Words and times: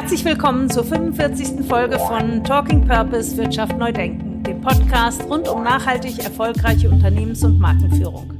Herzlich 0.00 0.24
willkommen 0.24 0.70
zur 0.70 0.84
45. 0.84 1.66
Folge 1.66 1.98
von 1.98 2.44
Talking 2.44 2.86
Purpose 2.86 3.36
Wirtschaft 3.36 3.76
neu 3.76 3.90
denken, 3.90 4.44
dem 4.44 4.60
Podcast 4.60 5.24
rund 5.28 5.48
um 5.48 5.64
nachhaltig 5.64 6.20
erfolgreiche 6.20 6.88
Unternehmens- 6.88 7.42
und 7.42 7.58
Markenführung. 7.58 8.32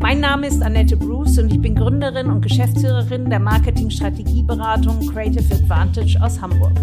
Mein 0.00 0.18
Name 0.18 0.48
ist 0.48 0.60
Annette 0.60 0.96
Bruce 0.96 1.38
und 1.38 1.52
ich 1.52 1.60
bin 1.60 1.76
Gründerin 1.76 2.26
und 2.26 2.40
Geschäftsführerin 2.40 3.30
der 3.30 3.38
Marketing-Strategieberatung 3.38 5.06
Creative 5.06 5.54
Advantage 5.54 6.20
aus 6.20 6.42
Hamburg. 6.42 6.74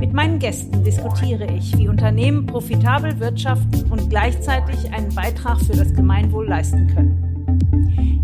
Mit 0.00 0.14
meinen 0.14 0.38
Gästen 0.38 0.82
diskutiere 0.82 1.44
ich, 1.52 1.76
wie 1.76 1.88
Unternehmen 1.88 2.46
profitabel 2.46 3.20
wirtschaften 3.20 3.84
und 3.90 4.08
gleichzeitig 4.08 4.90
einen 4.94 5.14
Beitrag 5.14 5.60
für 5.60 5.76
das 5.76 5.92
Gemeinwohl 5.92 6.48
leisten 6.48 6.86
können. 6.86 7.23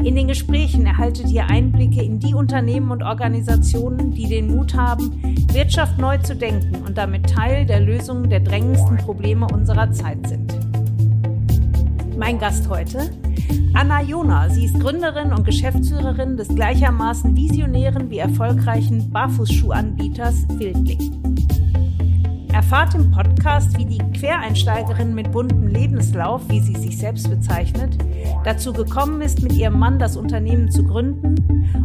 In 0.03 0.17
den 0.17 0.29
Gesprächen 0.29 0.87
erhaltet 0.87 1.31
ihr 1.31 1.45
Einblicke 1.47 2.03
in 2.03 2.19
die 2.19 2.33
Unternehmen 2.33 2.91
und 2.91 3.03
Organisationen, 3.03 4.13
die 4.13 4.27
den 4.27 4.55
Mut 4.55 4.75
haben, 4.75 5.11
Wirtschaft 5.53 5.99
neu 5.99 6.17
zu 6.19 6.35
denken 6.35 6.77
und 6.87 6.97
damit 6.97 7.29
Teil 7.29 7.67
der 7.67 7.81
Lösung 7.81 8.31
der 8.31 8.41
drängendsten 8.41 8.97
Probleme 8.97 9.47
unserer 9.53 9.93
Zeit 9.93 10.27
sind. 10.27 10.55
Mein 12.17 12.39
Gast 12.39 12.69
heute, 12.71 13.11
Anna 13.75 14.01
Jona. 14.03 14.49
Sie 14.49 14.65
ist 14.65 14.81
Gründerin 14.81 15.33
und 15.33 15.45
Geschäftsführerin 15.45 16.39
des 16.39 16.49
gleichermaßen 16.49 17.37
visionären 17.37 18.09
wie 18.09 18.19
erfolgreichen 18.19 19.11
Barfußschuhanbieters 19.11 20.49
Wildling. 20.59 21.20
Erfahrt 22.61 22.95
im 22.95 23.11
Podcast, 23.11 23.79
wie 23.79 23.87
die 23.87 23.99
Quereinsteigerin 24.19 25.15
mit 25.15 25.33
buntem 25.33 25.67
Lebenslauf, 25.67 26.43
wie 26.51 26.61
sie 26.61 26.77
sich 26.77 26.99
selbst 26.99 27.31
bezeichnet, 27.31 27.97
dazu 28.45 28.75
gekommen 28.75 29.23
ist, 29.23 29.43
mit 29.43 29.55
ihrem 29.55 29.79
Mann 29.79 29.99
das 29.99 30.15
Unternehmen 30.15 30.71
zu 30.71 30.85
gründen 30.85 31.37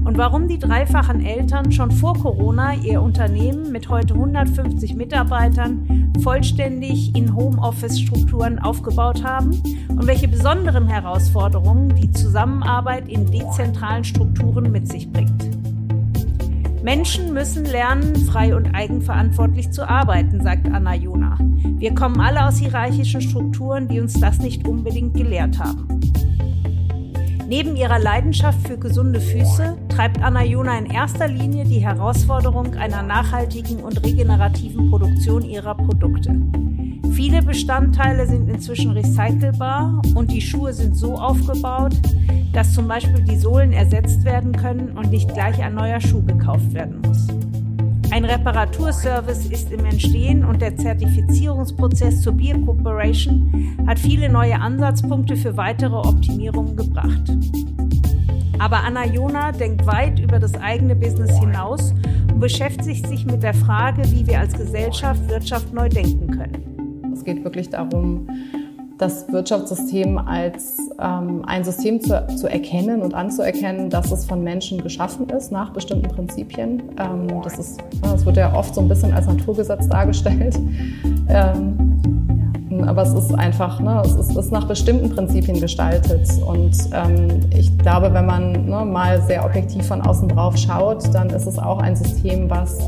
und 0.03 0.17
warum 0.17 0.49
die 0.49 0.59
dreifachen 0.59 1.25
Eltern 1.25 1.71
schon 1.71 1.91
vor 1.91 2.19
Corona 2.19 2.73
ihr 2.73 3.01
Unternehmen 3.01 3.71
mit 3.71 3.87
heute 3.87 4.15
150 4.15 4.95
Mitarbeitern 4.95 6.11
vollständig 6.21 7.15
in 7.15 7.33
Homeoffice-Strukturen 7.33 8.59
aufgebaut 8.59 9.23
haben 9.23 9.51
und 9.87 10.05
welche 10.07 10.27
besonderen 10.27 10.89
Herausforderungen 10.89 11.95
die 11.95 12.11
Zusammenarbeit 12.11 13.07
in 13.07 13.25
dezentralen 13.31 14.03
Strukturen 14.03 14.73
mit 14.73 14.89
sich 14.89 15.09
bringt. 15.09 15.54
Menschen 16.85 17.33
müssen 17.33 17.65
lernen, 17.65 18.15
frei 18.27 18.55
und 18.55 18.75
eigenverantwortlich 18.75 19.71
zu 19.71 19.89
arbeiten, 19.89 20.43
sagt 20.43 20.67
Anna 20.67 20.93
Jona. 20.93 21.35
Wir 21.79 21.95
kommen 21.95 22.21
alle 22.21 22.45
aus 22.45 22.57
hierarchischen 22.57 23.21
Strukturen, 23.21 23.87
die 23.87 23.99
uns 23.99 24.19
das 24.19 24.37
nicht 24.37 24.67
unbedingt 24.67 25.15
gelehrt 25.15 25.57
haben. 25.57 25.99
Neben 27.47 27.75
ihrer 27.75 27.97
Leidenschaft 27.97 28.67
für 28.67 28.77
gesunde 28.77 29.19
Füße 29.19 29.75
treibt 29.89 30.21
Anna 30.21 30.43
Jona 30.43 30.77
in 30.77 30.85
erster 30.85 31.27
Linie 31.27 31.65
die 31.65 31.79
Herausforderung 31.79 32.75
einer 32.75 33.01
nachhaltigen 33.01 33.79
und 33.79 34.05
regenerativen 34.05 34.91
Produktion 34.91 35.41
ihrer 35.41 35.73
Produkte. 35.73 36.39
Viele 37.15 37.41
Bestandteile 37.41 38.27
sind 38.27 38.49
inzwischen 38.49 38.91
recycelbar 38.91 40.01
und 40.15 40.29
die 40.29 40.41
Schuhe 40.41 40.73
sind 40.73 40.97
so 40.97 41.15
aufgebaut, 41.15 41.93
dass 42.51 42.73
zum 42.73 42.89
Beispiel 42.89 43.23
die 43.23 43.37
Sohlen 43.37 43.71
ersetzt 43.71 44.25
werden 44.25 44.51
können 44.51 44.89
und 44.97 45.11
nicht 45.11 45.33
gleich 45.33 45.63
ein 45.63 45.75
neuer 45.75 46.01
Schuh 46.01 46.21
gekauft 46.23 46.73
werden 46.73 46.99
muss. 47.07 47.25
Ein 48.11 48.25
Reparaturservice 48.25 49.45
ist 49.45 49.71
im 49.71 49.85
Entstehen 49.85 50.43
und 50.43 50.61
der 50.61 50.75
Zertifizierungsprozess 50.75 52.21
zur 52.21 52.33
Beer 52.33 52.59
Corporation 52.59 53.77
hat 53.87 53.97
viele 53.97 54.27
neue 54.27 54.59
Ansatzpunkte 54.59 55.37
für 55.37 55.55
weitere 55.55 55.95
Optimierungen 55.95 56.75
gebracht. 56.75 57.31
Aber 58.59 58.83
Anna 58.83 59.05
Jona 59.05 59.53
denkt 59.53 59.85
weit 59.85 60.19
über 60.19 60.37
das 60.37 60.53
eigene 60.55 60.97
Business 60.97 61.39
hinaus 61.39 61.93
und 62.29 62.41
beschäftigt 62.41 63.07
sich 63.07 63.25
mit 63.25 63.41
der 63.41 63.53
Frage, 63.53 64.03
wie 64.11 64.27
wir 64.27 64.41
als 64.41 64.53
Gesellschaft 64.53 65.29
Wirtschaft 65.29 65.73
neu 65.73 65.87
denken 65.87 66.29
können. 66.31 66.74
Es 67.25 67.33
geht 67.33 67.43
wirklich 67.43 67.71
darum, 67.71 68.27
das 68.99 69.25
Wirtschaftssystem 69.31 70.19
als 70.19 70.77
ähm, 71.01 71.41
ein 71.47 71.63
System 71.63 71.99
zu, 71.99 72.23
zu, 72.35 72.47
erkennen 72.47 73.01
und 73.01 73.15
anzuerkennen, 73.15 73.89
dass 73.89 74.11
es 74.11 74.25
von 74.25 74.43
Menschen 74.43 74.83
geschaffen 74.83 75.27
ist 75.29 75.51
nach 75.51 75.71
bestimmten 75.71 76.07
Prinzipien. 76.07 76.83
Ähm, 76.99 77.41
das, 77.43 77.57
ist, 77.57 77.83
das 78.03 78.23
wird 78.27 78.37
ja 78.37 78.53
oft 78.53 78.75
so 78.75 78.81
ein 78.81 78.87
bisschen 78.87 79.11
als 79.11 79.25
Naturgesetz 79.25 79.89
dargestellt. 79.89 80.55
Ähm, 81.27 82.83
aber 82.85 83.01
es 83.01 83.13
ist 83.13 83.33
einfach, 83.33 83.79
ne, 83.79 83.99
es 84.05 84.13
ist, 84.13 84.37
ist, 84.37 84.51
nach 84.51 84.67
bestimmten 84.67 85.09
Prinzipien 85.09 85.59
gestaltet. 85.59 86.29
Und 86.45 86.75
ähm, 86.93 87.39
ich 87.49 87.75
glaube, 87.79 88.13
wenn 88.13 88.27
man 88.27 88.51
ne, 88.67 88.85
mal 88.85 89.19
sehr 89.23 89.43
objektiv 89.43 89.87
von 89.87 90.01
außen 90.01 90.29
drauf 90.29 90.55
schaut, 90.55 91.03
dann 91.15 91.31
ist 91.31 91.47
es 91.47 91.57
auch 91.57 91.79
ein 91.79 91.95
System, 91.95 92.47
was 92.47 92.87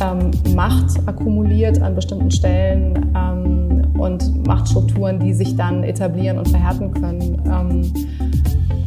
ähm, 0.00 0.30
Macht 0.54 0.96
akkumuliert 1.06 1.80
an 1.82 1.94
bestimmten 1.94 2.30
Stellen 2.30 3.12
ähm, 3.16 3.86
und 3.98 4.46
Machtstrukturen, 4.46 5.18
die 5.20 5.32
sich 5.32 5.56
dann 5.56 5.82
etablieren 5.84 6.38
und 6.38 6.48
verhärten 6.48 6.92
können. 6.92 7.42
Ähm, 7.46 8.06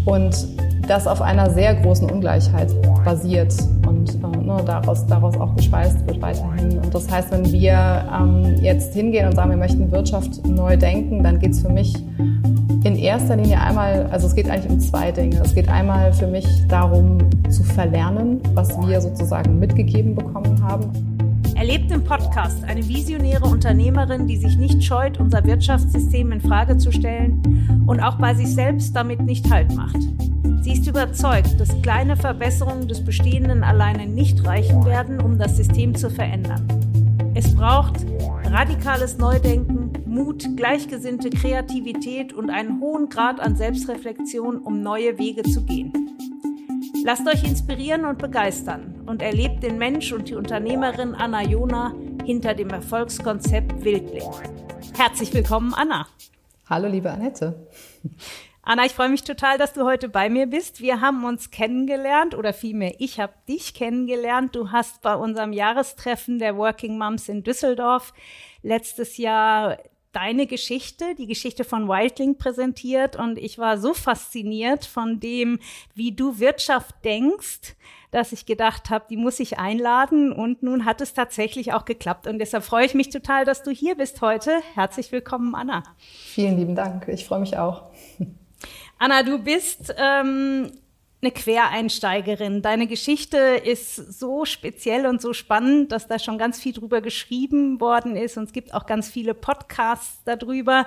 und 0.05 0.47
das 0.87 1.05
auf 1.05 1.21
einer 1.21 1.49
sehr 1.51 1.75
großen 1.75 2.09
Ungleichheit 2.09 2.73
basiert 3.05 3.53
und 3.87 4.15
äh, 4.15 4.37
ne, 4.37 4.61
daraus, 4.65 5.05
daraus 5.05 5.37
auch 5.37 5.55
gespeist 5.55 6.05
wird 6.07 6.21
weiterhin. 6.21 6.79
Und 6.79 6.93
das 6.93 7.09
heißt, 7.09 7.31
wenn 7.31 7.51
wir 7.51 8.05
ähm, 8.11 8.55
jetzt 8.61 8.93
hingehen 8.93 9.27
und 9.27 9.35
sagen, 9.35 9.51
wir 9.51 9.57
möchten 9.57 9.91
Wirtschaft 9.91 10.45
neu 10.47 10.77
denken, 10.77 11.23
dann 11.23 11.39
geht 11.39 11.51
es 11.51 11.61
für 11.61 11.69
mich 11.69 11.93
in 12.83 12.95
erster 12.95 13.35
Linie 13.35 13.59
einmal, 13.59 14.07
also 14.11 14.27
es 14.27 14.35
geht 14.35 14.49
eigentlich 14.49 14.71
um 14.71 14.79
zwei 14.79 15.11
Dinge. 15.11 15.41
Es 15.43 15.53
geht 15.53 15.67
einmal 15.69 16.13
für 16.13 16.27
mich 16.27 16.45
darum 16.67 17.17
zu 17.49 17.63
verlernen, 17.63 18.41
was 18.53 18.69
wir 18.87 19.01
sozusagen 19.01 19.59
mitgegeben 19.59 20.15
bekommen 20.15 20.61
haben. 20.63 20.85
Erlebt 21.55 21.91
im 21.91 22.03
Podcast 22.03 22.63
eine 22.63 22.87
visionäre 22.87 23.45
Unternehmerin, 23.45 24.27
die 24.27 24.37
sich 24.37 24.57
nicht 24.57 24.81
scheut, 24.81 25.19
unser 25.19 25.43
Wirtschaftssystem 25.43 26.31
in 26.31 26.39
Frage 26.39 26.77
zu 26.77 26.91
stellen 26.91 27.83
und 27.85 27.99
auch 27.99 28.15
bei 28.15 28.33
sich 28.33 28.47
selbst 28.47 28.95
damit 28.95 29.19
nicht 29.21 29.51
Halt 29.51 29.75
macht. 29.75 29.97
Sie 30.61 30.73
ist 30.73 30.87
überzeugt, 30.87 31.59
dass 31.59 31.81
kleine 31.81 32.15
Verbesserungen 32.15 32.87
des 32.87 33.03
Bestehenden 33.03 33.63
alleine 33.63 34.05
nicht 34.05 34.45
reichen 34.45 34.85
werden, 34.85 35.19
um 35.19 35.37
das 35.37 35.57
System 35.57 35.95
zu 35.95 36.09
verändern. 36.09 36.65
Es 37.33 37.53
braucht 37.55 38.05
radikales 38.45 39.17
Neudenken, 39.17 39.78
Mut, 40.09 40.57
gleichgesinnte 40.57 41.29
Kreativität 41.29 42.33
und 42.33 42.49
einen 42.49 42.81
hohen 42.81 43.09
Grad 43.09 43.39
an 43.39 43.55
Selbstreflexion, 43.55 44.57
um 44.57 44.81
neue 44.81 45.19
Wege 45.19 45.43
zu 45.43 45.63
gehen. 45.63 45.93
Lasst 47.03 47.27
euch 47.27 47.43
inspirieren 47.43 48.05
und 48.05 48.17
begeistern 48.17 49.03
und 49.05 49.21
erlebt 49.21 49.61
den 49.61 49.77
Mensch 49.77 50.11
und 50.11 50.27
die 50.27 50.33
Unternehmerin 50.33 51.13
Anna 51.13 51.43
Jona 51.43 51.93
hinter 52.25 52.55
dem 52.55 52.71
Erfolgskonzept 52.71 53.83
Wildling. 53.83 54.29
Herzlich 54.97 55.31
willkommen, 55.31 55.75
Anna. 55.75 56.07
Hallo, 56.67 56.87
liebe 56.87 57.11
Annette. 57.11 57.67
Anna, 58.63 58.85
ich 58.85 58.93
freue 58.93 59.09
mich 59.09 59.23
total, 59.23 59.57
dass 59.57 59.73
du 59.73 59.83
heute 59.83 60.09
bei 60.09 60.29
mir 60.29 60.47
bist. 60.47 60.81
Wir 60.81 61.01
haben 61.01 61.23
uns 61.23 61.51
kennengelernt 61.51 62.35
oder 62.35 62.53
vielmehr 62.53 62.95
ich 62.99 63.19
habe 63.19 63.33
dich 63.47 63.73
kennengelernt. 63.73 64.55
Du 64.55 64.71
hast 64.71 65.01
bei 65.01 65.15
unserem 65.15 65.53
Jahrestreffen 65.53 66.39
der 66.39 66.57
Working 66.57 66.97
Moms 66.97 67.29
in 67.29 67.43
Düsseldorf 67.43 68.13
letztes 68.61 69.17
Jahr 69.17 69.77
deine 70.11 70.47
Geschichte, 70.47 71.15
die 71.15 71.27
Geschichte 71.27 71.63
von 71.63 71.87
Wildling 71.87 72.37
präsentiert 72.37 73.15
und 73.15 73.37
ich 73.37 73.59
war 73.59 73.77
so 73.77 73.93
fasziniert 73.93 74.85
von 74.85 75.19
dem, 75.19 75.59
wie 75.93 76.11
du 76.11 76.39
Wirtschaft 76.39 76.95
denkst, 77.05 77.75
dass 78.11 78.31
ich 78.31 78.47
gedacht 78.47 78.89
habe, 78.89 79.05
die 79.09 79.17
muss 79.17 79.39
ich 79.39 79.59
einladen 79.59 80.31
und 80.31 80.63
nun 80.63 80.85
hat 80.85 81.01
es 81.01 81.13
tatsächlich 81.13 81.73
auch 81.73 81.85
geklappt 81.85 82.25
und 82.25 82.39
deshalb 82.39 82.63
freue 82.63 82.85
ich 82.85 82.95
mich 82.95 83.09
total, 83.09 83.45
dass 83.45 83.61
du 83.61 83.69
hier 83.69 83.95
bist 83.95 84.21
heute. 84.21 84.61
Herzlich 84.73 85.11
willkommen, 85.11 85.53
Anna. 85.53 85.83
Vielen 85.97 86.57
lieben 86.57 86.75
Dank, 86.75 87.07
ich 87.07 87.25
freue 87.25 87.39
mich 87.39 87.57
auch. 87.57 87.83
Anna, 88.97 89.23
du 89.23 89.37
bist 89.37 89.93
ähm, 89.97 90.71
eine 91.21 91.31
Quereinsteigerin. 91.31 92.61
Deine 92.61 92.87
Geschichte 92.87 93.37
ist 93.37 93.95
so 93.95 94.45
speziell 94.45 95.05
und 95.05 95.21
so 95.21 95.33
spannend, 95.33 95.91
dass 95.91 96.07
da 96.07 96.17
schon 96.17 96.37
ganz 96.37 96.59
viel 96.59 96.73
drüber 96.73 97.01
geschrieben 97.01 97.81
worden 97.81 98.15
ist 98.15 98.37
und 98.37 98.45
es 98.45 98.53
gibt 98.53 98.73
auch 98.73 98.85
ganz 98.85 99.09
viele 99.09 99.33
Podcasts 99.33 100.21
darüber. 100.23 100.85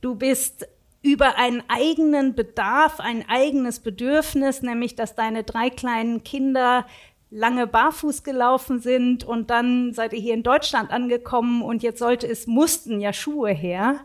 Du 0.00 0.14
bist 0.14 0.68
über 1.02 1.38
einen 1.38 1.62
eigenen 1.68 2.34
Bedarf, 2.34 3.00
ein 3.00 3.26
eigenes 3.28 3.80
Bedürfnis, 3.80 4.60
nämlich 4.60 4.96
dass 4.96 5.14
deine 5.14 5.44
drei 5.44 5.70
kleinen 5.70 6.24
Kinder 6.24 6.86
lange 7.30 7.66
barfuß 7.66 8.22
gelaufen 8.22 8.80
sind 8.80 9.24
und 9.24 9.50
dann 9.50 9.94
seid 9.94 10.12
ihr 10.12 10.20
hier 10.20 10.34
in 10.34 10.42
Deutschland 10.42 10.90
angekommen 10.90 11.62
und 11.62 11.82
jetzt 11.82 12.00
sollte 12.00 12.26
es, 12.26 12.46
mussten 12.46 13.00
ja 13.00 13.12
Schuhe 13.12 13.50
her, 13.50 14.00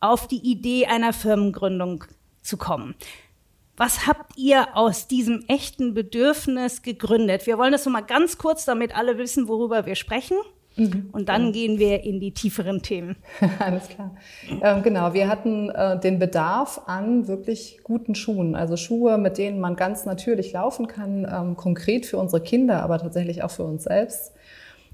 auf 0.00 0.26
die 0.26 0.38
Idee 0.38 0.86
einer 0.86 1.12
Firmengründung 1.12 2.04
zu 2.40 2.56
kommen. 2.56 2.96
Was 3.76 4.06
habt 4.06 4.36
ihr 4.36 4.76
aus 4.76 5.08
diesem 5.08 5.44
echten 5.48 5.94
Bedürfnis 5.94 6.82
gegründet? 6.82 7.46
Wir 7.46 7.58
wollen 7.58 7.72
das 7.72 7.84
so 7.84 7.90
mal 7.90 8.02
ganz 8.02 8.36
kurz, 8.36 8.64
damit 8.64 8.94
alle 8.96 9.16
wissen, 9.18 9.48
worüber 9.48 9.86
wir 9.86 9.94
sprechen. 9.94 10.36
Mhm. 10.76 11.10
Und 11.12 11.28
dann 11.28 11.46
ja. 11.46 11.52
gehen 11.52 11.78
wir 11.78 12.02
in 12.02 12.20
die 12.20 12.32
tieferen 12.32 12.82
Themen. 12.82 13.16
Alles 13.58 13.88
klar. 13.88 14.16
Ähm, 14.62 14.82
genau, 14.82 15.12
wir 15.12 15.28
hatten 15.28 15.70
äh, 15.70 15.98
den 16.00 16.18
Bedarf 16.18 16.82
an 16.86 17.28
wirklich 17.28 17.80
guten 17.82 18.14
Schuhen. 18.14 18.54
Also 18.54 18.76
Schuhe, 18.76 19.18
mit 19.18 19.38
denen 19.38 19.60
man 19.60 19.76
ganz 19.76 20.06
natürlich 20.06 20.52
laufen 20.52 20.86
kann, 20.86 21.26
ähm, 21.30 21.56
konkret 21.56 22.06
für 22.06 22.16
unsere 22.16 22.42
Kinder, 22.42 22.82
aber 22.82 22.98
tatsächlich 22.98 23.42
auch 23.42 23.50
für 23.50 23.64
uns 23.64 23.84
selbst. 23.84 24.32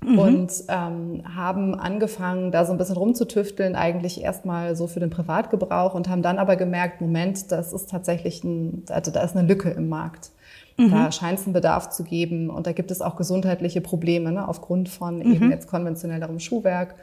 Mhm. 0.05 0.19
Und 0.19 0.53
ähm, 0.69 1.23
haben 1.35 1.75
angefangen, 1.75 2.53
da 2.53 2.65
so 2.65 2.73
ein 2.73 2.79
bisschen 2.79 2.97
rumzutüfteln, 2.97 3.75
eigentlich 3.75 4.23
erstmal 4.23 4.77
so 4.77 4.87
für 4.87 5.01
den 5.01 5.11
Privatgebrauch 5.11 5.95
und 5.95 6.09
haben 6.09 6.23
dann 6.23 6.39
aber 6.39 6.57
gemerkt, 6.57 7.01
Moment, 7.01 7.51
das 7.51 7.73
ist 7.73 7.91
tatsächlich 7.91 8.45
ein, 8.45 8.85
also 8.89 9.11
da 9.11 9.23
ist 9.23 9.37
eine 9.37 9.47
Lücke 9.47 9.71
im 9.71 9.89
Markt. 9.89 10.31
Mhm. 10.77 10.91
Da 10.91 11.11
scheint 11.11 11.41
es 11.41 11.47
einen 11.47 11.53
Bedarf 11.53 11.91
zu 11.91 12.05
geben 12.05 12.51
und 12.51 12.67
da 12.67 12.73
gibt 12.73 12.91
es 12.91 13.01
auch 13.03 13.17
gesundheitliche 13.17 13.81
Probleme 13.81 14.31
ne, 14.31 14.47
aufgrund 14.47 14.89
von 14.89 15.19
mhm. 15.19 15.33
eben 15.33 15.51
jetzt 15.51 15.69
konventionellerem 15.69 16.39
Schuhwerk. 16.39 16.95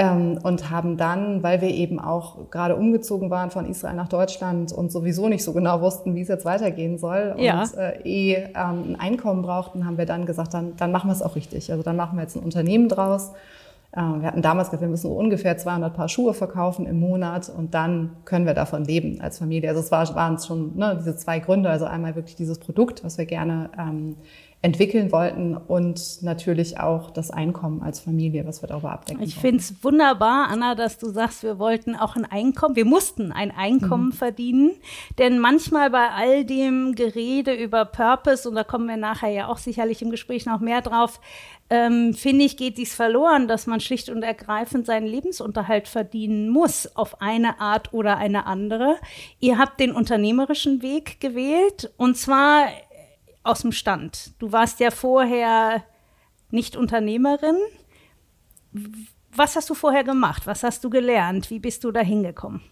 Ähm, 0.00 0.38
und 0.42 0.70
haben 0.70 0.96
dann, 0.96 1.42
weil 1.42 1.60
wir 1.60 1.68
eben 1.68 2.00
auch 2.00 2.50
gerade 2.50 2.76
umgezogen 2.76 3.30
waren 3.30 3.50
von 3.50 3.68
Israel 3.68 3.94
nach 3.94 4.08
Deutschland 4.08 4.72
und 4.72 4.90
sowieso 4.90 5.28
nicht 5.28 5.44
so 5.44 5.52
genau 5.52 5.80
wussten, 5.80 6.14
wie 6.14 6.22
es 6.22 6.28
jetzt 6.28 6.44
weitergehen 6.44 6.98
soll 6.98 7.34
ja. 7.38 7.62
und 7.62 7.74
äh, 7.76 8.00
eh 8.04 8.34
ähm, 8.34 8.52
ein 8.54 8.96
Einkommen 8.98 9.42
brauchten, 9.42 9.86
haben 9.86 9.98
wir 9.98 10.06
dann 10.06 10.26
gesagt, 10.26 10.54
dann, 10.54 10.76
dann 10.76 10.92
machen 10.92 11.08
wir 11.08 11.12
es 11.12 11.22
auch 11.22 11.36
richtig. 11.36 11.70
Also 11.70 11.82
dann 11.82 11.96
machen 11.96 12.16
wir 12.16 12.22
jetzt 12.22 12.36
ein 12.36 12.42
Unternehmen 12.42 12.88
draus 12.88 13.32
wir 13.92 14.22
hatten 14.22 14.42
damals 14.42 14.68
gesagt, 14.68 14.82
wir 14.82 14.88
müssen 14.88 15.10
ungefähr 15.10 15.58
200 15.58 15.92
Paar 15.94 16.08
Schuhe 16.08 16.32
verkaufen 16.32 16.86
im 16.86 17.00
Monat 17.00 17.48
und 17.48 17.74
dann 17.74 18.16
können 18.24 18.46
wir 18.46 18.54
davon 18.54 18.84
leben 18.84 19.20
als 19.20 19.38
Familie. 19.38 19.68
Also 19.68 19.80
es 19.80 19.90
war, 19.90 20.14
waren 20.14 20.34
es 20.34 20.46
schon 20.46 20.76
ne, 20.76 20.96
diese 20.98 21.16
zwei 21.16 21.40
Gründe. 21.40 21.70
Also 21.70 21.86
einmal 21.86 22.14
wirklich 22.14 22.36
dieses 22.36 22.60
Produkt, 22.60 23.02
was 23.02 23.18
wir 23.18 23.26
gerne 23.26 23.70
ähm, 23.76 24.14
entwickeln 24.62 25.10
wollten 25.10 25.56
und 25.56 26.22
natürlich 26.22 26.78
auch 26.78 27.10
das 27.10 27.30
Einkommen 27.30 27.82
als 27.82 27.98
Familie, 27.98 28.46
was 28.46 28.62
wir 28.62 28.68
darüber 28.68 28.92
abdecken. 28.92 29.22
Ich 29.22 29.34
finde 29.34 29.56
es 29.56 29.82
wunderbar, 29.82 30.48
Anna, 30.50 30.74
dass 30.74 30.98
du 30.98 31.08
sagst, 31.08 31.42
wir 31.42 31.58
wollten 31.58 31.96
auch 31.96 32.14
ein 32.14 32.26
Einkommen, 32.26 32.76
wir 32.76 32.84
mussten 32.84 33.32
ein 33.32 33.50
Einkommen 33.50 34.08
mhm. 34.08 34.12
verdienen, 34.12 34.72
denn 35.18 35.38
manchmal 35.38 35.88
bei 35.88 36.10
all 36.10 36.44
dem 36.44 36.94
Gerede 36.94 37.54
über 37.54 37.86
Purpose, 37.86 38.46
und 38.46 38.54
da 38.54 38.62
kommen 38.62 38.86
wir 38.86 38.98
nachher 38.98 39.30
ja 39.30 39.48
auch 39.48 39.56
sicherlich 39.58 40.02
im 40.02 40.10
Gespräch 40.10 40.44
noch 40.44 40.60
mehr 40.60 40.82
drauf, 40.82 41.20
ähm, 41.70 42.14
finde 42.14 42.44
ich, 42.44 42.56
geht 42.56 42.78
dies 42.78 42.94
verloren, 42.94 43.46
dass 43.46 43.68
man 43.68 43.80
schlicht 43.80 44.08
und 44.08 44.24
ergreifend 44.24 44.86
seinen 44.86 45.06
Lebensunterhalt 45.06 45.86
verdienen 45.86 46.50
muss, 46.50 46.96
auf 46.96 47.22
eine 47.22 47.60
Art 47.60 47.92
oder 47.92 48.16
eine 48.16 48.46
andere. 48.46 48.96
Ihr 49.38 49.56
habt 49.56 49.78
den 49.78 49.92
unternehmerischen 49.92 50.82
Weg 50.82 51.20
gewählt 51.20 51.92
und 51.96 52.16
zwar 52.16 52.66
aus 53.44 53.62
dem 53.62 53.72
Stand. 53.72 54.32
Du 54.40 54.50
warst 54.50 54.80
ja 54.80 54.90
vorher 54.90 55.84
nicht 56.50 56.76
Unternehmerin. 56.76 57.56
Was 59.32 59.54
hast 59.54 59.70
du 59.70 59.74
vorher 59.74 60.02
gemacht? 60.02 60.46
Was 60.46 60.64
hast 60.64 60.82
du 60.82 60.90
gelernt? 60.90 61.50
Wie 61.50 61.60
bist 61.60 61.84
du 61.84 61.92
da 61.92 62.00
hingekommen? 62.00 62.62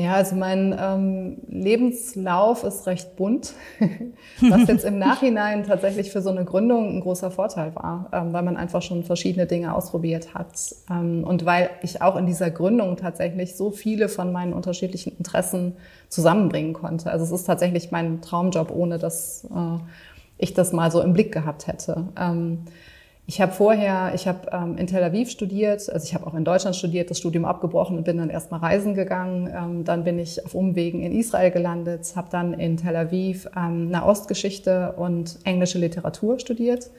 Ja, 0.00 0.14
also 0.14 0.34
mein 0.34 0.74
ähm, 0.80 1.36
Lebenslauf 1.46 2.64
ist 2.64 2.86
recht 2.86 3.16
bunt, 3.16 3.52
was 4.40 4.66
jetzt 4.66 4.86
im 4.86 4.98
Nachhinein 4.98 5.64
tatsächlich 5.64 6.10
für 6.10 6.22
so 6.22 6.30
eine 6.30 6.46
Gründung 6.46 6.96
ein 6.96 7.00
großer 7.02 7.30
Vorteil 7.30 7.74
war, 7.74 8.08
ähm, 8.10 8.32
weil 8.32 8.42
man 8.42 8.56
einfach 8.56 8.80
schon 8.80 9.04
verschiedene 9.04 9.46
Dinge 9.46 9.74
ausprobiert 9.74 10.32
hat 10.32 10.74
ähm, 10.90 11.22
und 11.24 11.44
weil 11.44 11.68
ich 11.82 12.00
auch 12.00 12.16
in 12.16 12.24
dieser 12.24 12.50
Gründung 12.50 12.96
tatsächlich 12.96 13.56
so 13.56 13.70
viele 13.70 14.08
von 14.08 14.32
meinen 14.32 14.54
unterschiedlichen 14.54 15.18
Interessen 15.18 15.76
zusammenbringen 16.08 16.72
konnte. 16.72 17.10
Also 17.10 17.26
es 17.26 17.30
ist 17.32 17.44
tatsächlich 17.44 17.90
mein 17.90 18.22
Traumjob, 18.22 18.70
ohne 18.70 18.96
dass 18.96 19.44
äh, 19.54 19.78
ich 20.38 20.54
das 20.54 20.72
mal 20.72 20.90
so 20.90 21.02
im 21.02 21.12
Blick 21.12 21.30
gehabt 21.30 21.66
hätte. 21.66 22.08
Ähm, 22.18 22.64
ich 23.30 23.40
habe 23.40 23.52
vorher, 23.52 24.10
ich 24.12 24.26
habe 24.26 24.50
ähm, 24.50 24.76
in 24.76 24.88
Tel 24.88 25.04
Aviv 25.04 25.30
studiert, 25.30 25.88
also 25.88 26.04
ich 26.04 26.14
habe 26.14 26.26
auch 26.26 26.34
in 26.34 26.44
Deutschland 26.44 26.74
studiert, 26.74 27.10
das 27.10 27.18
Studium 27.18 27.44
abgebrochen 27.44 27.96
und 27.96 28.02
bin 28.02 28.16
dann 28.16 28.28
erstmal 28.28 28.58
reisen 28.58 28.94
gegangen. 28.94 29.48
Ähm, 29.54 29.84
dann 29.84 30.02
bin 30.02 30.18
ich 30.18 30.44
auf 30.44 30.56
Umwegen 30.56 31.00
in 31.04 31.12
Israel 31.12 31.52
gelandet, 31.52 32.12
habe 32.16 32.26
dann 32.28 32.54
in 32.54 32.76
Tel 32.76 32.96
Aviv 32.96 33.48
ähm, 33.56 33.88
Nahostgeschichte 33.88 34.94
und 34.96 35.38
englische 35.44 35.78
Literatur 35.78 36.40
studiert, 36.40 36.90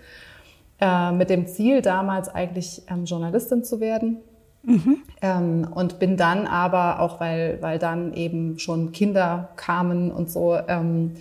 äh, 0.80 1.12
mit 1.12 1.30
dem 1.30 1.48
Ziel 1.48 1.81
damals 1.81 2.30
eigentlich 2.30 2.84
ähm, 2.89 3.04
Journalistin 3.04 3.66
zu 3.66 3.81
werden. 3.81 4.19
Mhm. 4.63 5.00
Ähm, 5.22 5.68
und 5.75 6.00
bin 6.00 6.16
dann 6.16 6.48
aber, 6.48 7.01
auch 7.01 7.19
weil, 7.19 7.57
weil 7.62 7.77
dann 7.77 8.13
eben 8.13 8.57
schon 8.57 8.94
Kinder 8.94 9.50
kamen 9.57 10.12
und 10.12 10.31
so, 10.31 10.57
ähm, 10.69 11.12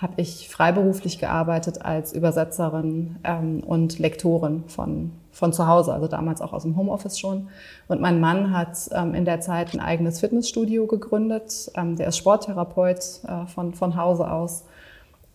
habe 0.00 0.14
ich 0.16 0.48
freiberuflich 0.48 1.18
gearbeitet 1.18 1.82
als 1.82 2.14
Übersetzerin 2.14 3.16
ähm, 3.22 3.60
und 3.60 3.98
Lektorin 3.98 4.64
von, 4.66 5.12
von 5.30 5.52
zu 5.52 5.66
Hause, 5.66 5.92
also 5.92 6.08
damals 6.08 6.40
auch 6.40 6.54
aus 6.54 6.62
dem 6.62 6.74
Homeoffice 6.76 7.18
schon. 7.18 7.48
Und 7.86 8.00
mein 8.00 8.18
Mann 8.18 8.56
hat 8.56 8.78
ähm, 8.92 9.14
in 9.14 9.26
der 9.26 9.40
Zeit 9.40 9.74
ein 9.74 9.80
eigenes 9.80 10.20
Fitnessstudio 10.20 10.86
gegründet. 10.86 11.70
Ähm, 11.74 11.96
der 11.96 12.08
ist 12.08 12.16
Sporttherapeut 12.16 13.20
äh, 13.26 13.46
von, 13.46 13.74
von 13.74 13.94
Hause 13.96 14.30
aus 14.30 14.64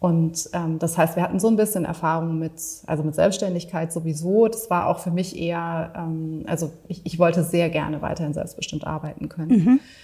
und 0.05 0.51
ähm, 0.53 0.77
das 0.77 0.99
heißt, 0.99 1.15
wir 1.15 1.23
hatten 1.23 1.39
so 1.39 1.47
ein 1.47 1.55
bisschen 1.55 1.83
Erfahrung 1.83 2.37
mit, 2.37 2.61
also 2.85 3.01
mit 3.01 3.15
Selbstständigkeit 3.15 3.91
sowieso. 3.91 4.47
Das 4.47 4.69
war 4.69 4.85
auch 4.85 4.99
für 4.99 5.09
mich 5.09 5.35
eher, 5.35 5.93
ähm, 5.97 6.43
also 6.45 6.71
ich, 6.87 7.03
ich 7.07 7.17
wollte 7.17 7.43
sehr 7.43 7.71
gerne 7.71 8.03
weiterhin 8.03 8.31
selbstbestimmt 8.31 8.85
arbeiten 8.85 9.29
können. 9.29 9.49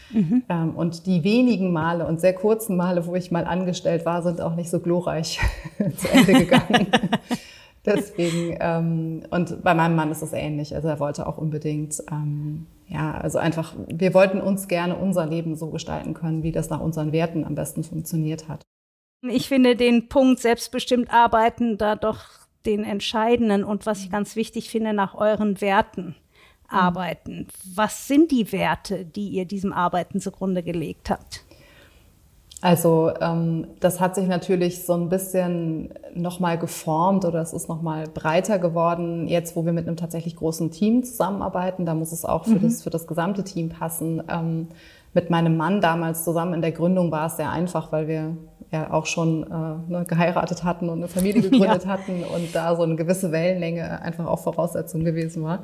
Mhm. 0.10 0.20
Mhm. 0.20 0.44
Ähm, 0.50 0.76
und 0.76 1.06
die 1.06 1.24
wenigen 1.24 1.72
Male 1.72 2.08
und 2.08 2.20
sehr 2.20 2.34
kurzen 2.34 2.78
Male, 2.78 3.06
wo 3.06 3.14
ich 3.14 3.30
mal 3.30 3.46
angestellt 3.46 4.04
war, 4.04 4.24
sind 4.24 4.42
auch 4.42 4.56
nicht 4.56 4.72
so 4.72 4.80
glorreich 4.80 5.40
zu 5.98 6.12
Ende 6.12 6.34
gegangen. 6.34 6.88
Deswegen, 7.86 8.58
ähm, 8.60 9.22
und 9.30 9.62
bei 9.62 9.76
meinem 9.76 9.96
Mann 9.96 10.10
ist 10.10 10.24
es 10.24 10.34
ähnlich. 10.34 10.74
Also 10.74 10.88
er 10.88 11.00
wollte 11.00 11.28
auch 11.28 11.38
unbedingt, 11.38 12.02
ähm, 12.12 12.66
ja, 12.88 13.12
also 13.12 13.38
einfach, 13.38 13.76
wir 13.88 14.16
wollten 14.16 14.42
uns 14.42 14.68
gerne 14.68 14.96
unser 14.96 15.28
Leben 15.28 15.56
so 15.56 15.70
gestalten 15.70 16.16
können, 16.16 16.42
wie 16.42 16.52
das 16.52 16.72
nach 16.72 16.80
unseren 16.82 17.12
Werten 17.12 17.46
am 17.46 17.54
besten 17.54 17.84
funktioniert 17.84 18.50
hat. 18.50 18.66
Ich 19.24 19.48
finde 19.48 19.76
den 19.76 20.10
Punkt 20.10 20.40
selbstbestimmt 20.40 21.14
arbeiten 21.14 21.78
da 21.78 21.96
doch 21.96 22.26
den 22.66 22.84
entscheidenden 22.84 23.64
und 23.64 23.86
was 23.86 24.04
ich 24.04 24.12
ganz 24.12 24.36
wichtig 24.36 24.70
finde, 24.70 24.94
nach 24.94 25.16
euren 25.16 25.62
Werten 25.62 26.16
arbeiten. 26.68 27.48
Was 27.76 28.08
sind 28.08 28.32
die 28.32 28.52
Werte, 28.52 29.06
die 29.06 29.30
ihr 29.30 29.46
diesem 29.46 29.74
Arbeiten 29.74 30.20
zugrunde 30.20 30.64
gelegt 30.64 31.10
habt? 31.10 31.44
Also 32.62 33.12
ähm, 33.20 33.68
das 33.80 34.00
hat 34.00 34.14
sich 34.14 34.28
natürlich 34.28 34.86
so 34.86 34.94
ein 34.94 35.10
bisschen 35.10 35.94
nochmal 36.14 36.60
geformt 36.60 37.26
oder 37.26 37.42
es 37.42 37.54
ist 37.54 37.68
nochmal 37.68 38.08
breiter 38.08 38.60
geworden. 38.60 39.28
Jetzt, 39.28 39.56
wo 39.56 39.66
wir 39.66 39.74
mit 39.74 39.88
einem 39.88 39.98
tatsächlich 39.98 40.36
großen 40.36 40.70
Team 40.70 41.04
zusammenarbeiten, 41.04 41.88
da 41.88 41.96
muss 41.96 42.12
es 42.12 42.24
auch 42.24 42.46
für, 42.46 42.52
mhm. 42.52 42.62
das, 42.62 42.84
für 42.84 42.92
das 42.92 43.08
gesamte 43.08 43.44
Team 43.44 43.70
passen. 43.70 44.22
Ähm, 44.30 44.68
mit 45.14 45.32
meinem 45.32 45.58
Mann 45.58 45.82
damals 45.82 46.24
zusammen 46.24 46.54
in 46.54 46.62
der 46.62 46.72
Gründung 46.72 47.12
war 47.12 47.26
es 47.26 47.38
sehr 47.38 47.50
einfach, 47.50 47.92
weil 47.92 48.08
wir 48.08 48.38
ja 48.72 48.92
auch 48.92 49.06
schon 49.06 49.44
äh, 49.44 49.92
ne, 49.92 50.06
geheiratet 50.08 50.64
hatten 50.64 50.90
und 50.90 51.00
eine 51.00 51.08
Familie 51.08 51.42
gegründet 51.50 51.84
ja. 51.84 51.90
hatten 51.90 52.24
und 52.24 52.56
da 52.56 52.76
so 52.76 52.84
eine 52.84 52.96
gewisse 52.96 53.32
Wellenlänge 53.32 54.02
einfach 54.02 54.26
auch 54.26 54.40
Voraussetzung 54.40 55.04
gewesen 55.04 55.44
war. 55.44 55.64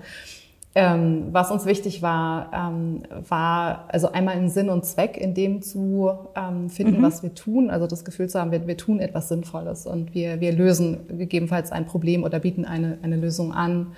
Ähm, 0.76 1.30
was 1.32 1.50
uns 1.50 1.66
wichtig 1.66 2.04
war, 2.04 2.52
ähm, 2.54 3.02
war 3.28 3.86
also 3.88 4.12
einmal 4.12 4.36
einen 4.36 4.50
Sinn 4.50 4.70
und 4.70 4.86
Zweck 4.86 5.18
in 5.18 5.34
dem 5.34 5.64
zu 5.64 6.12
ähm, 6.36 6.70
finden, 6.70 7.00
mhm. 7.00 7.04
was 7.04 7.24
wir 7.24 7.34
tun. 7.34 7.72
Also 7.72 7.88
das 7.88 8.06
Gefühl 8.06 8.30
zu 8.30 8.40
haben, 8.40 8.52
wir, 8.52 8.68
wir 8.68 8.78
tun 8.78 9.00
etwas 9.00 9.28
Sinnvolles 9.28 9.88
und 9.88 10.14
wir, 10.14 10.40
wir 10.40 10.52
lösen 10.52 11.18
gegebenenfalls 11.18 11.72
ein 11.72 11.88
Problem 11.88 12.24
oder 12.24 12.40
bieten 12.40 12.64
eine, 12.64 13.00
eine 13.02 13.16
Lösung 13.16 13.54
an. 13.54 13.94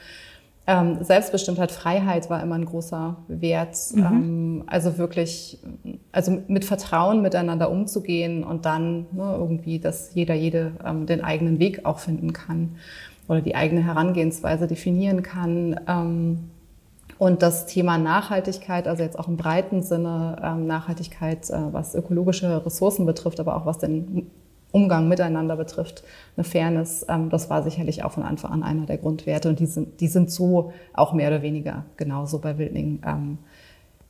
Ähm, 0.69 1.03
Selbstbestimmtheit, 1.03 1.71
Freiheit 1.71 2.29
war 2.29 2.43
immer 2.43 2.53
ein 2.53 2.65
großer 2.65 3.17
Wert. 3.27 3.75
Mhm. 3.91 4.03
Ähm, 4.03 4.63
also 4.67 4.99
wirklich, 4.99 5.57
also 6.11 6.43
mit 6.47 6.63
Vertrauen 6.63 7.23
miteinander 7.23 7.71
umzugehen 7.71 8.43
und 8.43 8.65
dann 8.65 9.07
ne, 9.11 9.35
irgendwie, 9.35 9.79
dass 9.79 10.13
jeder, 10.13 10.35
jede 10.35 10.73
ähm, 10.85 11.07
den 11.07 11.23
eigenen 11.23 11.57
Weg 11.57 11.85
auch 11.85 11.97
finden 11.97 12.33
kann 12.33 12.75
oder 13.27 13.41
die 13.41 13.55
eigene 13.55 13.83
Herangehensweise 13.83 14.67
definieren 14.67 15.23
kann. 15.23 15.79
Ähm, 15.87 16.51
und 17.17 17.41
das 17.41 17.65
Thema 17.65 17.97
Nachhaltigkeit, 17.97 18.87
also 18.87 19.01
jetzt 19.01 19.17
auch 19.17 19.27
im 19.27 19.37
breiten 19.37 19.81
Sinne 19.81 20.39
ähm, 20.43 20.67
Nachhaltigkeit, 20.67 21.49
äh, 21.49 21.57
was 21.71 21.95
ökologische 21.95 22.63
Ressourcen 22.63 23.07
betrifft, 23.07 23.39
aber 23.39 23.55
auch 23.55 23.65
was 23.65 23.79
den 23.79 24.29
Umgang 24.71 25.07
miteinander 25.07 25.55
betrifft, 25.55 26.03
eine 26.37 26.43
Fairness, 26.43 27.05
ähm, 27.09 27.29
das 27.29 27.49
war 27.49 27.63
sicherlich 27.63 28.03
auch 28.03 28.11
von 28.11 28.23
Anfang 28.23 28.51
an 28.51 28.63
einer 28.63 28.85
der 28.85 28.97
Grundwerte 28.97 29.49
und 29.49 29.59
die 29.59 29.65
sind, 29.65 29.99
die 29.99 30.07
sind 30.07 30.31
so 30.31 30.73
auch 30.93 31.13
mehr 31.13 31.29
oder 31.29 31.41
weniger 31.41 31.85
genauso 31.97 32.39
bei 32.39 32.57
Wildning 32.57 33.01
ähm, 33.05 33.37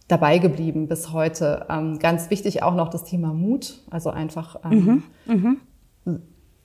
dabei 0.10 0.40
geblieben 0.40 0.88
bis 0.88 1.14
heute. 1.14 1.66
Ähm, 1.70 2.00
ganz 2.00 2.30
wichtig 2.30 2.62
auch 2.62 2.76
noch 2.76 2.90
das 2.90 3.06
Thema 3.06 3.34
Mut, 3.34 3.82
also 3.90 4.10
einfach 4.10 4.58
ähm, 4.70 5.04
mhm, 5.26 5.58
mhm. 6.06 6.22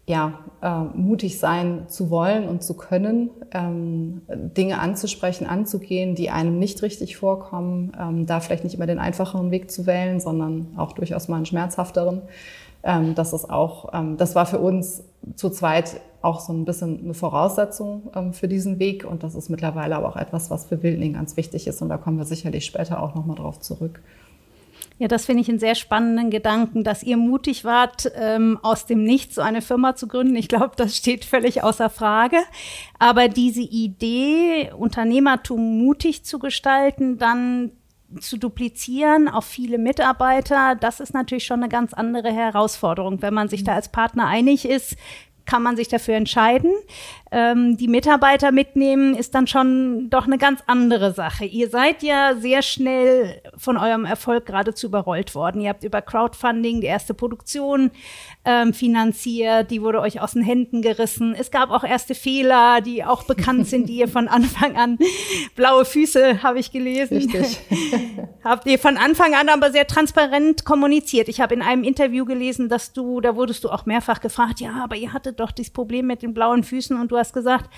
ja 0.06 0.40
äh, 0.60 0.98
mutig 0.98 1.38
sein 1.38 1.84
zu 1.86 2.10
wollen 2.10 2.48
und 2.48 2.64
zu 2.64 2.74
können, 2.74 3.30
ähm, 3.52 4.22
Dinge 4.28 4.80
anzusprechen, 4.80 5.46
anzugehen, 5.46 6.16
die 6.16 6.30
einem 6.30 6.58
nicht 6.58 6.82
richtig 6.82 7.16
vorkommen, 7.16 7.92
ähm, 8.00 8.26
da 8.26 8.40
vielleicht 8.40 8.64
nicht 8.64 8.74
immer 8.74 8.86
den 8.86 8.98
einfacheren 8.98 9.52
Weg 9.52 9.70
zu 9.70 9.86
wählen, 9.86 10.18
sondern 10.18 10.72
auch 10.76 10.92
durchaus 10.92 11.28
mal 11.28 11.36
einen 11.36 11.46
schmerzhafteren 11.46 12.22
Ähm, 12.84 13.14
das 13.14 13.32
ist 13.32 13.48
auch, 13.48 13.92
ähm, 13.94 14.16
das 14.18 14.34
war 14.34 14.44
für 14.46 14.58
uns 14.58 15.02
zu 15.36 15.48
zweit 15.48 16.00
auch 16.20 16.40
so 16.40 16.52
ein 16.52 16.64
bisschen 16.64 17.00
eine 17.02 17.14
Voraussetzung 17.14 18.10
ähm, 18.14 18.32
für 18.34 18.46
diesen 18.46 18.78
Weg 18.78 19.04
und 19.04 19.22
das 19.22 19.34
ist 19.34 19.48
mittlerweile 19.48 19.96
aber 19.96 20.08
auch 20.08 20.16
etwas, 20.16 20.50
was 20.50 20.66
für 20.66 20.82
Wildling 20.82 21.14
ganz 21.14 21.36
wichtig 21.36 21.66
ist 21.66 21.80
und 21.80 21.88
da 21.88 21.96
kommen 21.96 22.18
wir 22.18 22.26
sicherlich 22.26 22.66
später 22.66 23.02
auch 23.02 23.14
nochmal 23.14 23.36
drauf 23.36 23.58
zurück. 23.60 24.02
Ja, 24.98 25.08
das 25.08 25.24
finde 25.24 25.42
ich 25.42 25.48
einen 25.48 25.58
sehr 25.58 25.74
spannenden 25.74 26.30
Gedanken, 26.30 26.84
dass 26.84 27.02
ihr 27.02 27.16
mutig 27.16 27.64
wart, 27.64 28.12
ähm, 28.14 28.60
aus 28.62 28.86
dem 28.86 29.02
Nichts 29.02 29.34
so 29.34 29.40
eine 29.40 29.60
Firma 29.60 29.96
zu 29.96 30.06
gründen. 30.06 30.36
Ich 30.36 30.46
glaube, 30.46 30.72
das 30.76 30.96
steht 30.96 31.24
völlig 31.24 31.64
außer 31.64 31.90
Frage. 31.90 32.36
Aber 33.00 33.28
diese 33.28 33.62
Idee, 33.62 34.70
Unternehmertum 34.76 35.78
mutig 35.78 36.24
zu 36.24 36.38
gestalten, 36.38 37.18
dann 37.18 37.72
zu 38.20 38.38
duplizieren 38.38 39.28
auf 39.28 39.44
viele 39.44 39.78
Mitarbeiter, 39.78 40.76
das 40.76 41.00
ist 41.00 41.14
natürlich 41.14 41.44
schon 41.44 41.60
eine 41.60 41.68
ganz 41.68 41.92
andere 41.94 42.32
Herausforderung. 42.32 43.22
Wenn 43.22 43.34
man 43.34 43.48
sich 43.48 43.64
da 43.64 43.74
als 43.74 43.88
Partner 43.88 44.26
einig 44.26 44.68
ist, 44.68 44.96
kann 45.46 45.62
man 45.62 45.76
sich 45.76 45.88
dafür 45.88 46.14
entscheiden. 46.14 46.72
Ähm, 47.30 47.76
die 47.76 47.88
Mitarbeiter 47.88 48.52
mitnehmen 48.52 49.14
ist 49.14 49.34
dann 49.34 49.46
schon 49.46 50.08
doch 50.10 50.26
eine 50.26 50.38
ganz 50.38 50.62
andere 50.66 51.12
Sache. 51.12 51.44
Ihr 51.44 51.68
seid 51.68 52.02
ja 52.02 52.34
sehr 52.36 52.62
schnell 52.62 53.42
von 53.56 53.76
eurem 53.76 54.04
Erfolg 54.04 54.46
geradezu 54.46 54.86
überrollt 54.86 55.34
worden. 55.34 55.60
Ihr 55.60 55.70
habt 55.70 55.84
über 55.84 56.00
Crowdfunding 56.00 56.80
die 56.80 56.86
erste 56.86 57.14
Produktion 57.14 57.90
ähm, 58.44 58.74
finanziert, 58.74 59.70
die 59.70 59.80
wurde 59.80 60.00
euch 60.00 60.20
aus 60.20 60.32
den 60.32 60.42
Händen 60.42 60.82
gerissen. 60.82 61.34
Es 61.34 61.50
gab 61.50 61.70
auch 61.70 61.84
erste 61.84 62.14
Fehler, 62.14 62.80
die 62.80 63.04
auch 63.04 63.22
bekannt 63.24 63.66
sind, 63.66 63.88
die 63.88 63.96
ihr 63.96 64.08
von 64.08 64.28
Anfang 64.28 64.76
an 64.76 64.98
blaue 65.56 65.84
Füße 65.84 66.42
habe 66.42 66.58
ich 66.58 66.70
gelesen. 66.70 67.16
Richtig. 67.16 67.58
Habt 68.44 68.66
ihr 68.66 68.78
von 68.78 68.96
Anfang 68.98 69.34
an 69.34 69.48
aber 69.48 69.70
sehr 69.70 69.86
transparent 69.86 70.64
kommuniziert. 70.64 71.28
Ich 71.28 71.40
habe 71.40 71.54
in 71.54 71.62
einem 71.62 71.84
Interview 71.84 72.24
gelesen, 72.26 72.68
dass 72.68 72.92
du, 72.92 73.20
da 73.20 73.34
wurdest 73.34 73.64
du 73.64 73.70
auch 73.70 73.86
mehrfach 73.86 74.20
gefragt, 74.20 74.60
ja, 74.60 74.82
aber 74.82 74.96
ihr 74.96 75.12
hattet 75.12 75.40
doch 75.40 75.50
dieses 75.50 75.72
Problem 75.72 76.06
mit 76.06 76.22
den 76.22 76.34
blauen 76.34 76.64
Füßen 76.64 76.98
und 76.98 77.12
du 77.12 77.16
hast 77.16 77.32
gesagt, 77.32 77.70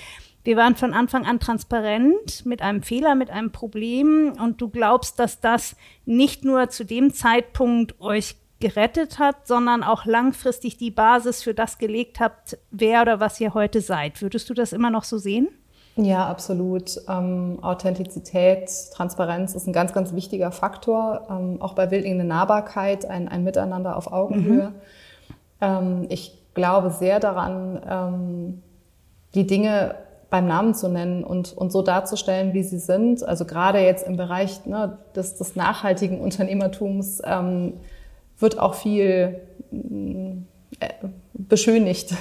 wir 0.43 0.57
waren 0.57 0.77
von 0.77 0.95
Anfang 0.95 1.27
an 1.27 1.41
transparent 1.41 2.47
mit 2.47 2.63
einem 2.63 2.83
Fehler, 2.83 3.17
mit 3.17 3.31
einem 3.31 3.51
Problem 3.51 4.33
und 4.41 4.61
du 4.61 4.69
glaubst, 4.69 5.19
dass 5.19 5.41
das 5.41 5.75
nicht 6.05 6.45
nur 6.45 6.69
zu 6.69 6.85
dem 6.85 7.13
Zeitpunkt 7.13 8.01
euch 8.01 8.37
gerettet 8.61 9.19
hat, 9.19 9.47
sondern 9.47 9.83
auch 9.83 10.07
langfristig 10.07 10.77
die 10.77 10.91
Basis 10.91 11.43
für 11.43 11.55
das 11.55 11.79
gelegt 11.79 12.21
habt, 12.21 12.59
wer 12.71 13.03
oder 13.03 13.21
was 13.21 13.41
ihr 13.41 13.55
heute 13.55 13.81
seid. 13.81 14.23
Würdest 14.23 14.49
du 14.49 14.55
das 14.55 14.73
immer 14.73 14.91
noch 14.91 15.05
so 15.05 15.19
sehen? 15.19 15.49
Ja, 15.97 16.27
absolut. 16.27 17.01
Ähm, 17.09 17.59
Authentizität, 17.63 18.71
Transparenz 18.93 19.55
ist 19.55 19.67
ein 19.67 19.73
ganz, 19.73 19.95
ganz 19.95 20.13
wichtiger 20.13 20.53
Faktor. 20.53 21.27
Ähm, 21.31 21.61
auch 21.61 21.73
bei 21.73 21.91
Wilding 21.91 22.15
eine 22.15 22.25
Nahbarkeit, 22.25 23.07
ein, 23.07 23.29
ein 23.29 23.45
Miteinander 23.45 23.97
auf 23.97 24.13
Augenhöhe. 24.13 24.69
Mhm. 24.69 24.75
Ähm, 25.61 26.07
ich 26.11 26.39
glaube 26.55 26.91
sehr 26.91 27.19
daran, 27.19 27.81
ähm, 27.89 28.63
die 29.35 29.47
Dinge 29.47 29.95
beim 30.29 30.47
Namen 30.47 30.75
zu 30.75 30.89
nennen 30.89 31.25
und, 31.25 31.57
und 31.57 31.73
so 31.73 31.83
darzustellen, 31.83 32.53
wie 32.53 32.63
sie 32.63 32.79
sind. 32.79 33.23
Also 33.23 33.45
gerade 33.45 33.79
jetzt 33.79 34.07
im 34.07 34.17
Bereich 34.17 34.67
ne, 34.67 34.99
des, 35.15 35.37
des 35.37 35.57
nachhaltigen 35.57 36.21
Unternehmertums 36.21 37.23
ähm, 37.25 37.75
wird 38.39 38.59
auch 38.59 38.75
viel 38.75 39.41
äh, 40.81 40.89
beschönigt 41.33 42.15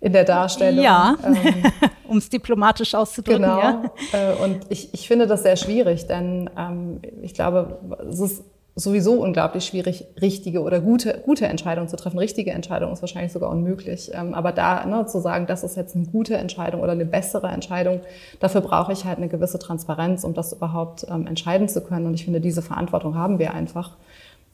in 0.00 0.12
der 0.12 0.24
Darstellung. 0.24 0.84
Ja, 0.84 1.16
ähm, 1.24 1.36
um 2.08 2.18
es 2.18 2.28
diplomatisch 2.28 2.94
auszudrücken. 2.94 3.42
Genau. 3.42 3.58
Ja. 3.58 3.82
Äh, 4.12 4.42
und 4.42 4.60
ich, 4.68 4.92
ich 4.92 5.08
finde 5.08 5.26
das 5.26 5.42
sehr 5.42 5.56
schwierig, 5.56 6.06
denn 6.06 6.50
ähm, 6.58 7.00
ich 7.22 7.34
glaube, 7.34 7.78
es 8.10 8.20
ist 8.20 8.44
sowieso 8.76 9.22
unglaublich 9.22 9.64
schwierig, 9.64 10.04
richtige 10.20 10.60
oder 10.60 10.80
gute, 10.80 11.22
gute 11.24 11.46
Entscheidungen 11.46 11.88
zu 11.88 11.96
treffen. 11.96 12.18
Richtige 12.18 12.50
Entscheidung 12.50 12.92
ist 12.92 13.02
wahrscheinlich 13.02 13.32
sogar 13.32 13.50
unmöglich. 13.50 14.10
Ähm, 14.12 14.34
aber 14.34 14.50
da 14.50 14.84
ne, 14.84 15.06
zu 15.06 15.20
sagen, 15.20 15.46
das 15.46 15.62
ist 15.62 15.76
jetzt 15.76 15.94
eine 15.94 16.06
gute 16.06 16.36
Entscheidung 16.36 16.80
oder 16.80 16.92
eine 16.92 17.06
bessere 17.06 17.48
Entscheidung, 17.48 18.00
dafür 18.40 18.62
brauche 18.62 18.92
ich 18.92 19.04
halt 19.04 19.18
eine 19.18 19.28
gewisse 19.28 19.58
Transparenz, 19.60 20.24
um 20.24 20.34
das 20.34 20.52
überhaupt 20.52 21.06
ähm, 21.08 21.26
entscheiden 21.26 21.68
zu 21.68 21.82
können. 21.82 22.06
Und 22.06 22.14
ich 22.14 22.24
finde, 22.24 22.40
diese 22.40 22.62
Verantwortung 22.62 23.14
haben 23.16 23.38
wir 23.38 23.54
einfach 23.54 23.96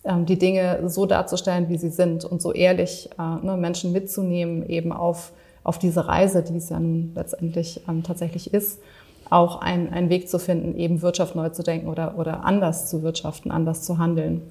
die 0.04 0.38
Dinge 0.38 0.88
so 0.88 1.06
darzustellen, 1.06 1.68
wie 1.68 1.76
sie 1.76 1.90
sind 1.90 2.24
und 2.24 2.40
so 2.40 2.52
ehrlich 2.52 3.10
äh, 3.18 3.44
ne, 3.44 3.56
Menschen 3.56 3.92
mitzunehmen 3.92 4.66
eben 4.68 4.92
auf, 4.92 5.32
auf 5.62 5.78
diese 5.78 6.08
Reise, 6.08 6.42
die 6.42 6.56
es 6.56 6.70
ja 6.70 6.80
nun 6.80 7.12
letztendlich 7.14 7.82
ähm, 7.88 8.02
tatsächlich 8.02 8.54
ist, 8.54 8.80
auch 9.28 9.60
ein, 9.60 9.92
einen 9.92 10.08
Weg 10.08 10.28
zu 10.28 10.38
finden, 10.38 10.76
eben 10.76 11.02
Wirtschaft 11.02 11.36
neu 11.36 11.50
zu 11.50 11.62
denken 11.62 11.88
oder, 11.88 12.18
oder 12.18 12.44
anders 12.44 12.88
zu 12.88 13.02
wirtschaften, 13.02 13.50
anders 13.50 13.82
zu 13.82 13.98
handeln. 13.98 14.42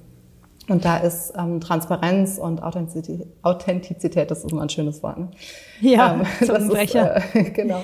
Und 0.68 0.84
da 0.84 0.98
ist 0.98 1.32
ähm, 1.36 1.60
Transparenz 1.60 2.38
und 2.38 2.62
Authentizität, 2.62 3.26
Authentizität, 3.42 4.30
das 4.30 4.44
ist 4.44 4.52
immer 4.52 4.62
ein 4.62 4.68
schönes 4.68 5.02
Wort. 5.02 5.18
Ne? 5.18 5.28
Ja, 5.80 6.14
ähm, 6.14 6.26
Zungenbrecher. 6.46 7.16
Ist, 7.16 7.34
äh, 7.34 7.42
genau. 7.50 7.82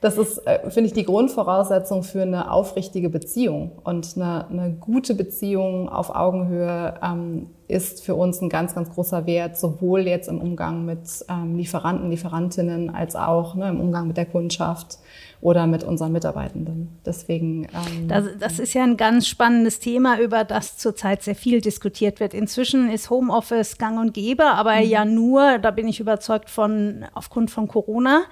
Das 0.00 0.18
ist, 0.18 0.38
äh, 0.46 0.70
finde 0.70 0.88
ich, 0.88 0.92
die 0.92 1.04
Grundvoraussetzung 1.04 2.02
für 2.02 2.22
eine 2.22 2.50
aufrichtige 2.50 3.08
Beziehung. 3.08 3.72
Und 3.82 4.16
eine, 4.16 4.46
eine 4.48 4.72
gute 4.74 5.14
Beziehung 5.14 5.88
auf 5.88 6.14
Augenhöhe 6.14 6.94
ähm, 7.02 7.46
ist 7.68 8.04
für 8.04 8.14
uns 8.14 8.40
ein 8.40 8.48
ganz, 8.48 8.74
ganz 8.74 8.90
großer 8.90 9.26
Wert, 9.26 9.56
sowohl 9.56 10.02
jetzt 10.02 10.28
im 10.28 10.40
Umgang 10.40 10.84
mit 10.84 11.00
ähm, 11.28 11.56
Lieferanten, 11.56 12.10
Lieferantinnen, 12.10 12.90
als 12.90 13.16
auch 13.16 13.54
ne, 13.54 13.68
im 13.68 13.80
Umgang 13.80 14.06
mit 14.06 14.16
der 14.16 14.26
Kundschaft 14.26 14.98
oder 15.40 15.66
mit 15.66 15.84
unseren 15.84 16.12
Mitarbeitenden. 16.12 16.98
Deswegen. 17.04 17.64
Ähm, 17.64 18.08
das, 18.08 18.24
das 18.38 18.58
ist 18.58 18.74
ja 18.74 18.84
ein 18.84 18.96
ganz 18.96 19.26
spannendes 19.26 19.78
Thema, 19.78 20.20
über 20.20 20.44
das 20.44 20.76
zurzeit 20.78 21.22
sehr 21.22 21.34
viel 21.34 21.60
diskutiert 21.60 22.20
wird. 22.20 22.34
Inzwischen 22.34 22.90
ist 22.90 23.10
Homeoffice 23.10 23.78
gang 23.78 23.98
und 23.98 24.14
gäbe, 24.14 24.44
aber 24.44 24.76
mhm. 24.76 24.88
ja 24.88 25.04
nur, 25.04 25.58
da 25.58 25.70
bin 25.70 25.88
ich 25.88 26.00
überzeugt 26.00 26.50
von, 26.50 27.04
aufgrund 27.14 27.50
von 27.50 27.68
Corona. 27.68 28.22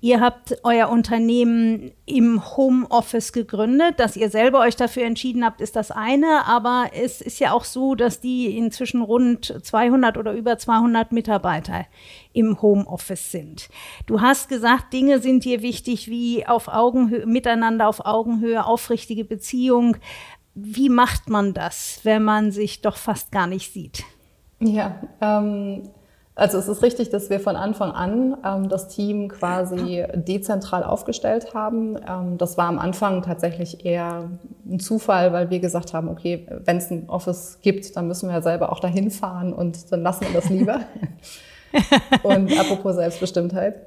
Ihr 0.00 0.20
habt 0.20 0.56
euer 0.62 0.90
Unternehmen 0.90 1.90
im 2.06 2.56
Homeoffice 2.56 3.32
gegründet. 3.32 3.98
Dass 3.98 4.16
ihr 4.16 4.30
selber 4.30 4.60
euch 4.60 4.76
dafür 4.76 5.04
entschieden 5.04 5.44
habt, 5.44 5.60
ist 5.60 5.74
das 5.74 5.90
eine. 5.90 6.46
Aber 6.46 6.90
es 6.92 7.20
ist 7.20 7.40
ja 7.40 7.52
auch 7.52 7.64
so, 7.64 7.96
dass 7.96 8.20
die 8.20 8.56
inzwischen 8.56 9.02
rund 9.02 9.52
200 9.60 10.16
oder 10.16 10.32
über 10.34 10.56
200 10.56 11.10
Mitarbeiter 11.10 11.86
im 12.32 12.62
Homeoffice 12.62 13.32
sind. 13.32 13.68
Du 14.06 14.20
hast 14.20 14.48
gesagt, 14.48 14.92
Dinge 14.92 15.18
sind 15.18 15.44
dir 15.44 15.62
wichtig 15.62 16.08
wie 16.08 16.46
auf 16.46 16.68
Augenhöhe, 16.68 17.26
miteinander 17.26 17.88
auf 17.88 18.06
Augenhöhe, 18.06 18.64
aufrichtige 18.64 19.24
Beziehung. 19.24 19.96
Wie 20.54 20.90
macht 20.90 21.28
man 21.28 21.54
das, 21.54 22.00
wenn 22.04 22.22
man 22.22 22.52
sich 22.52 22.82
doch 22.82 22.96
fast 22.96 23.32
gar 23.32 23.48
nicht 23.48 23.72
sieht? 23.72 24.04
Ja, 24.60 25.00
ähm, 25.20 25.88
also 26.38 26.56
es 26.56 26.68
ist 26.68 26.82
richtig, 26.82 27.10
dass 27.10 27.30
wir 27.30 27.40
von 27.40 27.56
Anfang 27.56 27.90
an 27.90 28.36
ähm, 28.44 28.68
das 28.68 28.86
Team 28.86 29.28
quasi 29.28 30.04
dezentral 30.14 30.84
aufgestellt 30.84 31.52
haben. 31.52 31.96
Ähm, 32.08 32.38
das 32.38 32.56
war 32.56 32.68
am 32.68 32.78
Anfang 32.78 33.22
tatsächlich 33.22 33.84
eher 33.84 34.30
ein 34.64 34.78
Zufall, 34.78 35.32
weil 35.32 35.50
wir 35.50 35.58
gesagt 35.58 35.94
haben, 35.94 36.08
okay, 36.08 36.46
wenn 36.64 36.76
es 36.76 36.90
ein 36.90 37.08
Office 37.08 37.58
gibt, 37.60 37.96
dann 37.96 38.06
müssen 38.06 38.28
wir 38.28 38.36
ja 38.36 38.42
selber 38.42 38.70
auch 38.70 38.78
dahin 38.78 39.10
fahren 39.10 39.52
und 39.52 39.90
dann 39.90 40.02
lassen 40.02 40.26
wir 40.26 40.40
das 40.40 40.48
lieber. 40.48 40.82
und 42.22 42.56
apropos 42.56 42.94
Selbstbestimmtheit. 42.94 43.80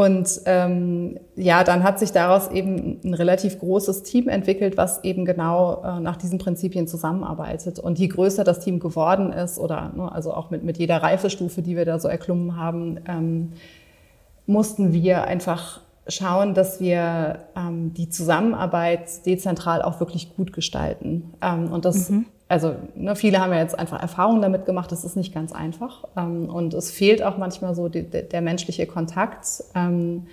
Und 0.00 0.40
ähm, 0.46 1.20
ja, 1.36 1.62
dann 1.62 1.82
hat 1.82 1.98
sich 1.98 2.10
daraus 2.10 2.50
eben 2.50 3.02
ein 3.04 3.12
relativ 3.12 3.58
großes 3.58 4.02
Team 4.02 4.30
entwickelt, 4.30 4.78
was 4.78 5.04
eben 5.04 5.26
genau 5.26 5.82
äh, 5.84 6.00
nach 6.00 6.16
diesen 6.16 6.38
Prinzipien 6.38 6.88
zusammenarbeitet. 6.88 7.78
Und 7.78 7.98
je 7.98 8.08
größer 8.08 8.42
das 8.42 8.60
Team 8.60 8.80
geworden 8.80 9.30
ist, 9.30 9.58
oder 9.58 9.92
ne, 9.94 10.10
also 10.10 10.32
auch 10.32 10.48
mit, 10.48 10.64
mit 10.64 10.78
jeder 10.78 11.02
Reifestufe, 11.02 11.60
die 11.60 11.76
wir 11.76 11.84
da 11.84 11.98
so 11.98 12.08
erklommen 12.08 12.56
haben, 12.56 12.98
ähm, 13.06 13.52
mussten 14.46 14.94
wir 14.94 15.24
einfach 15.24 15.82
schauen, 16.08 16.54
dass 16.54 16.80
wir 16.80 17.40
ähm, 17.54 17.92
die 17.92 18.08
Zusammenarbeit 18.08 19.26
dezentral 19.26 19.82
auch 19.82 20.00
wirklich 20.00 20.34
gut 20.34 20.54
gestalten. 20.54 21.34
Ähm, 21.42 21.70
und 21.70 21.84
das 21.84 22.08
mhm 22.08 22.24
also 22.50 22.74
ne, 22.96 23.14
viele 23.14 23.38
haben 23.38 23.52
ja 23.52 23.60
jetzt 23.60 23.78
einfach 23.78 24.02
Erfahrungen 24.02 24.42
damit 24.42 24.66
gemacht, 24.66 24.90
das 24.90 25.04
ist 25.04 25.16
nicht 25.16 25.32
ganz 25.32 25.52
einfach. 25.52 26.04
Ähm, 26.16 26.50
und 26.50 26.74
es 26.74 26.90
fehlt 26.90 27.22
auch 27.22 27.38
manchmal 27.38 27.76
so 27.76 27.88
die, 27.88 28.02
der 28.02 28.40
menschliche 28.40 28.86
Kontakt. 28.86 29.62
Ähm, 29.76 30.26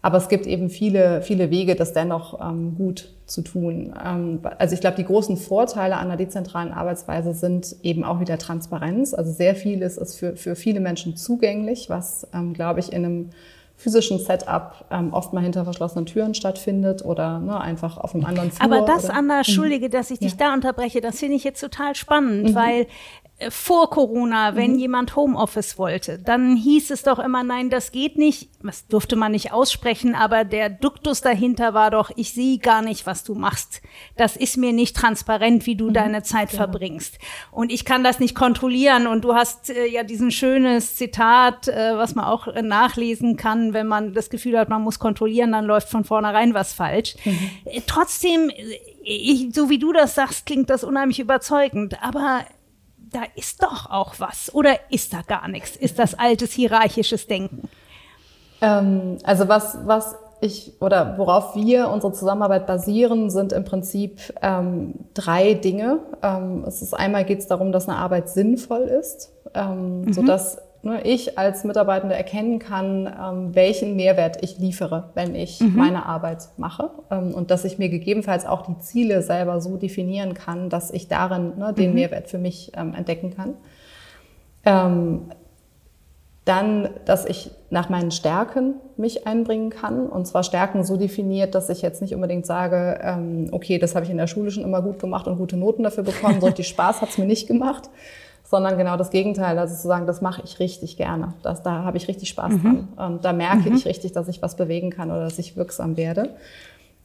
aber 0.00 0.16
es 0.16 0.30
gibt 0.30 0.46
eben 0.46 0.70
viele, 0.70 1.20
viele 1.20 1.50
Wege, 1.50 1.74
das 1.74 1.92
dennoch 1.92 2.40
ähm, 2.40 2.74
gut 2.78 3.12
zu 3.26 3.42
tun. 3.42 3.92
Ähm, 4.02 4.40
also 4.56 4.72
ich 4.72 4.80
glaube, 4.80 4.96
die 4.96 5.04
großen 5.04 5.36
Vorteile 5.36 5.98
einer 5.98 6.16
dezentralen 6.16 6.72
Arbeitsweise 6.72 7.34
sind 7.34 7.76
eben 7.82 8.02
auch 8.02 8.18
wieder 8.18 8.38
Transparenz. 8.38 9.12
Also 9.12 9.30
sehr 9.30 9.54
vieles 9.54 9.98
ist 9.98 10.18
für, 10.18 10.36
für 10.36 10.56
viele 10.56 10.80
Menschen 10.80 11.16
zugänglich, 11.16 11.90
was, 11.90 12.26
ähm, 12.32 12.54
glaube 12.54 12.80
ich, 12.80 12.94
in 12.94 13.04
einem 13.04 13.30
physischen 13.78 14.18
Setup 14.18 14.84
ähm, 14.90 15.14
oft 15.14 15.32
mal 15.32 15.42
hinter 15.42 15.64
verschlossenen 15.64 16.04
Türen 16.04 16.34
stattfindet 16.34 17.04
oder 17.04 17.38
ne, 17.38 17.58
einfach 17.60 17.96
auf 17.96 18.12
einem 18.14 18.26
anderen 18.26 18.50
Flur. 18.50 18.64
Aber 18.64 18.84
das, 18.84 19.04
oder, 19.04 19.14
Anna, 19.14 19.38
entschuldige, 19.38 19.88
dass 19.88 20.10
ich 20.10 20.18
dich 20.18 20.32
ja. 20.32 20.48
da 20.48 20.54
unterbreche, 20.54 21.00
das 21.00 21.20
finde 21.20 21.36
ich 21.36 21.44
jetzt 21.44 21.60
total 21.60 21.94
spannend, 21.94 22.50
mhm. 22.50 22.54
weil 22.56 22.86
vor 23.50 23.88
Corona, 23.90 24.56
wenn 24.56 24.72
mhm. 24.72 24.78
jemand 24.78 25.14
Homeoffice 25.14 25.78
wollte, 25.78 26.18
dann 26.18 26.56
hieß 26.56 26.90
es 26.90 27.04
doch 27.04 27.20
immer, 27.20 27.44
nein, 27.44 27.70
das 27.70 27.92
geht 27.92 28.18
nicht. 28.18 28.50
Das 28.64 28.88
durfte 28.88 29.14
man 29.14 29.30
nicht 29.30 29.52
aussprechen, 29.52 30.16
aber 30.16 30.42
der 30.42 30.68
Duktus 30.68 31.20
dahinter 31.20 31.72
war 31.72 31.92
doch, 31.92 32.10
ich 32.16 32.32
sehe 32.32 32.58
gar 32.58 32.82
nicht, 32.82 33.06
was 33.06 33.22
du 33.22 33.36
machst. 33.36 33.80
Das 34.16 34.34
ist 34.34 34.56
mir 34.56 34.72
nicht 34.72 34.96
transparent, 34.96 35.66
wie 35.66 35.76
du 35.76 35.90
mhm. 35.90 35.94
deine 35.94 36.22
Zeit 36.24 36.50
genau. 36.50 36.64
verbringst. 36.64 37.18
Und 37.52 37.70
ich 37.70 37.84
kann 37.84 38.02
das 38.02 38.18
nicht 38.18 38.34
kontrollieren. 38.34 39.06
Und 39.06 39.22
du 39.24 39.34
hast 39.34 39.70
äh, 39.70 39.86
ja 39.86 40.02
diesen 40.02 40.32
schönes 40.32 40.96
Zitat, 40.96 41.68
äh, 41.68 41.96
was 41.96 42.16
man 42.16 42.24
auch 42.24 42.48
äh, 42.48 42.62
nachlesen 42.62 43.36
kann, 43.36 43.72
wenn 43.72 43.86
man 43.86 44.14
das 44.14 44.30
Gefühl 44.30 44.58
hat, 44.58 44.68
man 44.68 44.82
muss 44.82 44.98
kontrollieren, 44.98 45.52
dann 45.52 45.64
läuft 45.64 45.90
von 45.90 46.02
vornherein 46.02 46.54
was 46.54 46.72
falsch. 46.72 47.14
Mhm. 47.24 47.38
Äh, 47.66 47.82
trotzdem, 47.86 48.50
ich, 49.04 49.54
so 49.54 49.70
wie 49.70 49.78
du 49.78 49.92
das 49.92 50.16
sagst, 50.16 50.44
klingt 50.44 50.70
das 50.70 50.82
unheimlich 50.82 51.20
überzeugend. 51.20 52.02
Aber 52.02 52.44
da 53.12 53.22
ist 53.34 53.62
doch 53.62 53.90
auch 53.90 54.14
was 54.18 54.54
oder 54.54 54.76
ist 54.90 55.12
da 55.12 55.22
gar 55.22 55.48
nichts? 55.48 55.76
Ist 55.76 55.98
das 55.98 56.18
altes 56.18 56.52
hierarchisches 56.52 57.26
Denken? 57.26 57.68
Ähm, 58.60 59.18
also 59.24 59.48
was, 59.48 59.78
was 59.86 60.16
ich 60.40 60.72
oder 60.80 61.18
worauf 61.18 61.56
wir 61.56 61.88
unsere 61.88 62.12
Zusammenarbeit 62.12 62.66
basieren, 62.66 63.30
sind 63.30 63.52
im 63.52 63.64
Prinzip 63.64 64.20
ähm, 64.42 64.94
drei 65.14 65.54
Dinge. 65.54 66.00
Ähm, 66.22 66.64
es 66.66 66.82
ist 66.82 66.94
einmal 66.94 67.24
geht 67.24 67.40
es 67.40 67.46
darum, 67.46 67.72
dass 67.72 67.88
eine 67.88 67.98
Arbeit 67.98 68.28
sinnvoll 68.28 68.82
ist, 68.82 69.32
ähm, 69.54 70.02
mhm. 70.02 70.12
sodass 70.12 70.58
ne, 70.82 71.02
ich 71.02 71.38
als 71.38 71.64
Mitarbeitende 71.64 72.14
erkennen 72.14 72.58
kann, 72.58 73.06
ähm, 73.06 73.54
welchen 73.54 73.96
Mehrwert 73.96 74.42
ich 74.42 74.58
liefere, 74.58 75.10
wenn 75.14 75.34
ich 75.34 75.60
mhm. 75.60 75.74
meine 75.76 76.06
Arbeit 76.06 76.48
mache. 76.56 76.90
Ähm, 77.10 77.34
und 77.34 77.50
dass 77.50 77.64
ich 77.64 77.78
mir 77.78 77.88
gegebenenfalls 77.88 78.46
auch 78.46 78.62
die 78.62 78.78
Ziele 78.78 79.22
selber 79.22 79.60
so 79.60 79.76
definieren 79.76 80.34
kann, 80.34 80.70
dass 80.70 80.90
ich 80.90 81.08
darin 81.08 81.58
ne, 81.58 81.72
den 81.72 81.90
mhm. 81.90 81.94
Mehrwert 81.94 82.28
für 82.28 82.38
mich 82.38 82.72
ähm, 82.76 82.94
entdecken 82.94 83.34
kann. 83.34 83.54
Ähm, 84.64 85.22
dann, 86.44 86.88
dass 87.04 87.26
ich 87.26 87.50
nach 87.68 87.90
meinen 87.90 88.10
Stärken 88.10 88.76
mich 88.96 89.26
einbringen 89.26 89.68
kann. 89.68 90.08
Und 90.08 90.26
zwar 90.26 90.42
Stärken 90.42 90.82
so 90.82 90.96
definiert, 90.96 91.54
dass 91.54 91.68
ich 91.68 91.82
jetzt 91.82 92.00
nicht 92.00 92.14
unbedingt 92.14 92.46
sage, 92.46 92.98
ähm, 93.02 93.48
okay, 93.52 93.78
das 93.78 93.94
habe 93.94 94.06
ich 94.06 94.10
in 94.10 94.16
der 94.16 94.28
Schule 94.28 94.50
schon 94.50 94.64
immer 94.64 94.80
gut 94.80 94.98
gemacht 94.98 95.26
und 95.26 95.36
gute 95.36 95.58
Noten 95.58 95.82
dafür 95.82 96.04
bekommen, 96.04 96.40
so 96.40 96.46
richtig 96.46 96.68
Spaß 96.68 97.02
hat 97.02 97.10
es 97.10 97.18
mir 97.18 97.26
nicht 97.26 97.48
gemacht 97.48 97.90
sondern 98.48 98.78
genau 98.78 98.96
das 98.96 99.10
Gegenteil, 99.10 99.58
also 99.58 99.74
zu 99.74 99.86
sagen, 99.86 100.06
das 100.06 100.22
mache 100.22 100.40
ich 100.42 100.58
richtig 100.58 100.96
gerne, 100.96 101.34
das, 101.42 101.62
da 101.62 101.84
habe 101.84 101.98
ich 101.98 102.08
richtig 102.08 102.30
Spaß 102.30 102.54
mhm. 102.54 102.62
dran. 102.96 103.12
Und 103.12 103.24
da 103.24 103.34
merke 103.34 103.68
mhm. 103.68 103.76
ich 103.76 103.84
richtig, 103.84 104.12
dass 104.12 104.26
ich 104.26 104.40
was 104.40 104.56
bewegen 104.56 104.90
kann 104.90 105.10
oder 105.10 105.24
dass 105.24 105.38
ich 105.38 105.56
wirksam 105.56 105.98
werde. 105.98 106.30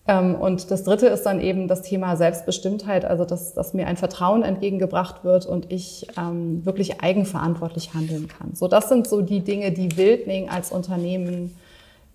Ähm, 0.08 0.36
und 0.36 0.72
das 0.72 0.84
Dritte 0.84 1.08
ist 1.08 1.24
dann 1.24 1.42
eben 1.42 1.68
das 1.68 1.82
Thema 1.82 2.16
Selbstbestimmtheit, 2.16 3.04
also 3.04 3.26
dass, 3.26 3.54
dass 3.54 3.74
mir 3.74 3.88
ein 3.88 3.98
Vertrauen 3.98 4.44
entgegengebracht 4.44 5.26
wird 5.26 5.46
und 5.46 5.70
ich 5.70 6.08
ähm, 6.18 6.66
wirklich 6.66 7.02
eigenverantwortlich 7.02 7.94
handeln 7.94 8.30
kann. 8.30 8.56
So, 8.56 8.70
das 8.70 8.88
sind 8.88 9.08
so 9.08 9.22
die 9.22 9.42
Dinge, 9.42 9.72
die 9.74 9.98
Wildling 9.98 10.50
als 10.50 10.72
Unternehmen 10.72 11.56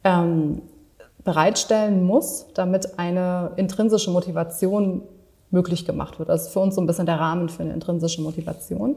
ähm, 0.04 0.62
bereitstellen 1.23 2.02
muss, 2.02 2.47
damit 2.54 2.99
eine 2.99 3.50
intrinsische 3.56 4.11
Motivation 4.11 5.02
möglich 5.50 5.85
gemacht 5.87 6.19
wird. 6.19 6.28
Das 6.28 6.47
ist 6.47 6.52
für 6.52 6.61
uns 6.61 6.75
so 6.75 6.81
ein 6.81 6.87
bisschen 6.87 7.07
der 7.07 7.21
Rahmen 7.21 7.49
für 7.49 7.62
eine 7.62 7.73
intrinsische 7.73 8.21
Motivation. 8.23 8.97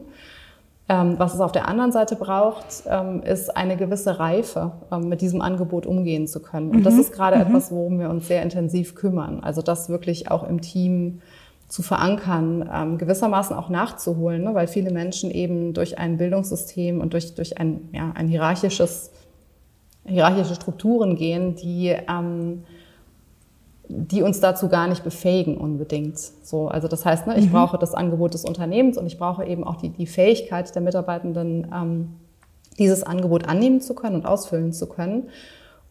Ähm, 0.90 1.16
was 1.18 1.34
es 1.34 1.40
auf 1.40 1.52
der 1.52 1.68
anderen 1.68 1.92
Seite 1.92 2.16
braucht, 2.16 2.66
ähm, 2.86 3.24
ist 3.24 3.56
eine 3.56 3.78
gewisse 3.78 4.20
Reife, 4.20 4.74
ähm, 4.92 5.08
mit 5.08 5.22
diesem 5.22 5.42
Angebot 5.42 5.86
umgehen 5.86 6.28
zu 6.28 6.42
können. 6.42 6.72
Und 6.72 6.80
mhm. 6.80 6.84
das 6.84 6.96
ist 6.96 7.14
gerade 7.14 7.38
mhm. 7.38 7.44
etwas, 7.44 7.72
worum 7.72 8.00
wir 8.00 8.10
uns 8.10 8.28
sehr 8.28 8.42
intensiv 8.42 8.96
kümmern. 8.96 9.40
Also 9.42 9.62
das 9.62 9.90
wirklich 9.90 10.30
auch 10.32 10.44
im 10.44 10.60
Team 10.60 11.22
zu 11.70 11.82
verankern, 11.84 12.70
ähm, 12.74 12.98
gewissermaßen 12.98 13.56
auch 13.56 13.70
nachzuholen, 13.70 14.44
ne? 14.44 14.54
weil 14.54 14.68
viele 14.68 14.92
Menschen 14.92 15.32
eben 15.32 15.74
durch 15.74 15.98
ein 15.98 16.18
Bildungssystem 16.18 17.00
und 17.00 17.14
durch, 17.14 17.36
durch 17.36 17.58
ein, 17.58 17.88
ja, 17.94 18.12
ein 18.14 18.28
hierarchisches, 18.28 19.12
hierarchische 20.06 20.56
Strukturen 20.56 21.16
gehen, 21.16 21.56
die 21.56 21.96
ähm, 22.10 22.64
die 23.94 24.24
uns 24.24 24.40
dazu 24.40 24.70
gar 24.70 24.88
nicht 24.88 25.04
befähigen 25.04 25.58
unbedingt. 25.58 26.18
So, 26.18 26.68
also 26.68 26.88
das 26.88 27.06
heißt, 27.06 27.28
ne, 27.28 27.38
ich 27.38 27.48
mhm. 27.48 27.52
brauche 27.52 27.78
das 27.78 27.94
Angebot 27.94 28.34
des 28.34 28.46
Unternehmens 28.46 28.98
und 28.98 29.06
ich 29.06 29.18
brauche 29.18 29.46
eben 29.46 29.64
auch 29.64 29.76
die, 29.76 29.90
die 29.90 30.08
Fähigkeit 30.08 30.74
der 30.74 30.82
Mitarbeitenden, 30.82 31.68
ähm, 31.74 32.10
dieses 32.80 33.04
Angebot 33.04 33.48
annehmen 33.48 33.82
zu 33.82 33.94
können 33.94 34.16
und 34.16 34.26
ausfüllen 34.26 34.74
zu 34.74 34.88
können. 34.88 35.30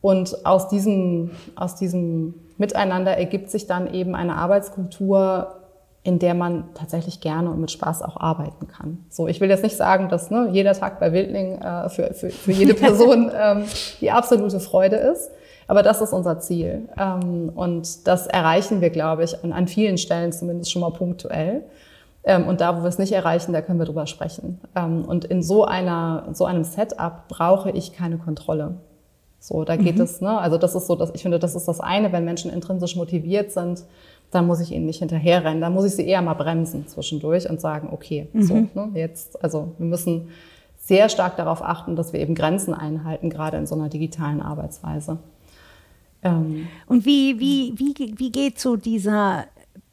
Und 0.00 0.46
aus 0.46 0.68
diesem, 0.68 1.32
aus 1.56 1.76
diesem 1.76 2.34
Miteinander 2.56 3.16
ergibt 3.16 3.50
sich 3.50 3.66
dann 3.66 3.92
eben 3.92 4.14
eine 4.14 4.36
Arbeitskultur, 4.36 5.56
in 6.02 6.18
der 6.18 6.34
man 6.34 6.70
tatsächlich 6.74 7.20
gerne 7.20 7.50
und 7.50 7.60
mit 7.60 7.70
Spaß 7.70 8.00
auch 8.00 8.16
arbeiten 8.16 8.68
kann. 8.68 9.04
So, 9.10 9.28
ich 9.28 9.40
will 9.40 9.50
jetzt 9.50 9.62
nicht 9.62 9.76
sagen, 9.76 10.08
dass 10.08 10.30
ne, 10.30 10.48
jeder 10.50 10.72
Tag 10.72 10.98
bei 10.98 11.12
Wildling 11.12 11.60
äh, 11.60 11.90
für, 11.90 12.14
für, 12.14 12.30
für 12.30 12.52
jede 12.52 12.72
Person 12.84 13.30
ähm, 13.38 13.64
die 14.00 14.10
absolute 14.10 14.60
Freude 14.60 14.96
ist. 14.96 15.30
Aber 15.70 15.84
das 15.84 16.00
ist 16.00 16.12
unser 16.12 16.40
Ziel. 16.40 16.88
Ähm, 16.98 17.52
und 17.54 18.08
das 18.08 18.26
erreichen 18.26 18.80
wir, 18.80 18.90
glaube 18.90 19.22
ich, 19.22 19.44
an, 19.44 19.68
vielen 19.68 19.98
Stellen 19.98 20.32
zumindest 20.32 20.72
schon 20.72 20.82
mal 20.82 20.90
punktuell. 20.90 21.62
Ähm, 22.24 22.48
und 22.48 22.60
da, 22.60 22.76
wo 22.76 22.82
wir 22.82 22.88
es 22.88 22.98
nicht 22.98 23.12
erreichen, 23.12 23.52
da 23.52 23.62
können 23.62 23.78
wir 23.78 23.86
drüber 23.86 24.08
sprechen. 24.08 24.58
Ähm, 24.74 25.04
und 25.04 25.26
in 25.26 25.44
so 25.44 25.64
einer, 25.64 26.26
so 26.32 26.44
einem 26.44 26.64
Setup 26.64 27.28
brauche 27.28 27.70
ich 27.70 27.92
keine 27.92 28.18
Kontrolle. 28.18 28.78
So, 29.38 29.62
da 29.62 29.76
geht 29.76 29.94
mhm. 29.94 30.02
es, 30.02 30.20
ne? 30.20 30.38
Also 30.40 30.58
das 30.58 30.74
ist 30.74 30.88
so, 30.88 30.96
dass 30.96 31.12
ich 31.14 31.22
finde, 31.22 31.38
das 31.38 31.54
ist 31.54 31.68
das 31.68 31.78
eine, 31.78 32.10
wenn 32.10 32.24
Menschen 32.24 32.50
intrinsisch 32.50 32.96
motiviert 32.96 33.52
sind, 33.52 33.84
dann 34.32 34.48
muss 34.48 34.58
ich 34.58 34.72
ihnen 34.72 34.86
nicht 34.86 34.98
hinterherrennen. 34.98 35.60
Da 35.60 35.70
muss 35.70 35.84
ich 35.84 35.92
sie 35.92 36.04
eher 36.04 36.20
mal 36.20 36.34
bremsen 36.34 36.88
zwischendurch 36.88 37.48
und 37.48 37.60
sagen, 37.60 37.90
okay, 37.92 38.26
mhm. 38.32 38.42
so, 38.42 38.54
ne, 38.54 38.90
jetzt, 38.94 39.40
also 39.40 39.68
wir 39.78 39.86
müssen 39.86 40.30
sehr 40.80 41.08
stark 41.08 41.36
darauf 41.36 41.62
achten, 41.62 41.94
dass 41.94 42.12
wir 42.12 42.18
eben 42.18 42.34
Grenzen 42.34 42.74
einhalten, 42.74 43.30
gerade 43.30 43.56
in 43.56 43.66
so 43.68 43.76
einer 43.76 43.88
digitalen 43.88 44.42
Arbeitsweise. 44.42 45.18
Ähm, 46.22 46.68
Und 46.86 47.04
wie, 47.04 47.38
wie, 47.38 47.74
wie, 47.76 48.14
wie 48.16 48.30
geht 48.30 48.58
so 48.58 48.76
dieser 48.76 49.46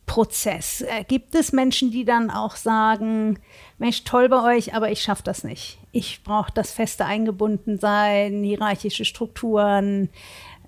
Prozess? 0.06 0.82
Äh, 0.82 1.04
gibt 1.08 1.36
es 1.36 1.52
Menschen, 1.52 1.92
die 1.92 2.06
dann 2.06 2.30
auch 2.30 2.56
sagen, 2.56 3.40
Mensch, 3.78 4.04
toll 4.04 4.30
bei 4.30 4.58
euch, 4.58 4.74
aber 4.74 4.90
ich 4.92 5.02
schaffe 5.02 5.24
das 5.24 5.44
nicht. 5.44 5.78
Ich 5.92 6.24
brauche 6.24 6.52
das 6.54 6.72
feste 6.72 7.06
Eingebundensein, 7.06 8.44
hierarchische 8.44 9.06
Strukturen, 9.06 10.10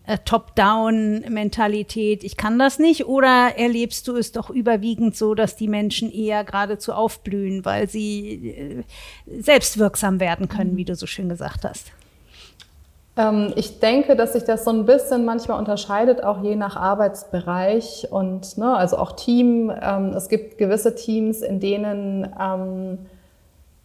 äh, 0.06 0.18
Top-Down-Mentalität. 0.26 2.24
Ich 2.24 2.36
kann 2.36 2.58
das 2.58 2.80
nicht. 2.80 3.06
Oder 3.06 3.58
erlebst 3.58 4.08
du 4.08 4.16
es 4.16 4.32
doch 4.32 4.50
überwiegend 4.50 5.16
so, 5.16 5.36
dass 5.36 5.56
die 5.56 5.68
Menschen 5.68 6.12
eher 6.12 6.44
geradezu 6.44 6.94
aufblühen, 6.94 7.64
weil 7.64 7.88
sie 7.88 8.50
äh, 8.50 8.84
selbstwirksam 9.40 10.20
werden 10.20 10.48
können, 10.50 10.78
wie 10.78 10.86
du 10.86 10.96
so 10.96 11.06
schön 11.06 11.30
gesagt 11.30 11.64
hast? 11.64 11.92
Ähm, 13.20 13.52
ich 13.56 13.80
denke, 13.80 14.16
dass 14.16 14.34
sich 14.34 14.46
das 14.46 14.64
so 14.64 14.72
ein 14.72 14.86
bisschen 14.86 15.26
manchmal 15.26 15.60
unterscheidet, 15.60 16.24
auch 16.24 16.42
je 16.42 16.56
nach 16.56 16.78
Arbeitsbereich 16.78 18.08
und 18.10 18.58
ne, 18.58 18.76
also 18.76 18.98
auch 18.98 19.12
Team. 19.12 19.72
Ähm, 19.82 20.14
es 20.16 20.30
gibt 20.30 20.58
gewisse 20.58 20.96
Teams, 20.96 21.42
in 21.42 21.60
denen 21.60 22.24
ähm, 22.40 23.00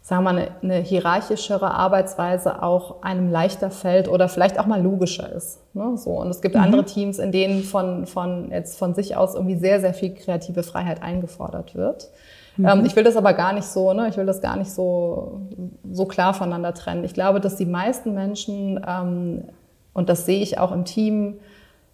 sagen 0.03 0.23
wir 0.23 0.33
mal, 0.33 0.37
eine, 0.37 0.49
eine 0.63 0.85
hierarchischere 0.85 1.71
Arbeitsweise 1.73 2.63
auch 2.63 3.03
einem 3.03 3.33
leichter 3.33 3.71
fällt 3.71 4.07
oder 4.07 4.29
vielleicht 4.29 4.61
auch 4.61 4.67
mal 4.67 4.81
logischer 4.81 5.33
ist. 5.33 5.61
Ne? 5.75 5.97
So. 5.97 6.11
Und 6.11 6.29
es 6.29 6.43
gibt 6.43 6.55
mhm. 6.55 6.61
andere 6.61 6.85
Teams, 6.85 7.19
in 7.19 7.33
denen 7.33 7.63
von, 7.65 8.07
von, 8.07 8.51
jetzt 8.51 8.79
von 8.79 8.95
sich 8.95 9.17
aus 9.17 9.35
irgendwie 9.35 9.57
sehr, 9.57 9.81
sehr 9.81 9.95
viel 9.95 10.15
kreative 10.15 10.63
Freiheit 10.63 11.03
eingefordert 11.03 11.75
wird. 11.75 12.11
Mhm. 12.57 12.67
Ähm, 12.67 12.85
ich 12.85 12.97
will 12.97 13.05
das 13.05 13.17
aber 13.17 13.33
gar 13.33 13.53
nicht 13.53 13.67
so, 13.67 13.93
ne? 13.93 14.09
ich 14.09 14.17
will 14.17 14.27
das 14.27 14.41
gar 14.41 14.57
nicht 14.57 14.71
so, 14.71 15.41
so 15.91 16.07
klar 16.07 16.35
voneinander 16.35 16.75
trennen. 16.75 17.05
Ich 17.05 17.15
glaube, 17.15 17.41
dass 17.41 17.57
die 17.57 17.67
meisten 17.67 18.15
Menschen, 18.15 18.85
ähm, 18.87 19.45
und 19.93 20.09
das 20.09 20.27
sehe 20.27 20.43
ich 20.43 20.59
auch 20.59 20.73
im 20.73 20.85
Team, 20.85 21.39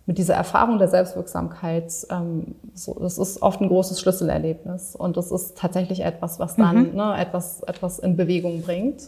mit 0.07 0.19
dieser 0.19 0.35
Erfahrung 0.35 0.79
der 0.79 0.89
Selbstwirksamkeit, 0.89 1.93
ähm, 2.11 2.57
so, 2.75 2.97
das 3.01 3.17
ist 3.17 3.43
oft 3.43 3.61
ein 3.61 3.69
großes 3.69 4.01
Schlüsselerlebnis. 4.01 4.97
Und 4.97 5.17
das 5.17 5.31
ist 5.31 5.57
tatsächlich 5.57 6.01
etwas, 6.01 6.41
was 6.41 6.57
dann 6.57 6.91
mhm. 6.91 6.97
ne, 6.97 7.15
etwas, 7.17 7.63
etwas 7.63 8.01
in 8.01 8.17
Bewegung 8.17 8.63
bringt. 8.63 9.03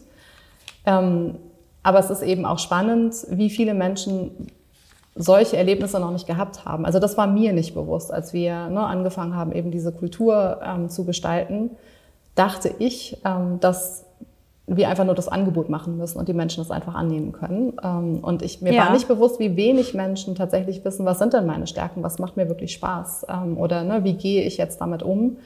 Ähm, 0.87 1.39
aber 1.83 1.99
es 1.99 2.11
ist 2.11 2.23
eben 2.23 2.45
auch 2.45 2.61
spannend, 2.61 3.17
wie 3.31 3.51
viele 3.51 3.75
Menschen 3.75 4.31
solche 5.15 5.57
Erlebnisse 5.57 6.01
noch 6.01 6.11
nicht 6.11 6.27
gehabt 6.27 6.65
haben. 6.65 6.87
Also 6.87 6.99
das 6.99 7.17
war 7.17 7.27
mir 7.27 7.53
nicht 7.53 7.75
bewusst, 7.75 8.13
als 8.13 8.33
wir 8.33 8.69
ne, 8.69 8.81
angefangen 8.81 9.37
haben, 9.37 9.53
eben 9.53 9.71
diese 9.71 9.93
Kultur 9.93 10.61
ähm, 10.65 10.89
zu 10.89 11.05
gestalten, 11.05 11.71
dachte 12.35 12.75
ich, 12.79 13.19
ähm, 13.25 13.61
dass 13.61 14.05
wir 14.67 14.89
einfach 14.89 15.05
nur 15.05 15.15
das 15.15 15.29
Angebot 15.29 15.69
machen 15.69 15.99
müssen 15.99 16.19
und 16.19 16.29
die 16.29 16.33
Menschen 16.33 16.63
das 16.63 16.71
einfach 16.71 16.95
annehmen 16.95 17.33
können. 17.33 17.77
Ähm, 17.83 18.21
und 18.23 18.43
ich, 18.43 18.63
mir 18.63 18.73
ja. 18.73 18.87
war 18.87 18.93
nicht 18.93 19.09
bewusst, 19.09 19.39
wie 19.39 19.57
wenig 19.57 19.93
Menschen 19.93 20.35
tatsächlich 20.35 20.85
wissen, 20.85 21.05
was 21.05 21.19
sind 21.19 21.35
denn 21.35 21.47
meine 21.47 21.67
Stärken, 21.67 22.03
was 22.03 22.19
macht 22.19 22.37
mir 22.37 22.49
wirklich 22.49 22.73
Spaß 22.73 23.27
ähm, 23.29 23.59
oder 23.59 23.85
ne, 23.85 24.05
wie 24.05 24.15
gehe 24.15 24.45
ich 24.45 24.57
jetzt 24.57 24.81
damit 24.81 25.03
um. 25.03 25.37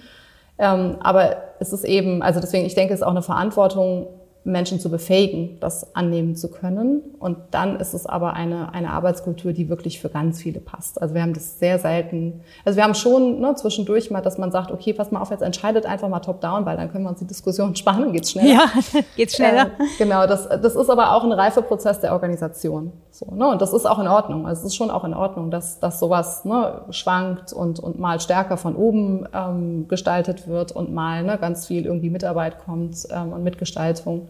Ähm, 0.59 0.97
aber 1.01 1.37
es 1.59 1.73
ist 1.73 1.85
eben, 1.85 2.23
also 2.23 2.41
deswegen, 2.41 2.67
ich 2.67 2.75
denke, 2.75 2.95
es 2.95 3.01
ist 3.01 3.07
auch 3.07 3.11
eine 3.11 3.23
Verantwortung, 3.23 4.07
Menschen 4.47 4.79
zu 4.79 4.91
befähigen, 4.91 5.59
das 5.61 5.95
annehmen 5.97 6.37
zu 6.37 6.51
können. 6.51 7.03
Und 7.19 7.37
dann 7.51 7.81
ist 7.81 7.95
es 7.95 8.07
aber 8.07 8.35
eine, 8.35 8.73
eine 8.73 8.91
Arbeitskultur, 8.91 9.53
die 9.53 9.69
wirklich 9.69 10.01
für 10.01 10.09
ganz 10.09 10.41
viele 10.41 10.61
passt. 10.61 11.03
Also 11.03 11.15
wir 11.15 11.23
haben 11.23 11.35
das 11.35 11.59
sehr 11.59 11.79
selten. 11.79 12.41
Also 12.65 12.77
wir 12.77 12.85
haben 12.85 12.95
schon 12.95 13.41
ne, 13.41 13.55
zwischendurch 13.57 14.11
mal, 14.11 14.21
dass 14.21 14.39
man 14.39 14.53
sagt, 14.53 14.71
okay, 14.71 14.93
pass 14.93 15.11
mal 15.11 15.21
auf, 15.21 15.31
jetzt 15.31 15.43
entscheidet 15.43 15.85
einfach 15.85 16.09
mal 16.09 16.21
top-down, 16.21 16.65
weil 16.65 16.77
dann 16.77 16.91
können 16.91 17.05
wir 17.05 17.11
uns 17.11 17.19
die 17.19 17.27
Diskussion 17.27 17.75
sparen, 17.77 18.03
dann 18.03 18.13
geht's 18.13 18.31
schneller. 18.31 18.55
Ja, 18.55 19.01
geht's 19.17 19.35
schneller. 19.37 19.67
Äh, 19.67 19.85
genau, 19.99 20.27
das, 20.27 20.49
das 20.49 20.77
ist 20.77 20.91
aber 20.91 21.13
auch 21.13 21.25
ein 21.25 21.33
Reifeprozess 21.33 22.01
der 22.01 22.13
Organisation. 22.13 22.93
So, 23.11 23.35
ne? 23.35 23.49
Und 23.49 23.63
das 23.63 23.73
ist 23.73 23.87
auch 23.87 23.99
in 23.99 24.09
Ordnung. 24.09 24.47
Also 24.47 24.61
es 24.61 24.67
ist 24.67 24.77
schon 24.77 24.91
auch 24.91 25.05
in 25.05 25.15
Ordnung, 25.15 25.51
dass, 25.51 25.81
dass 25.81 25.99
sowas 25.99 26.45
ne, 26.45 26.83
schwankt 26.91 27.53
und, 27.53 27.81
und 27.81 27.99
mal 27.99 28.21
stärker 28.21 28.57
von 28.57 28.77
oben 28.77 29.27
ähm, 29.33 29.89
gestaltet 29.89 30.47
wird 30.47 30.73
und 30.73 30.93
mal 30.93 31.25
ne, 31.25 31.39
ganz 31.39 31.67
viel 31.67 31.87
irgendwie 31.87 32.11
Mitarbeit 32.11 32.59
kommt 32.65 33.09
ähm, 33.11 33.33
und 33.33 33.43
Mitgestaltung. 33.43 34.29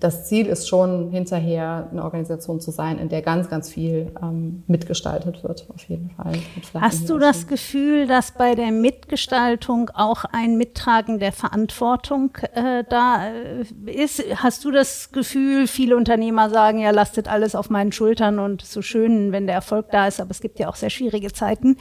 das 0.00 0.28
Ziel 0.28 0.46
ist 0.46 0.68
schon 0.68 1.10
hinterher 1.10 1.88
eine 1.90 2.02
Organisation 2.04 2.60
zu 2.60 2.70
sein, 2.70 2.98
in 2.98 3.08
der 3.08 3.22
ganz, 3.22 3.48
ganz 3.48 3.70
viel 3.70 4.12
ähm, 4.22 4.62
mitgestaltet 4.66 5.42
wird, 5.42 5.66
auf 5.74 5.82
jeden 5.84 6.10
Fall. 6.10 6.32
Hast 6.74 7.08
du 7.08 7.18
das 7.18 7.46
Gefühl, 7.46 8.06
dass 8.06 8.32
bei 8.32 8.54
der 8.54 8.72
Mitgestaltung 8.72 9.90
auch 9.94 10.24
ein 10.24 10.56
Mittragen 10.58 11.18
der 11.18 11.32
Verantwortung 11.32 12.36
äh, 12.54 12.84
da 12.88 13.28
äh, 13.28 13.90
ist? 13.90 14.22
Hast 14.36 14.64
du 14.64 14.70
das 14.70 15.12
Gefühl, 15.12 15.66
viele 15.66 15.96
Unternehmer 15.96 16.50
sagen, 16.50 16.80
ja, 16.80 16.90
lastet 16.90 17.28
alles 17.28 17.54
auf 17.54 17.70
meinen 17.70 17.92
Schultern 17.92 18.38
und 18.38 18.62
so 18.62 18.82
schön, 18.82 19.32
wenn 19.32 19.46
der 19.46 19.54
Erfolg 19.54 19.90
da 19.90 20.08
ist, 20.08 20.20
aber 20.20 20.32
es 20.32 20.40
gibt 20.40 20.58
ja 20.58 20.68
auch 20.68 20.76
sehr 20.76 20.90
schwierige 20.90 21.32
Zeiten 21.32 21.76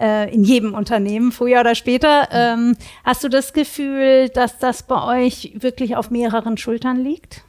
äh, 0.00 0.32
in 0.34 0.44
jedem 0.44 0.74
Unternehmen, 0.74 1.32
früher 1.32 1.60
oder 1.60 1.74
später. 1.74 2.28
Ähm, 2.30 2.76
hast 3.04 3.24
du 3.24 3.28
das 3.28 3.52
Gefühl, 3.52 4.28
dass 4.28 4.58
das 4.58 4.82
bei 4.82 5.24
euch 5.24 5.52
wirklich 5.54 5.96
auf 5.96 6.10
mehreren 6.10 6.56
Schultern 6.56 6.96
liegt? 6.98 7.05
Liegt? 7.06 7.42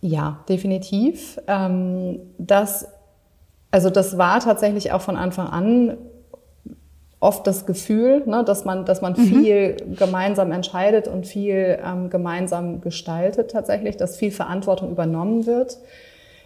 Ja, 0.00 0.40
definitiv. 0.48 1.40
Ähm, 1.46 2.20
das, 2.38 2.86
also 3.70 3.90
das 3.90 4.18
war 4.18 4.40
tatsächlich 4.40 4.92
auch 4.92 5.00
von 5.00 5.16
Anfang 5.16 5.48
an 5.48 5.96
oft 7.20 7.46
das 7.46 7.66
Gefühl, 7.66 8.22
ne, 8.26 8.44
dass 8.44 8.64
man, 8.64 8.84
dass 8.84 9.00
man 9.00 9.14
mhm. 9.14 9.16
viel 9.16 9.76
gemeinsam 9.98 10.52
entscheidet 10.52 11.08
und 11.08 11.26
viel 11.26 11.78
ähm, 11.84 12.10
gemeinsam 12.10 12.80
gestaltet 12.80 13.50
tatsächlich, 13.50 13.96
dass 13.96 14.16
viel 14.16 14.30
Verantwortung 14.30 14.90
übernommen 14.90 15.46
wird. 15.46 15.78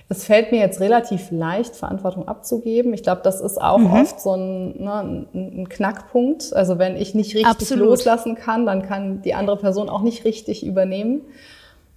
Es 0.09 0.25
fällt 0.25 0.53
mir 0.53 0.59
jetzt 0.59 0.81
relativ 0.81 1.31
leicht, 1.31 1.75
Verantwortung 1.75 2.29
abzugeben. 2.29 2.93
Ich 2.93 3.03
glaube, 3.03 3.23
das 3.25 3.41
ist 3.41 3.61
auch 3.61 3.79
mhm. 3.79 3.93
oft 3.93 4.21
so 4.21 4.35
ein, 4.35 4.83
ne, 4.83 5.27
ein, 5.35 5.69
Knackpunkt. 5.69 6.53
Also 6.55 6.79
wenn 6.79 6.97
ich 6.97 7.15
nicht 7.15 7.35
richtig 7.35 7.47
Absolut. 7.47 7.89
loslassen 7.89 8.35
kann, 8.35 8.67
dann 8.67 8.83
kann 8.83 9.23
die 9.23 9.35
andere 9.35 9.57
Person 9.57 9.89
auch 9.89 10.03
nicht 10.03 10.25
richtig 10.25 10.67
übernehmen. 10.67 11.23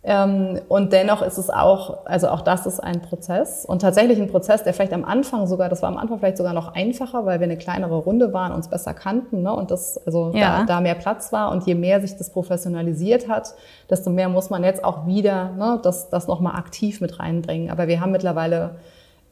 Ähm, 0.08 0.62
und 0.68 0.94
dennoch 0.94 1.24
ist 1.24 1.39
es 1.39 1.50
auch, 1.50 2.06
also 2.06 2.28
auch 2.28 2.41
das 2.41 2.68
ist 2.68 2.80
ein 2.80 3.02
Prozess 3.02 3.65
und 3.65 3.82
tatsächlich 3.82 4.22
ein 4.22 4.30
Prozess, 4.30 4.63
der 4.63 4.76
vielleicht 4.76 4.94
am 4.94 5.04
Anfang 5.04 5.48
sogar, 5.48 5.68
das 5.68 5.82
war 5.82 5.89
am 5.89 5.98
Anfang 5.98 6.20
vielleicht 6.20 6.38
sogar 6.38 6.54
noch 6.54 6.76
einfacher, 6.76 7.26
weil 7.26 7.39
wir 7.39 7.46
eine 7.46 7.58
kleinere 7.58 7.96
Runde 7.96 8.32
waren, 8.32 8.52
uns 8.52 8.68
besser 8.68 8.94
kannten 8.94 9.41
ne, 9.41 9.52
und 9.52 9.72
das, 9.72 10.00
also 10.06 10.32
ja. 10.36 10.60
da, 10.60 10.65
da 10.65 10.82
mehr 10.82 10.94
Platz 10.94 11.34
war 11.34 11.52
und 11.52 11.65
je 11.65 11.74
mehr 11.74 12.02
sich 12.02 12.15
das 12.18 12.30
professionalisiert 12.30 13.28
hat, 13.28 13.56
desto 13.89 14.12
mehr 14.12 14.30
muss 14.30 14.52
man 14.52 14.63
jetzt 14.63 14.84
auch 14.84 15.08
wieder 15.08 15.50
ne, 15.58 15.80
das, 15.82 16.12
das 16.12 16.28
nochmal 16.28 16.56
aktiv 16.56 17.02
mit 17.02 17.20
reinbringen. 17.20 17.72
Aber 17.72 17.88
wir 17.88 18.00
haben 18.00 18.12
mittlerweile 18.12 18.76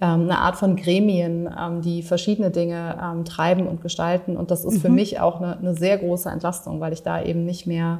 ähm, 0.02 0.22
eine 0.22 0.40
Art 0.40 0.56
von 0.56 0.76
Gremien, 0.76 1.54
ähm, 1.56 1.84
die 1.84 2.02
verschiedene 2.02 2.50
Dinge 2.50 2.98
ähm, 3.00 3.26
treiben 3.26 3.68
und 3.68 3.84
gestalten 3.84 4.36
und 4.36 4.50
das 4.50 4.66
ist 4.66 4.78
mhm. 4.78 4.80
für 4.80 4.90
mich 4.90 5.20
auch 5.20 5.40
eine, 5.40 5.56
eine 5.56 5.76
sehr 5.76 6.00
große 6.00 6.30
Entlastung, 6.30 6.80
weil 6.80 6.94
ich 6.94 7.04
da 7.04 7.22
eben 7.22 7.46
nicht 7.46 7.68
mehr 7.68 8.00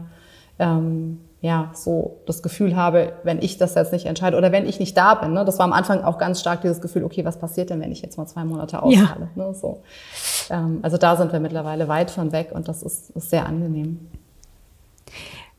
ähm, 0.58 1.20
ja, 1.44 1.72
so 1.74 2.22
das 2.26 2.42
Gefühl 2.42 2.78
habe, 2.78 3.12
wenn 3.24 3.42
ich 3.42 3.58
das 3.58 3.76
jetzt 3.76 3.92
nicht 3.92 4.06
entscheide 4.06 4.38
oder 4.38 4.54
wenn 4.54 4.66
ich 4.66 4.80
nicht 4.80 4.96
da 4.96 5.14
bin. 5.14 5.34
Ne? 5.34 5.44
Das 5.44 5.60
war 5.60 5.66
am 5.66 5.74
Anfang 5.74 6.02
auch 6.02 6.18
ganz 6.18 6.40
stark 6.40 6.62
dieses 6.62 6.80
Gefühl, 6.80 7.04
okay, 7.04 7.26
was 7.26 7.38
passiert 7.38 7.70
denn, 7.70 7.82
wenn 7.82 7.92
ich 7.92 8.02
jetzt 8.02 8.18
mal 8.18 8.26
zwei 8.26 8.46
Monate 8.46 8.82
ausfalle? 8.82 9.28
Ja. 9.36 9.44
Ne? 9.48 9.54
So. 9.54 9.82
Ähm, 10.50 10.80
also 10.84 10.96
da 10.96 11.18
sind 11.18 11.34
wir 11.34 11.42
mittlerweile 11.42 11.90
weit 11.90 12.12
von 12.12 12.32
weg 12.32 12.52
und 12.54 12.70
das 12.70 12.82
ist, 12.82 13.10
ist 13.10 13.30
sehr 13.30 13.46
angenehm. 13.46 14.08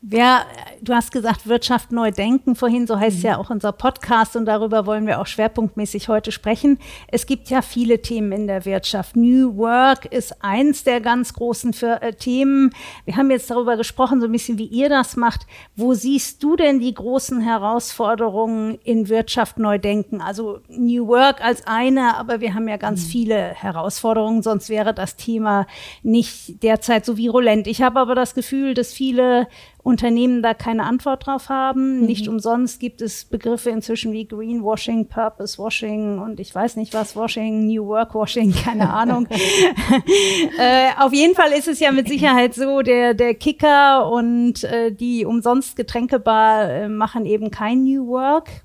Wer, 0.07 0.45
du 0.81 0.93
hast 0.93 1.11
gesagt, 1.11 1.47
Wirtschaft 1.47 1.91
neu 1.91 2.11
denken 2.11 2.53
vorhin, 2.53 2.85
so 2.85 2.99
heißt 2.99 3.17
mhm. 3.17 3.23
ja 3.23 3.37
auch 3.39 3.49
unser 3.49 3.71
Podcast 3.71 4.35
und 4.35 4.45
darüber 4.45 4.85
wollen 4.85 5.07
wir 5.07 5.19
auch 5.19 5.25
schwerpunktmäßig 5.25 6.09
heute 6.09 6.31
sprechen. 6.31 6.77
Es 7.07 7.25
gibt 7.25 7.49
ja 7.49 7.63
viele 7.63 8.03
Themen 8.03 8.31
in 8.31 8.45
der 8.45 8.65
Wirtschaft. 8.65 9.15
New 9.15 9.57
Work 9.57 10.05
ist 10.05 10.43
eins 10.43 10.83
der 10.83 11.01
ganz 11.01 11.33
großen 11.33 11.73
für, 11.73 12.03
äh, 12.03 12.13
Themen. 12.13 12.69
Wir 13.05 13.17
haben 13.17 13.31
jetzt 13.31 13.49
darüber 13.49 13.77
gesprochen, 13.77 14.21
so 14.21 14.27
ein 14.27 14.31
bisschen, 14.31 14.59
wie 14.59 14.67
ihr 14.67 14.89
das 14.89 15.15
macht. 15.15 15.47
Wo 15.75 15.95
siehst 15.95 16.43
du 16.43 16.55
denn 16.55 16.79
die 16.79 16.93
großen 16.93 17.41
Herausforderungen 17.41 18.77
in 18.83 19.09
Wirtschaft 19.09 19.57
neu 19.57 19.79
denken? 19.79 20.21
Also 20.21 20.59
New 20.69 21.07
Work 21.07 21.43
als 21.43 21.65
eine, 21.65 22.15
aber 22.17 22.41
wir 22.41 22.53
haben 22.53 22.67
ja 22.67 22.77
ganz 22.77 23.05
mhm. 23.05 23.09
viele 23.09 23.37
Herausforderungen, 23.55 24.43
sonst 24.43 24.69
wäre 24.69 24.93
das 24.93 25.15
Thema 25.15 25.65
nicht 26.03 26.61
derzeit 26.61 27.05
so 27.05 27.17
virulent. 27.17 27.65
Ich 27.65 27.81
habe 27.81 27.99
aber 27.99 28.13
das 28.13 28.35
Gefühl, 28.35 28.75
dass 28.75 28.93
viele 28.93 29.47
Unternehmen 29.85 30.41
da 30.41 30.55
keine 30.55 30.83
Antwort 30.83 31.27
drauf 31.27 31.49
haben. 31.49 31.99
Mhm. 31.99 32.05
Nicht 32.07 32.27
umsonst 32.27 32.79
gibt 32.79 33.03
es 33.03 33.23
Begriffe 33.23 33.69
inzwischen 33.69 34.13
wie 34.13 34.27
Greenwashing, 34.27 35.07
Purpose 35.07 35.59
Washing 35.59 36.17
und 36.17 36.39
ich 36.39 36.53
weiß 36.55 36.75
nicht 36.77 36.95
was, 36.95 37.15
Washing, 37.15 37.67
New 37.67 37.85
Work 37.85 38.15
Washing, 38.15 38.51
keine 38.63 38.91
Ahnung. 38.91 39.27
äh, 40.59 40.87
auf 40.97 41.13
jeden 41.13 41.35
Fall 41.35 41.51
ist 41.51 41.67
es 41.67 41.79
ja 41.79 41.91
mit 41.91 42.07
Sicherheit 42.07 42.55
so, 42.55 42.81
der, 42.81 43.13
der 43.13 43.35
Kicker 43.35 44.09
und 44.11 44.63
äh, 44.63 44.91
die 44.91 45.23
umsonst 45.23 45.75
Getränkebar 45.75 46.67
äh, 46.67 46.89
machen 46.89 47.27
eben 47.27 47.51
kein 47.51 47.83
New 47.83 48.07
Work 48.07 48.64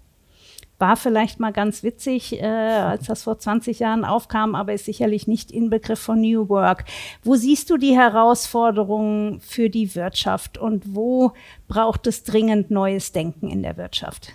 war 0.80 0.96
vielleicht 0.96 1.38
mal 1.40 1.52
ganz 1.52 1.82
witzig, 1.82 2.40
äh, 2.40 2.46
als 2.46 3.06
das 3.06 3.22
vor 3.24 3.38
20 3.38 3.78
Jahren 3.78 4.04
aufkam, 4.04 4.54
aber 4.54 4.72
ist 4.72 4.86
sicherlich 4.86 5.26
nicht 5.26 5.50
Inbegriff 5.50 6.00
von 6.00 6.20
New 6.20 6.48
Work. 6.48 6.84
Wo 7.22 7.36
siehst 7.36 7.70
du 7.70 7.76
die 7.76 7.94
Herausforderungen 7.94 9.40
für 9.40 9.70
die 9.70 9.94
Wirtschaft 9.94 10.58
und 10.58 10.94
wo 10.94 11.32
braucht 11.68 12.06
es 12.06 12.24
dringend 12.24 12.70
neues 12.70 13.12
Denken 13.12 13.48
in 13.48 13.62
der 13.62 13.76
Wirtschaft? 13.76 14.32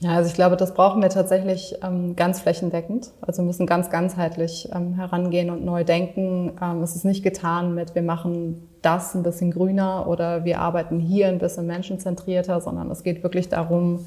Ja, 0.00 0.16
also 0.16 0.28
ich 0.28 0.34
glaube, 0.34 0.56
das 0.56 0.74
brauchen 0.74 1.00
wir 1.00 1.08
tatsächlich 1.08 1.76
ähm, 1.82 2.14
ganz 2.14 2.40
flächendeckend. 2.40 3.12
Also 3.22 3.42
müssen 3.42 3.64
ganz 3.64 3.88
ganzheitlich 3.88 4.68
ähm, 4.74 4.94
herangehen 4.94 5.48
und 5.50 5.64
neu 5.64 5.84
denken. 5.84 6.58
Ähm, 6.60 6.82
es 6.82 6.94
ist 6.94 7.04
nicht 7.04 7.22
getan 7.22 7.74
mit, 7.74 7.94
wir 7.94 8.02
machen 8.02 8.68
das 8.82 9.14
ein 9.14 9.22
bisschen 9.22 9.50
grüner 9.50 10.06
oder 10.06 10.44
wir 10.44 10.60
arbeiten 10.60 11.00
hier 11.00 11.28
ein 11.28 11.38
bisschen 11.38 11.66
menschenzentrierter, 11.66 12.60
sondern 12.60 12.90
es 12.90 13.02
geht 13.02 13.22
wirklich 13.22 13.48
darum, 13.48 14.06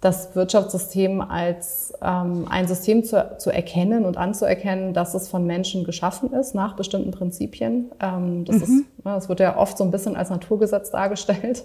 das 0.00 0.36
Wirtschaftssystem 0.36 1.20
als 1.20 1.92
ähm, 2.00 2.46
ein 2.48 2.68
System 2.68 3.02
zu, 3.02 3.36
zu 3.38 3.50
erkennen 3.50 4.04
und 4.04 4.16
anzuerkennen, 4.16 4.94
dass 4.94 5.14
es 5.14 5.28
von 5.28 5.44
Menschen 5.44 5.82
geschaffen 5.82 6.32
ist 6.32 6.54
nach 6.54 6.76
bestimmten 6.76 7.10
Prinzipien. 7.10 7.90
Ähm, 8.00 8.44
das, 8.44 8.56
mhm. 8.56 8.62
ist, 8.62 8.70
ne, 8.70 8.84
das 9.04 9.28
wird 9.28 9.40
ja 9.40 9.56
oft 9.56 9.76
so 9.76 9.82
ein 9.82 9.90
bisschen 9.90 10.14
als 10.14 10.30
Naturgesetz 10.30 10.92
dargestellt. 10.92 11.64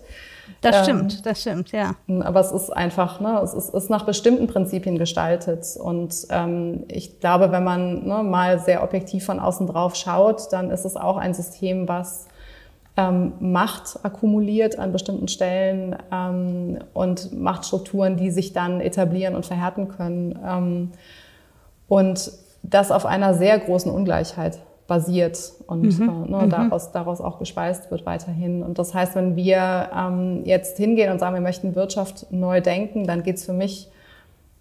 Das 0.61 0.77
ähm, 0.77 0.83
stimmt, 0.83 1.25
das 1.27 1.41
stimmt, 1.41 1.71
ja. 1.73 1.95
Aber 2.21 2.39
es 2.39 2.51
ist 2.51 2.71
einfach, 2.71 3.19
ne, 3.19 3.39
es 3.43 3.53
ist, 3.53 3.71
ist 3.71 3.91
nach 3.91 4.03
bestimmten 4.03 4.47
Prinzipien 4.47 4.97
gestaltet. 4.97 5.67
Und 5.79 6.25
ähm, 6.31 6.85
ich 6.87 7.19
glaube, 7.19 7.51
wenn 7.51 7.63
man 7.63 8.07
ne, 8.07 8.23
mal 8.23 8.59
sehr 8.59 8.83
objektiv 8.83 9.25
von 9.25 9.39
außen 9.39 9.67
drauf 9.67 9.95
schaut, 9.95 10.51
dann 10.51 10.71
ist 10.71 10.85
es 10.85 10.95
auch 10.97 11.17
ein 11.17 11.35
System, 11.35 11.87
was 11.87 12.27
ähm, 12.95 13.34
Macht 13.39 13.99
akkumuliert 14.03 14.77
an 14.77 14.91
bestimmten 14.91 15.27
Stellen 15.27 15.95
ähm, 16.12 16.79
und 16.93 17.34
Machtstrukturen, 17.34 18.17
die 18.17 18.29
sich 18.29 18.53
dann 18.53 18.82
etablieren 18.82 19.36
und 19.36 19.45
verhärten 19.45 19.88
können. 19.88 20.38
Ähm, 20.45 20.91
und 21.88 22.32
das 22.62 22.91
auf 22.91 23.06
einer 23.06 23.34
sehr 23.34 23.58
großen 23.60 23.91
Ungleichheit 23.91 24.60
basiert 24.88 25.53
und 25.67 25.99
mhm. 25.99 26.10
äh, 26.10 26.32
ne, 26.32 26.45
mhm. 26.45 26.49
daraus, 26.49 26.91
daraus 26.91 27.21
auch 27.21 27.39
gespeist 27.39 27.89
wird 27.89 28.06
weiterhin. 28.06 28.63
Und 28.63 28.79
das 28.79 28.93
heißt, 28.93 29.15
wenn 29.15 29.36
wir 29.36 29.89
ähm, 29.95 30.41
jetzt 30.45 30.77
hingehen 30.77 31.12
und 31.12 31.19
sagen, 31.19 31.34
wir 31.34 31.41
möchten 31.41 31.75
Wirtschaft 31.75 32.27
neu 32.32 32.62
denken, 32.62 33.06
dann 33.06 33.23
geht 33.23 33.38
es 33.38 33.45
für 33.45 33.53
mich 33.53 33.89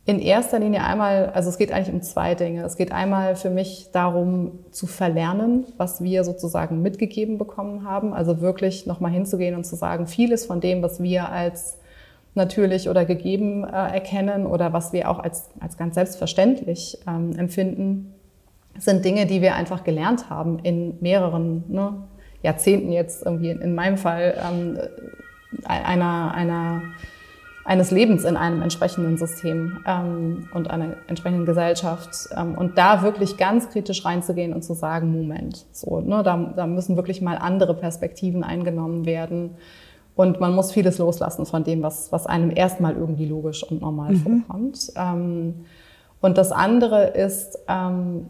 in 0.05 0.19
erster 0.19 0.59
Linie 0.59 0.83
einmal, 0.83 1.27
also 1.27 1.49
es 1.49 1.59
geht 1.59 1.71
eigentlich 1.71 1.95
um 1.95 2.03
zwei 2.03 2.35
Dinge. 2.35 2.65
Es 2.65 2.77
geht 2.77 2.91
einmal 2.91 3.37
für 3.37 3.51
mich 3.51 3.91
darum 3.93 4.59
zu 4.73 4.89
verlernen, 4.89 5.65
was 5.77 6.03
wir 6.03 6.25
sozusagen 6.25 6.83
mitgegeben 6.83 7.39
bekommen 7.39 7.85
haben. 7.85 8.13
Also 8.13 8.41
wirklich 8.41 8.87
nochmal 8.87 9.13
hinzugehen 9.13 9.55
und 9.55 9.65
zu 9.65 9.77
sagen, 9.77 10.09
vieles 10.09 10.45
von 10.45 10.61
dem, 10.61 10.83
was 10.83 11.01
wir 11.03 11.29
als 11.29 11.79
natürlich 12.35 12.89
oder 12.89 13.05
gegeben 13.05 13.63
äh, 13.63 13.69
erkennen 13.69 14.47
oder 14.47 14.73
was 14.73 14.93
wir 14.93 15.09
auch 15.09 15.21
als, 15.21 15.51
als 15.61 15.77
ganz 15.77 15.95
selbstverständlich 15.95 16.99
ähm, 17.07 17.39
empfinden, 17.39 18.15
sind 18.79 19.05
Dinge, 19.05 19.27
die 19.27 19.43
wir 19.43 19.55
einfach 19.55 19.85
gelernt 19.85 20.31
haben 20.31 20.59
in 20.61 20.97
mehreren 21.01 21.65
ne, 21.69 21.95
Jahrzehnten 22.43 22.91
jetzt 22.91 23.25
irgendwie 23.25 23.51
in, 23.51 23.61
in 23.61 23.75
meinem 23.75 23.99
Fall 23.99 24.35
ähm, 24.45 24.79
einer, 25.65 26.33
einer 26.35 26.83
eines 27.65 27.91
Lebens 27.91 28.25
in 28.25 28.37
einem 28.37 28.63
entsprechenden 28.63 29.17
System 29.17 29.79
ähm, 29.87 30.49
und 30.53 30.71
einer 30.71 30.97
entsprechenden 31.07 31.47
Gesellschaft. 31.47 32.29
Ähm, 32.37 32.57
und 32.57 32.77
da 32.77 33.03
wirklich 33.03 33.37
ganz 33.37 33.69
kritisch 33.71 34.05
reinzugehen 34.05 34.53
und 34.53 34.63
zu 34.63 34.75
sagen, 34.75 35.13
Moment, 35.13 35.67
so, 35.73 36.01
ne, 36.01 36.23
da, 36.23 36.53
da 36.57 36.67
müssen 36.67 36.97
wirklich 36.97 37.23
mal 37.23 37.37
andere 37.37 37.75
Perspektiven 37.75 38.43
eingenommen 38.43 39.05
werden. 39.07 39.51
Und 40.15 40.41
man 40.41 40.55
muss 40.55 40.73
vieles 40.73 40.99
loslassen 40.99 41.47
von 41.47 41.65
dem, 41.65 41.83
was, 41.83 42.13
was 42.13 42.27
einem 42.27 42.51
erstmal 42.55 42.97
irgendwie 42.97 43.27
logisch 43.27 43.63
und 43.63 43.81
normal 43.81 44.13
mhm. 44.13 44.45
vorkommt. 44.45 44.93
Ähm, 44.97 45.65
und 46.21 46.39
das 46.39 46.53
andere 46.53 47.07
ist, 47.09 47.59
ähm, 47.69 48.27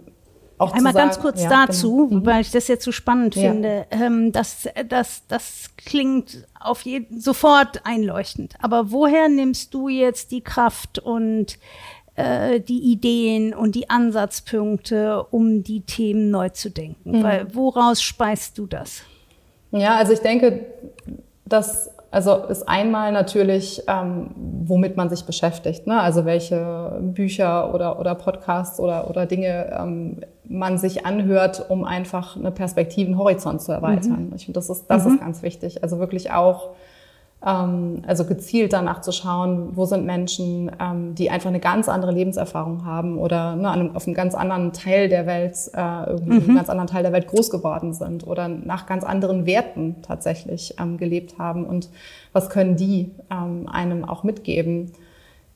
auch 0.63 0.73
Einmal 0.73 0.93
sagen, 0.93 1.09
ganz 1.09 1.21
kurz 1.21 1.43
ja, 1.43 1.67
dazu, 1.67 2.09
genau. 2.09 2.27
Weil 2.27 2.41
ich 2.43 2.51
das 2.51 2.69
jetzt 2.69 2.85
so 2.85 2.93
spannend 2.93 3.35
ja. 3.35 3.51
finde. 3.51 3.87
Ähm, 3.91 4.33
das, 4.33 4.69
das, 4.89 5.27
das 5.27 5.71
klingt 5.77 6.47
auf 6.59 6.83
jeden 6.83 7.21
sofort 7.21 7.85
einleuchtend. 7.85 8.55
Aber 8.61 8.91
woher 8.91 9.29
nimmst 9.29 9.75
du 9.75 9.89
jetzt 9.89 10.31
die 10.31 10.41
Kraft 10.41 10.99
und 10.99 11.59
äh, 12.15 12.61
die 12.61 12.81
Ideen 12.93 13.55
und 13.55 13.75
die 13.75 13.91
Ansatzpunkte, 13.91 15.25
um 15.31 15.63
die 15.63 15.81
Themen 15.83 16.31
neu 16.31 16.49
zu 16.51 16.71
denken? 16.71 17.19
Mhm. 17.19 17.23
Weil 17.23 17.55
woraus 17.55 18.03
speist 18.03 18.59
du 18.59 18.67
das? 18.67 19.03
Ja, 19.73 19.97
also 19.97 20.13
ich 20.13 20.21
denke, 20.21 20.67
dass 21.45 21.91
also 22.13 22.45
ist 22.45 22.69
einmal 22.69 23.11
natürlich, 23.11 23.83
ähm, 23.89 24.31
womit 24.37 24.99
man 24.99 25.09
sich 25.09 25.25
beschäftigt, 25.25 25.87
ne? 25.87 25.99
also 25.99 26.27
welche 26.27 26.99
Bücher 27.01 27.75
oder, 27.75 27.99
oder 27.99 28.15
Podcasts 28.15 28.79
oder, 28.79 29.09
oder 29.09 29.25
Dinge 29.25 29.75
ähm, 29.81 30.21
man 30.45 30.77
sich 30.77 31.07
anhört, 31.07 31.65
um 31.71 31.85
einfach 31.85 32.37
eine 32.37 32.51
Perspektiven 32.51 33.17
Horizont 33.17 33.63
zu 33.63 33.73
erweitern. 33.73 34.27
Mhm. 34.29 34.35
Ich 34.37 34.45
finde, 34.45 34.59
das 34.59 34.69
ist, 34.69 34.89
das 34.89 35.07
mhm. 35.07 35.15
ist 35.15 35.21
ganz 35.21 35.43
wichtig. 35.43 35.83
Also 35.83 35.99
wirklich 35.99 36.31
auch 36.31 36.75
also 37.45 38.25
gezielt 38.25 38.73
danach 38.73 39.01
zu 39.01 39.11
schauen, 39.11 39.71
wo 39.75 39.85
sind 39.85 40.07
Menschen, 40.07 40.71
ähm, 40.81 41.17
die 41.17 41.29
einfach 41.29 41.49
eine 41.49 41.59
ganz 41.59 41.89
andere 41.89 42.13
Lebenserfahrung 42.13 42.85
haben 42.85 43.19
oder 43.19 43.57
ne, 43.57 43.69
einem, 43.69 43.97
auf 43.97 44.07
einem 44.07 44.15
ganz 44.15 44.37
anderen 44.37 44.73
Teil 44.73 45.09
der 45.09 45.27
Welt, 45.27 45.57
äh, 45.75 46.05
irgendwie 46.09 46.35
mhm. 46.35 46.45
einem 46.45 46.57
ganz 46.57 46.71
anderen 46.71 46.87
Teil 46.87 47.03
der 47.03 47.13
Welt 47.13 47.27
groß 47.27 47.51
geworden 47.51 47.95
sind 47.95 48.25
oder 48.29 48.47
nach 48.47 48.87
ganz 48.87 49.03
anderen 49.03 49.45
Werten 49.45 49.97
tatsächlich 50.03 50.77
ähm, 50.81 50.99
gelebt 50.99 51.37
haben 51.39 51.67
und 51.67 51.91
was 52.33 52.49
können 52.49 52.77
die 52.77 53.11
ähm, 53.29 53.69
einem 53.69 54.05
auch 54.05 54.23
mitgeben. 54.23 54.93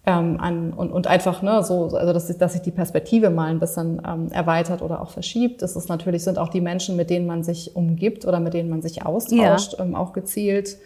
Ähm, 0.08 0.38
an, 0.40 0.72
und, 0.72 0.92
und 0.92 1.08
einfach 1.08 1.42
ne, 1.42 1.64
so, 1.64 1.96
also 1.96 2.12
dass, 2.12 2.28
sich, 2.28 2.38
dass 2.38 2.52
sich 2.52 2.62
die 2.62 2.70
Perspektive 2.70 3.28
mal 3.28 3.50
ein 3.50 3.58
bisschen 3.58 4.00
ähm, 4.06 4.30
erweitert 4.30 4.80
oder 4.80 5.00
auch 5.00 5.10
verschiebt. 5.10 5.62
Das 5.62 5.74
ist 5.74 5.88
natürlich 5.88 6.22
sind 6.22 6.38
auch 6.38 6.48
die 6.48 6.60
Menschen, 6.60 6.94
mit 6.94 7.10
denen 7.10 7.26
man 7.26 7.42
sich 7.42 7.74
umgibt 7.74 8.24
oder 8.24 8.38
mit 8.38 8.54
denen 8.54 8.70
man 8.70 8.82
sich 8.82 9.04
austauscht, 9.04 9.74
ja. 9.78 9.84
ähm, 9.84 9.96
auch 9.96 10.12
gezielt 10.12 10.76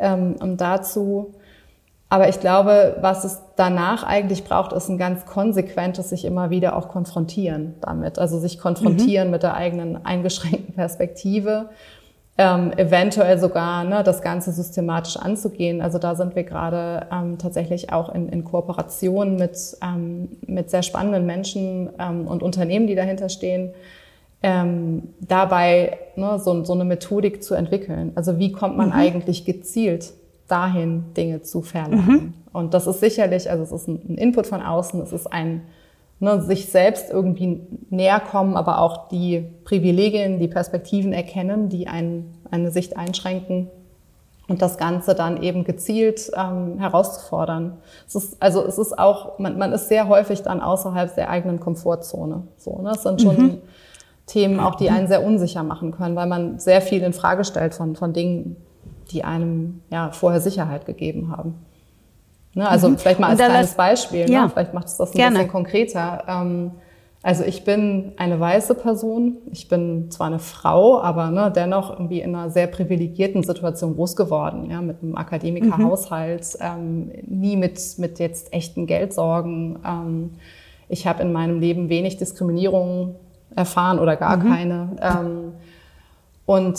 ähm, 0.00 0.36
und 0.40 0.60
dazu. 0.60 1.34
Aber 2.12 2.28
ich 2.28 2.40
glaube, 2.40 2.96
was 3.00 3.22
es 3.24 3.40
danach 3.54 4.02
eigentlich 4.02 4.42
braucht, 4.42 4.72
ist 4.72 4.88
ein 4.88 4.98
ganz 4.98 5.26
konsequentes 5.26 6.10
sich 6.10 6.24
immer 6.24 6.50
wieder 6.50 6.76
auch 6.76 6.88
konfrontieren 6.88 7.76
damit. 7.80 8.18
Also 8.18 8.40
sich 8.40 8.58
konfrontieren 8.58 9.28
mhm. 9.28 9.32
mit 9.32 9.44
der 9.44 9.54
eigenen 9.54 10.04
eingeschränkten 10.04 10.74
Perspektive. 10.74 11.68
Ähm, 12.36 12.72
eventuell 12.76 13.38
sogar 13.38 13.84
ne, 13.84 14.02
das 14.02 14.22
Ganze 14.22 14.50
systematisch 14.50 15.18
anzugehen. 15.18 15.80
Also 15.80 15.98
da 15.98 16.16
sind 16.16 16.34
wir 16.34 16.42
gerade 16.42 17.06
ähm, 17.12 17.38
tatsächlich 17.38 17.92
auch 17.92 18.12
in, 18.12 18.28
in 18.28 18.44
Kooperation 18.44 19.36
mit, 19.36 19.76
ähm, 19.80 20.36
mit 20.46 20.70
sehr 20.70 20.82
spannenden 20.82 21.26
Menschen 21.26 21.90
ähm, 21.98 22.26
und 22.26 22.42
Unternehmen, 22.42 22.86
die 22.88 22.94
dahinter 22.96 23.28
stehen, 23.28 23.72
ähm, 24.42 25.08
dabei 25.20 25.98
ne, 26.16 26.38
so, 26.38 26.64
so 26.64 26.72
eine 26.72 26.84
Methodik 26.84 27.42
zu 27.42 27.54
entwickeln. 27.54 28.12
Also 28.14 28.38
wie 28.38 28.52
kommt 28.52 28.76
man 28.76 28.88
mhm. 28.88 28.94
eigentlich 28.94 29.44
gezielt 29.44 30.12
dahin, 30.48 31.04
Dinge 31.16 31.42
zu 31.42 31.62
verlernen? 31.62 32.06
Mhm. 32.06 32.34
Und 32.52 32.74
das 32.74 32.86
ist 32.86 33.00
sicherlich, 33.00 33.50
also 33.50 33.62
es 33.62 33.72
ist 33.72 33.88
ein 33.88 34.16
Input 34.16 34.46
von 34.46 34.62
außen, 34.62 35.00
es 35.02 35.12
ist 35.12 35.32
ein 35.32 35.62
ne, 36.20 36.40
sich 36.42 36.70
selbst 36.70 37.10
irgendwie 37.10 37.60
näher 37.88 38.20
kommen, 38.20 38.56
aber 38.56 38.80
auch 38.80 39.08
die 39.08 39.44
Privilegien, 39.64 40.38
die 40.38 40.48
Perspektiven 40.48 41.12
erkennen, 41.12 41.68
die 41.68 41.88
einen, 41.88 42.34
eine 42.50 42.70
Sicht 42.70 42.96
einschränken 42.96 43.68
und 44.46 44.62
das 44.62 44.78
Ganze 44.78 45.14
dann 45.14 45.42
eben 45.42 45.64
gezielt 45.64 46.30
ähm, 46.36 46.78
herauszufordern. 46.78 47.78
Es 48.06 48.14
ist, 48.14 48.36
also 48.42 48.64
es 48.64 48.78
ist 48.78 48.98
auch, 48.98 49.38
man, 49.38 49.58
man 49.58 49.72
ist 49.72 49.88
sehr 49.88 50.08
häufig 50.08 50.42
dann 50.42 50.60
außerhalb 50.60 51.14
der 51.14 51.30
eigenen 51.30 51.58
Komfortzone. 51.58 52.42
So, 52.58 52.80
ne? 52.82 52.90
Es 52.90 53.02
sind 53.02 53.22
schon 53.22 53.36
mhm. 53.36 53.58
Themen 54.30 54.60
auch, 54.60 54.76
die 54.76 54.90
einen 54.90 55.08
sehr 55.08 55.24
unsicher 55.24 55.62
machen 55.62 55.90
können, 55.90 56.14
weil 56.16 56.26
man 56.26 56.58
sehr 56.58 56.80
viel 56.80 57.02
in 57.02 57.12
Frage 57.12 57.44
stellt 57.44 57.74
von, 57.74 57.96
von 57.96 58.12
Dingen, 58.12 58.56
die 59.10 59.24
einem 59.24 59.82
ja 59.90 60.12
vorher 60.12 60.40
Sicherheit 60.40 60.86
gegeben 60.86 61.34
haben. 61.36 61.54
Ne, 62.54 62.68
also 62.68 62.88
mhm. 62.88 62.98
vielleicht 62.98 63.20
mal 63.20 63.28
als 63.28 63.38
kleines 63.38 63.74
Beispiel, 63.74 64.26
ne? 64.26 64.32
ja. 64.32 64.42
ne? 64.42 64.50
vielleicht 64.50 64.74
macht 64.74 64.86
es 64.86 64.96
das 64.96 65.12
ein 65.12 65.16
Gerne. 65.16 65.36
bisschen 65.38 65.50
konkreter. 65.50 66.24
Ähm, 66.26 66.72
also 67.22 67.44
ich 67.44 67.64
bin 67.64 68.12
eine 68.16 68.40
weiße 68.40 68.74
Person, 68.74 69.36
ich 69.52 69.68
bin 69.68 70.10
zwar 70.10 70.28
eine 70.28 70.38
Frau, 70.38 71.00
aber 71.00 71.30
ne, 71.30 71.52
dennoch 71.54 71.90
irgendwie 71.90 72.20
in 72.20 72.34
einer 72.34 72.50
sehr 72.50 72.66
privilegierten 72.66 73.42
Situation 73.42 73.94
groß 73.94 74.16
geworden, 74.16 74.70
ja, 74.70 74.80
mit 74.80 75.02
einem 75.02 75.16
Akademikerhaushalt, 75.16 76.56
mhm. 76.58 76.66
ähm, 76.66 77.12
nie 77.26 77.56
mit, 77.56 77.78
mit 77.98 78.18
jetzt 78.18 78.52
echten 78.52 78.86
Geldsorgen. 78.86 79.78
Ähm, 79.86 80.30
ich 80.88 81.06
habe 81.06 81.22
in 81.22 81.32
meinem 81.32 81.60
Leben 81.60 81.88
wenig 81.88 82.16
Diskriminierung 82.16 83.16
erfahren 83.54 83.98
oder 83.98 84.16
gar 84.16 84.36
mhm. 84.36 84.48
keine. 84.48 84.96
Ähm, 85.00 85.52
und 86.46 86.78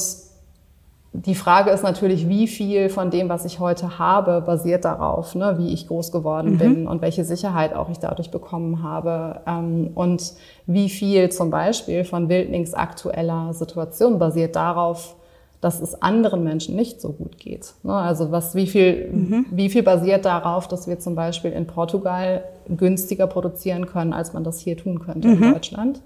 die 1.14 1.36
Frage 1.36 1.72
ist 1.72 1.84
natürlich, 1.84 2.30
wie 2.30 2.48
viel 2.48 2.90
von 2.90 3.10
dem, 3.12 3.28
was 3.28 3.44
ich 3.44 3.60
heute 3.60 4.00
habe, 4.00 4.42
basiert 4.42 4.86
darauf, 4.86 5.36
ne, 5.36 5.56
wie 5.58 5.74
ich 5.74 5.88
groß 5.88 6.12
geworden 6.12 6.54
mhm. 6.54 6.58
bin 6.58 6.88
und 6.88 7.02
welche 7.02 7.26
Sicherheit 7.26 7.74
auch 7.74 7.90
ich 7.90 8.00
dadurch 8.00 8.32
bekommen 8.32 8.82
habe. 8.82 9.42
Ähm, 9.46 9.92
und 9.94 10.34
wie 10.68 10.90
viel 10.90 11.30
zum 11.30 11.50
Beispiel 11.50 12.06
von 12.06 12.30
Wildnings 12.30 12.74
aktueller 12.74 13.54
Situation 13.54 14.20
basiert 14.20 14.56
darauf, 14.56 15.16
dass 15.60 15.82
es 15.82 16.02
anderen 16.02 16.44
Menschen 16.44 16.76
nicht 16.76 17.02
so 17.02 17.12
gut 17.12 17.38
geht. 17.38 17.74
Ne, 17.84 17.94
also 17.94 18.32
was, 18.32 18.56
wie 18.56 18.68
viel, 18.68 19.12
mhm. 19.12 19.46
wie 19.52 19.70
viel 19.70 19.84
basiert 19.84 20.24
darauf, 20.24 20.70
dass 20.70 20.88
wir 20.88 21.00
zum 21.00 21.16
Beispiel 21.16 21.52
in 21.52 21.68
Portugal 21.68 22.46
günstiger 22.70 23.28
produzieren 23.28 23.86
können, 23.86 24.14
als 24.14 24.32
man 24.32 24.46
das 24.46 24.60
hier 24.60 24.78
tun 24.78 25.00
könnte 25.00 25.28
mhm. 25.28 25.44
in 25.44 25.54
Deutschland 25.54 26.02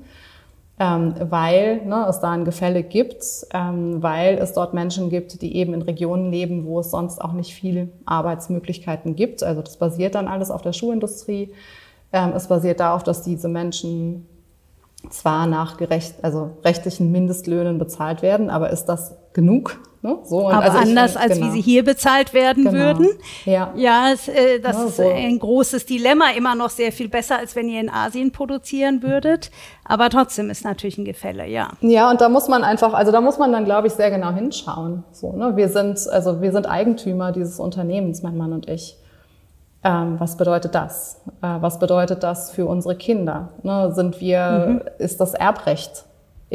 ähm, 0.78 1.16
weil 1.30 1.86
ne, 1.86 2.06
es 2.10 2.20
da 2.20 2.32
ein 2.32 2.44
Gefälle 2.44 2.84
gibt, 2.84 3.24
ähm, 3.54 4.04
weil 4.04 4.38
es 4.38 4.54
dort 4.54 4.74
Menschen 4.74 5.10
gibt, 5.10 5.42
die 5.42 5.56
eben 5.56 5.74
in 5.74 5.82
Regionen 5.82 6.32
leben, 6.32 6.66
wo 6.66 6.80
es 6.80 6.92
sonst 6.92 7.22
auch 7.22 7.32
nicht 7.32 7.54
viele 7.54 7.90
Arbeitsmöglichkeiten 8.06 9.16
gibt. 9.16 9.42
Also 9.42 9.62
das 9.62 9.78
basiert 9.78 10.16
dann 10.16 10.28
alles 10.28 10.52
auf 10.52 10.62
der 10.62 10.74
Schuhindustrie. 10.74 11.54
Ähm, 12.12 12.34
es 12.36 12.48
basiert 12.48 12.82
darauf, 12.82 13.04
dass 13.04 13.24
diese 13.24 13.48
Menschen 13.48 14.28
zwar 15.10 15.48
nach 15.48 15.78
gerecht, 15.78 16.16
also 16.24 16.52
rechtlichen 16.64 17.12
Mindestlöhnen 17.12 17.78
bezahlt 17.78 18.22
werden, 18.22 18.50
aber 18.50 18.70
ist 18.72 18.86
das 18.86 19.16
genug? 19.34 19.80
Ne? 20.06 20.20
So, 20.24 20.48
aber 20.48 20.65
also 20.65 20.78
anders 20.78 21.15
ich, 21.15 21.20
als 21.20 21.34
genau. 21.34 21.48
wie 21.48 21.52
sie 21.52 21.62
hier 21.62 21.84
bezahlt 21.84 22.36
werden 22.36 22.65
genau. 22.65 22.78
würden. 22.78 23.10
Ja, 23.46 23.74
ja 23.76 24.12
es, 24.13 24.28
äh, 24.28 24.60
das 24.60 24.76
ja, 24.76 24.88
so. 24.88 24.88
ist 24.88 25.00
ein 25.00 25.39
großes 25.39 25.88
Dilemma. 25.88 26.26
Immer 26.38 26.54
noch 26.54 26.70
sehr 26.70 26.91
viel 26.91 27.10
besser, 27.10 27.39
als 27.39 27.56
wenn 27.56 27.68
ihr 27.68 27.82
in 27.82 27.89
Asien 27.89 28.32
produzieren 28.32 29.02
würdet. 29.02 29.50
Aber 29.84 30.12
trotzdem 30.12 30.52
ist 30.52 30.63
natürlich 30.63 31.00
ein 31.00 31.06
Gefälle, 31.06 31.48
ja. 31.48 31.70
Ja, 31.82 32.12
und 32.12 32.22
da 32.22 32.30
muss 32.30 32.48
man 32.48 32.63
einfach, 32.63 32.94
also 32.94 33.12
da 33.12 33.20
muss 33.20 33.39
man 33.39 33.52
dann, 33.52 33.65
glaube 33.65 33.88
ich, 33.88 33.94
sehr 33.94 34.12
genau 34.12 34.32
hinschauen. 34.32 35.04
So, 35.12 35.32
ne? 35.32 35.58
Wir 35.58 35.70
sind, 35.70 36.08
also 36.08 36.39
wir 36.39 36.52
sind 36.52 36.70
Eigentümer 36.70 37.32
dieses 37.32 37.60
Unternehmens, 37.60 38.22
mein 38.22 38.38
Mann 38.38 38.54
und 38.54 38.70
ich. 38.70 38.98
Ähm, 39.84 40.20
was 40.20 40.38
bedeutet 40.38 40.76
das? 40.76 41.22
Äh, 41.41 41.48
was 41.62 41.80
bedeutet 41.80 42.22
das 42.22 42.52
für 42.52 42.68
unsere 42.68 42.96
Kinder? 42.96 43.50
Ne, 43.63 43.91
sind 43.96 44.22
wir, 44.22 44.65
mhm. 44.68 44.82
ist 45.00 45.20
das 45.20 45.34
Erbrecht 45.34 46.06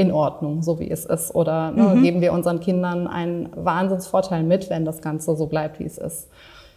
in 0.01 0.13
Ordnung, 0.13 0.63
so 0.63 0.81
wie 0.81 0.91
es 0.91 1.05
ist? 1.05 1.35
Oder 1.35 1.73
ne, 1.73 1.95
mhm. 1.95 2.03
geben 2.03 2.21
wir 2.23 2.33
unseren 2.33 2.59
Kindern 2.61 3.07
einen 3.07 3.51
Wahnsinnsvorteil 3.55 4.43
mit, 4.43 4.71
wenn 4.71 4.87
das 4.87 5.03
Ganze 5.03 5.37
so 5.37 5.45
bleibt, 5.47 5.79
wie 5.79 5.85
es 5.85 5.99
ist? 5.99 6.31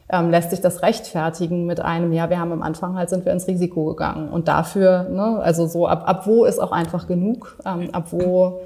Ähm, 0.10 0.30
lässt 0.30 0.50
sich 0.50 0.60
das 0.60 0.82
rechtfertigen 0.82 1.66
mit 1.66 1.80
einem, 1.80 2.12
ja, 2.12 2.30
wir 2.30 2.38
haben 2.38 2.52
am 2.52 2.62
Anfang 2.62 2.98
halt 2.98 3.10
sind 3.10 3.24
wir 3.24 3.32
ins 3.32 3.48
Risiko 3.48 3.86
gegangen. 3.86 4.28
Und 4.30 4.50
dafür, 4.50 5.08
ne, 5.10 5.40
also 5.42 5.66
so 5.68 5.88
ab, 5.88 6.04
ab 6.06 6.28
wo 6.28 6.44
ist 6.44 6.60
auch 6.60 6.74
einfach 6.74 7.08
genug? 7.08 7.58
Ähm, 7.66 7.90
ab 7.94 8.08
wo 8.12 8.60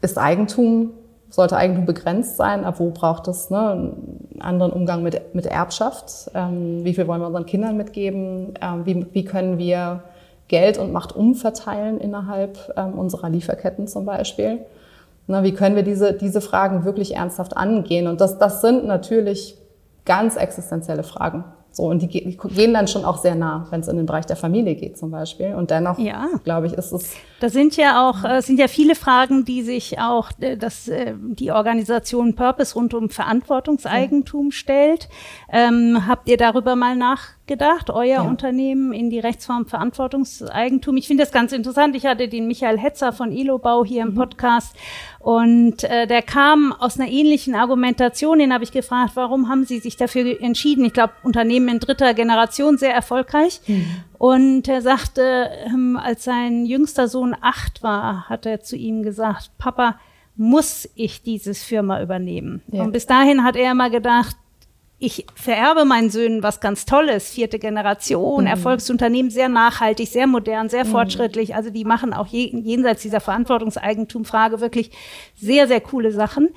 ist 0.00 0.18
Eigentum 0.18 0.90
sollte 1.30 1.56
Eigentum 1.56 1.86
begrenzt 1.86 2.36
sein? 2.36 2.64
Ab 2.64 2.74
wo 2.78 2.90
braucht 2.90 3.28
es 3.28 3.48
ne, 3.48 3.70
einen 3.70 4.40
anderen 4.40 4.72
Umgang 4.72 5.04
mit, 5.04 5.34
mit 5.36 5.46
Erbschaft? 5.46 6.30
Ähm, 6.34 6.84
wie 6.84 6.94
viel 6.94 7.06
wollen 7.06 7.20
wir 7.20 7.28
unseren 7.28 7.46
Kindern 7.46 7.76
mitgeben? 7.76 8.54
Ähm, 8.60 8.84
wie, 8.84 9.06
wie 9.12 9.24
können 9.24 9.56
wir 9.56 10.02
Geld 10.48 10.78
und 10.78 10.92
Macht 10.92 11.14
umverteilen 11.14 11.98
innerhalb 11.98 12.72
ähm, 12.76 12.98
unserer 12.98 13.30
Lieferketten 13.30 13.88
zum 13.88 14.04
Beispiel? 14.04 14.60
Na, 15.26 15.42
wie 15.44 15.52
können 15.52 15.76
wir 15.76 15.82
diese, 15.82 16.12
diese 16.12 16.40
Fragen 16.40 16.84
wirklich 16.84 17.16
ernsthaft 17.16 17.56
angehen? 17.56 18.06
Und 18.06 18.20
das, 18.20 18.38
das 18.38 18.60
sind 18.60 18.86
natürlich 18.86 19.56
ganz 20.04 20.36
existenzielle 20.36 21.04
Fragen. 21.04 21.44
So, 21.74 21.84
und 21.84 22.02
die, 22.02 22.08
die 22.08 22.36
gehen 22.36 22.74
dann 22.74 22.86
schon 22.86 23.04
auch 23.06 23.16
sehr 23.16 23.34
nah, 23.34 23.66
wenn 23.70 23.80
es 23.80 23.88
in 23.88 23.96
den 23.96 24.04
Bereich 24.04 24.26
der 24.26 24.36
Familie 24.36 24.74
geht 24.74 24.98
zum 24.98 25.10
Beispiel. 25.10 25.54
Und 25.54 25.70
dennoch, 25.70 25.98
ja. 25.98 26.28
glaube 26.44 26.66
ich, 26.66 26.74
ist 26.74 26.92
es. 26.92 27.14
Da 27.40 27.48
sind 27.48 27.78
ja 27.78 28.08
auch, 28.08 28.24
äh, 28.24 28.42
sind 28.42 28.58
ja 28.58 28.68
viele 28.68 28.94
Fragen, 28.94 29.46
die 29.46 29.62
sich 29.62 29.98
auch 29.98 30.30
äh, 30.40 30.58
das, 30.58 30.88
äh, 30.88 31.14
die 31.16 31.50
Organisation 31.50 32.34
Purpose 32.34 32.74
rund 32.74 32.92
um 32.92 33.08
Verantwortungseigentum 33.08 34.46
ja. 34.46 34.52
stellt. 34.52 35.08
Ähm, 35.50 36.06
habt 36.06 36.28
ihr 36.28 36.36
darüber 36.36 36.76
mal 36.76 36.94
nach 36.94 37.28
gedacht, 37.46 37.90
euer 37.90 38.04
ja. 38.04 38.22
Unternehmen 38.22 38.92
in 38.92 39.10
die 39.10 39.18
Rechtsform 39.18 39.66
Verantwortungseigentum. 39.66 40.96
Ich 40.96 41.08
finde 41.08 41.24
das 41.24 41.32
ganz 41.32 41.52
interessant. 41.52 41.96
Ich 41.96 42.06
hatte 42.06 42.28
den 42.28 42.46
Michael 42.46 42.78
Hetzer 42.78 43.12
von 43.12 43.32
Ilobau 43.32 43.84
hier 43.84 44.02
im 44.02 44.10
mhm. 44.10 44.14
Podcast 44.14 44.76
und 45.18 45.82
äh, 45.84 46.06
der 46.06 46.22
kam 46.22 46.72
aus 46.72 46.98
einer 46.98 47.10
ähnlichen 47.10 47.54
Argumentation. 47.54 48.38
Den 48.38 48.54
habe 48.54 48.62
ich 48.62 48.70
gefragt, 48.70 49.12
warum 49.14 49.48
haben 49.48 49.64
Sie 49.64 49.80
sich 49.80 49.96
dafür 49.96 50.40
entschieden? 50.40 50.84
Ich 50.84 50.92
glaube, 50.92 51.14
Unternehmen 51.24 51.68
in 51.68 51.80
dritter 51.80 52.14
Generation 52.14 52.78
sehr 52.78 52.94
erfolgreich. 52.94 53.60
Mhm. 53.66 53.86
Und 54.18 54.68
er 54.68 54.80
sagte, 54.80 55.50
ähm, 55.66 55.98
als 56.00 56.22
sein 56.22 56.64
jüngster 56.64 57.08
Sohn 57.08 57.34
acht 57.40 57.82
war, 57.82 58.28
hat 58.28 58.46
er 58.46 58.60
zu 58.60 58.76
ihm 58.76 59.02
gesagt, 59.02 59.50
Papa, 59.58 59.98
muss 60.36 60.88
ich 60.94 61.22
dieses 61.22 61.62
Firma 61.62 62.00
übernehmen? 62.00 62.62
Ja. 62.68 62.84
Und 62.84 62.92
bis 62.92 63.06
dahin 63.06 63.42
hat 63.44 63.56
er 63.56 63.72
immer 63.72 63.90
gedacht, 63.90 64.36
ich 65.02 65.26
vererbe 65.34 65.84
meinen 65.84 66.10
Söhnen 66.10 66.44
was 66.44 66.60
ganz 66.60 66.86
Tolles, 66.86 67.30
vierte 67.30 67.58
Generation, 67.58 68.44
mhm. 68.44 68.50
Erfolgsunternehmen, 68.50 69.32
sehr 69.32 69.48
nachhaltig, 69.48 70.08
sehr 70.08 70.28
modern, 70.28 70.68
sehr 70.68 70.84
mhm. 70.84 70.90
fortschrittlich. 70.90 71.56
Also 71.56 71.70
die 71.70 71.84
machen 71.84 72.14
auch 72.14 72.28
jenseits 72.28 73.02
dieser 73.02 73.20
Verantwortungseigentumfrage 73.20 74.60
wirklich 74.60 74.92
sehr, 75.36 75.66
sehr 75.66 75.80
coole 75.80 76.12
Sachen. 76.12 76.50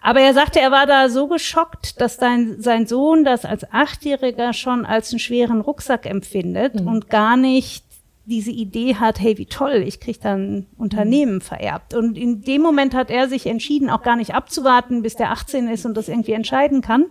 Aber 0.00 0.20
er 0.20 0.34
sagte, 0.34 0.60
er 0.60 0.70
war 0.70 0.86
da 0.86 1.08
so 1.08 1.26
geschockt, 1.26 2.00
dass 2.00 2.16
sein, 2.16 2.56
sein 2.60 2.86
Sohn 2.86 3.24
das 3.24 3.44
als 3.44 3.70
Achtjähriger 3.72 4.52
schon 4.52 4.86
als 4.86 5.10
einen 5.10 5.18
schweren 5.18 5.60
Rucksack 5.60 6.06
empfindet 6.06 6.80
mhm. 6.80 6.86
und 6.86 7.10
gar 7.10 7.36
nicht 7.36 7.84
diese 8.24 8.52
Idee 8.52 8.94
hat, 8.94 9.20
hey, 9.20 9.36
wie 9.36 9.46
toll, 9.46 9.82
ich 9.84 9.98
kriege 9.98 10.20
dann 10.22 10.66
Unternehmen 10.78 11.34
mhm. 11.34 11.40
vererbt. 11.40 11.94
Und 11.94 12.16
in 12.16 12.42
dem 12.42 12.62
Moment 12.62 12.94
hat 12.94 13.10
er 13.10 13.28
sich 13.28 13.46
entschieden, 13.46 13.90
auch 13.90 14.02
gar 14.02 14.14
nicht 14.14 14.32
abzuwarten, 14.32 15.02
bis 15.02 15.16
der 15.16 15.32
18 15.32 15.68
ist 15.68 15.84
und 15.84 15.96
das 15.96 16.08
irgendwie 16.08 16.32
entscheiden 16.32 16.82
kann, 16.82 17.06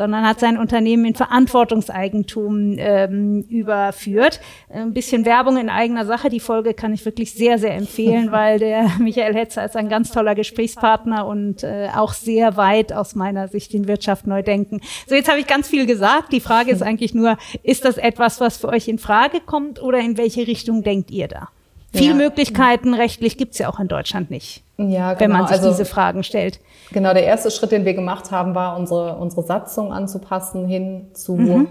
sondern 0.00 0.26
hat 0.26 0.40
sein 0.40 0.56
Unternehmen 0.56 1.04
in 1.04 1.14
Verantwortungseigentum 1.14 2.76
ähm, 2.78 3.42
überführt. 3.50 4.40
Ein 4.70 4.94
bisschen 4.94 5.26
Werbung 5.26 5.58
in 5.58 5.68
eigener 5.68 6.06
Sache. 6.06 6.30
Die 6.30 6.40
Folge 6.40 6.72
kann 6.72 6.94
ich 6.94 7.04
wirklich 7.04 7.34
sehr, 7.34 7.58
sehr 7.58 7.74
empfehlen, 7.74 8.32
weil 8.32 8.58
der 8.58 8.92
Michael 8.98 9.34
Hetzer 9.34 9.62
ist 9.62 9.76
ein 9.76 9.90
ganz 9.90 10.10
toller 10.10 10.34
Gesprächspartner 10.34 11.26
und 11.26 11.64
äh, 11.64 11.88
auch 11.94 12.14
sehr 12.14 12.56
weit 12.56 12.94
aus 12.94 13.14
meiner 13.14 13.48
Sicht 13.48 13.74
in 13.74 13.88
Wirtschaft 13.88 14.26
neu 14.26 14.42
denken. 14.42 14.80
So, 15.06 15.14
jetzt 15.14 15.28
habe 15.28 15.38
ich 15.38 15.46
ganz 15.46 15.68
viel 15.68 15.84
gesagt. 15.84 16.32
Die 16.32 16.40
Frage 16.40 16.70
ist 16.70 16.82
eigentlich 16.90 17.12
nur, 17.12 17.36
ist 17.62 17.84
das 17.84 17.98
etwas, 17.98 18.40
was 18.40 18.56
für 18.56 18.68
euch 18.68 18.88
in 18.88 18.98
Frage 18.98 19.40
kommt 19.44 19.82
oder 19.82 19.98
in 19.98 20.16
welche 20.16 20.46
Richtung 20.46 20.82
denkt 20.82 21.10
ihr 21.10 21.28
da? 21.28 21.50
Viel 21.92 22.10
ja. 22.10 22.14
Möglichkeiten 22.14 22.94
rechtlich 22.94 23.36
gibt's 23.36 23.58
ja 23.58 23.68
auch 23.68 23.80
in 23.80 23.88
Deutschland 23.88 24.30
nicht, 24.30 24.62
ja, 24.76 25.14
genau. 25.14 25.20
wenn 25.20 25.30
man 25.30 25.46
sich 25.48 25.56
also, 25.56 25.70
diese 25.70 25.84
Fragen 25.84 26.22
stellt. 26.22 26.60
Genau, 26.92 27.12
der 27.12 27.24
erste 27.24 27.50
Schritt, 27.50 27.72
den 27.72 27.84
wir 27.84 27.94
gemacht 27.94 28.30
haben, 28.30 28.54
war 28.54 28.78
unsere, 28.78 29.16
unsere 29.16 29.42
Satzung 29.42 29.92
anzupassen 29.92 30.66
hin 30.66 31.06
zu, 31.14 31.34
mhm. 31.34 31.68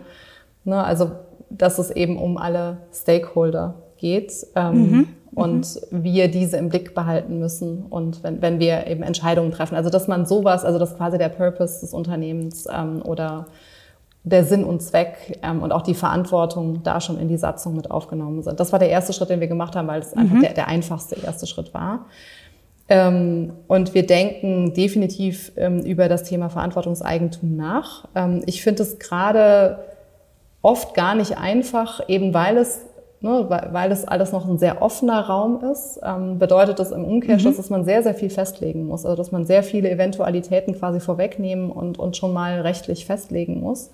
ne, 0.66 0.84
also 0.84 1.12
dass 1.50 1.80
es 1.80 1.90
eben 1.92 2.18
um 2.18 2.38
alle 2.38 2.78
Stakeholder 2.94 3.76
geht 3.98 4.32
ähm, 4.56 4.92
mhm. 4.92 5.08
und 5.34 5.80
mhm. 5.92 6.04
wir 6.04 6.30
diese 6.30 6.58
im 6.58 6.70
Blick 6.70 6.94
behalten 6.94 7.40
müssen 7.40 7.86
und 7.90 8.24
wenn, 8.24 8.42
wenn 8.42 8.60
wir 8.60 8.88
eben 8.88 9.04
Entscheidungen 9.04 9.52
treffen. 9.52 9.76
Also 9.76 9.90
dass 9.90 10.08
man 10.08 10.26
sowas, 10.26 10.64
also 10.64 10.80
dass 10.80 10.96
quasi 10.98 11.18
der 11.18 11.30
Purpose 11.30 11.82
des 11.82 11.94
Unternehmens 11.94 12.68
ähm, 12.72 13.02
oder 13.04 13.48
der 14.24 14.44
Sinn 14.44 14.64
und 14.64 14.82
Zweck 14.82 15.40
ähm, 15.44 15.62
und 15.64 15.72
auch 15.72 15.82
die 15.82 15.94
Verantwortung 15.94 16.84
da 16.84 17.00
schon 17.02 17.18
in 17.20 17.28
die 17.28 17.38
Satzung 17.38 17.76
mit 17.76 17.90
aufgenommen 17.90 18.44
sind. 18.44 18.60
Das 18.60 18.72
war 18.72 18.80
der 18.80 18.90
erste 18.90 19.14
Schritt, 19.14 19.30
den 19.30 19.40
wir 19.40 19.48
gemacht 19.48 19.76
haben, 19.76 19.88
weil 19.88 20.02
es 20.02 20.14
mhm. 20.14 20.22
einfach 20.22 20.40
der, 20.42 20.54
der 20.54 20.68
einfachste 20.68 21.16
erste 21.16 21.48
Schritt 21.48 21.74
war. 21.74 22.06
Ähm, 22.90 23.54
und 23.68 23.94
wir 23.94 24.06
denken 24.06 24.74
definitiv 24.74 25.52
ähm, 25.56 25.80
über 25.80 26.10
das 26.10 26.24
Thema 26.24 26.50
Verantwortungseigentum 26.50 27.56
nach. 27.56 28.08
Ähm, 28.16 28.42
ich 28.46 28.64
finde 28.64 28.84
es 28.84 28.98
gerade 29.00 29.80
oft 30.62 30.96
gar 30.96 31.16
nicht 31.16 31.38
einfach, 31.38 32.02
eben 32.10 32.34
weil 32.34 32.58
es 32.58 32.82
ne, 33.22 33.46
weil 33.50 33.92
es 33.92 34.08
alles 34.08 34.32
noch 34.32 34.48
ein 34.48 34.58
sehr 34.58 34.82
offener 34.82 35.22
Raum 35.22 35.64
ist, 35.64 36.00
ähm, 36.04 36.40
bedeutet 36.40 36.80
das 36.80 36.92
im 36.92 37.04
Umkehrschluss, 37.04 37.54
mhm. 37.54 37.58
dass 37.58 37.70
man 37.70 37.86
sehr, 37.86 38.04
sehr 38.04 38.14
viel 38.14 38.30
festlegen 38.30 38.86
muss. 38.86 39.06
Also 39.06 39.18
dass 39.18 39.32
man 39.32 39.46
sehr 39.46 39.64
viele 39.64 39.90
Eventualitäten 39.90 40.74
quasi 40.78 41.00
vorwegnehmen 41.00 41.72
und, 41.72 42.00
und 42.00 42.16
schon 42.18 42.34
mal 42.34 42.62
rechtlich 42.62 43.06
festlegen 43.06 43.60
muss. 43.60 43.92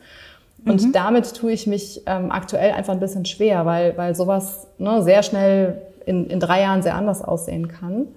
Und 0.65 0.83
mhm. 0.83 0.91
damit 0.91 1.35
tue 1.35 1.51
ich 1.51 1.67
mich 1.67 2.01
ähm, 2.05 2.31
aktuell 2.31 2.71
einfach 2.71 2.93
ein 2.93 2.99
bisschen 2.99 3.25
schwer, 3.25 3.65
weil, 3.65 3.97
weil 3.97 4.15
sowas 4.15 4.67
ne, 4.77 5.01
sehr 5.03 5.21
schnell 5.23 5.81
in, 6.05 6.27
in 6.27 6.39
drei 6.39 6.61
Jahren 6.61 6.81
sehr 6.81 6.95
anders 6.95 7.23
aussehen 7.23 7.67
kann. 7.67 8.07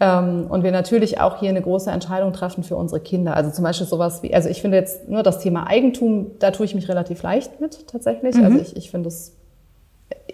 Ähm, 0.00 0.46
und 0.48 0.64
wir 0.64 0.72
natürlich 0.72 1.20
auch 1.20 1.38
hier 1.38 1.50
eine 1.50 1.60
große 1.60 1.90
Entscheidung 1.90 2.32
treffen 2.32 2.64
für 2.64 2.76
unsere 2.76 3.00
Kinder. 3.00 3.36
Also 3.36 3.50
zum 3.50 3.64
Beispiel 3.64 3.86
sowas 3.86 4.22
wie, 4.22 4.34
also 4.34 4.48
ich 4.48 4.62
finde 4.62 4.78
jetzt 4.78 5.08
nur 5.08 5.22
das 5.22 5.40
Thema 5.40 5.66
Eigentum, 5.66 6.32
da 6.38 6.50
tue 6.50 6.66
ich 6.66 6.74
mich 6.74 6.88
relativ 6.88 7.22
leicht 7.22 7.60
mit 7.60 7.86
tatsächlich. 7.88 8.36
Mhm. 8.36 8.44
Also 8.44 8.58
ich, 8.58 8.76
ich 8.76 8.90
finde 8.90 9.08
es 9.08 9.36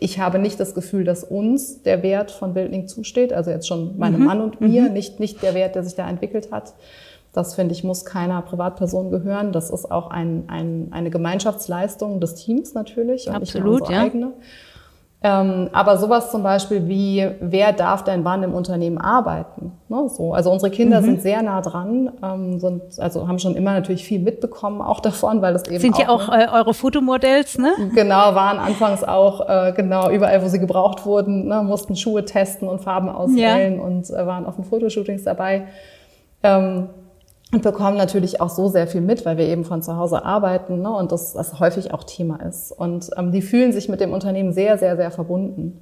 ich 0.00 0.18
habe 0.18 0.38
nicht 0.38 0.58
das 0.58 0.74
Gefühl, 0.74 1.04
dass 1.04 1.24
uns 1.24 1.82
der 1.82 2.02
Wert 2.02 2.30
von 2.30 2.54
Bildling 2.54 2.88
zusteht, 2.88 3.32
also 3.32 3.50
jetzt 3.50 3.66
schon 3.66 3.96
meinem 3.98 4.20
mhm. 4.20 4.26
Mann 4.26 4.40
und 4.40 4.60
mir, 4.60 4.82
mhm. 4.82 4.92
nicht, 4.92 5.20
nicht 5.20 5.42
der 5.42 5.54
Wert, 5.54 5.74
der 5.74 5.84
sich 5.84 5.94
da 5.94 6.08
entwickelt 6.08 6.50
hat. 6.52 6.74
Das 7.32 7.54
finde 7.54 7.74
ich, 7.74 7.84
muss 7.84 8.06
keiner 8.06 8.40
Privatperson 8.42 9.10
gehören. 9.10 9.52
Das 9.52 9.68
ist 9.68 9.90
auch 9.90 10.10
ein, 10.10 10.44
ein, 10.48 10.88
eine 10.92 11.10
Gemeinschaftsleistung 11.10 12.18
des 12.18 12.34
Teams 12.34 12.72
natürlich 12.72 13.28
und 13.28 13.34
Absolut, 13.34 13.72
nicht 13.72 13.80
unsere 13.82 13.92
ja. 13.92 14.04
eigene. 14.04 14.32
Ähm, 15.26 15.70
aber 15.72 15.96
sowas 15.98 16.30
zum 16.30 16.44
Beispiel 16.44 16.86
wie, 16.86 17.28
wer 17.40 17.72
darf 17.72 18.04
denn 18.04 18.24
wann 18.24 18.44
im 18.44 18.54
Unternehmen 18.54 18.96
arbeiten? 18.96 19.72
Ne, 19.88 20.08
so. 20.08 20.32
Also 20.32 20.52
unsere 20.52 20.70
Kinder 20.70 21.00
mhm. 21.00 21.04
sind 21.04 21.22
sehr 21.22 21.42
nah 21.42 21.62
dran, 21.62 22.12
ähm, 22.22 22.60
sind, 22.60 22.82
also 23.00 23.26
haben 23.26 23.40
schon 23.40 23.56
immer 23.56 23.72
natürlich 23.72 24.04
viel 24.04 24.20
mitbekommen 24.20 24.80
auch 24.80 25.00
davon, 25.00 25.42
weil 25.42 25.56
es 25.56 25.66
eben 25.66 25.80
Sind 25.80 25.98
ja 25.98 26.10
auch 26.10 26.28
äh, 26.28 26.46
eure 26.52 26.74
Fotomodells, 26.74 27.58
ne? 27.58 27.72
Genau, 27.92 28.36
waren 28.36 28.60
anfangs 28.60 29.02
auch, 29.02 29.48
äh, 29.48 29.72
genau, 29.74 30.10
überall, 30.10 30.44
wo 30.44 30.46
sie 30.46 30.60
gebraucht 30.60 31.04
wurden, 31.04 31.48
ne, 31.48 31.60
mussten 31.64 31.96
Schuhe 31.96 32.24
testen 32.24 32.68
und 32.68 32.82
Farben 32.82 33.08
auswählen 33.08 33.78
ja. 33.78 33.82
und 33.82 34.08
äh, 34.08 34.24
waren 34.28 34.46
auf 34.46 34.54
den 34.54 34.64
Fotoshootings 34.64 35.24
dabei. 35.24 35.66
Ähm, 36.44 36.88
und 37.52 37.62
bekommen 37.62 37.96
natürlich 37.96 38.40
auch 38.40 38.50
so 38.50 38.68
sehr 38.68 38.86
viel 38.86 39.00
mit, 39.00 39.24
weil 39.24 39.36
wir 39.36 39.46
eben 39.46 39.64
von 39.64 39.82
zu 39.82 39.96
Hause 39.96 40.24
arbeiten 40.24 40.82
ne, 40.82 40.90
und 40.90 41.12
das, 41.12 41.32
das 41.32 41.60
häufig 41.60 41.94
auch 41.94 42.02
Thema 42.02 42.42
ist. 42.42 42.72
Und 42.72 43.10
ähm, 43.16 43.30
die 43.30 43.42
fühlen 43.42 43.72
sich 43.72 43.88
mit 43.88 44.00
dem 44.00 44.12
Unternehmen 44.12 44.52
sehr, 44.52 44.78
sehr, 44.78 44.96
sehr 44.96 45.12
verbunden. 45.12 45.80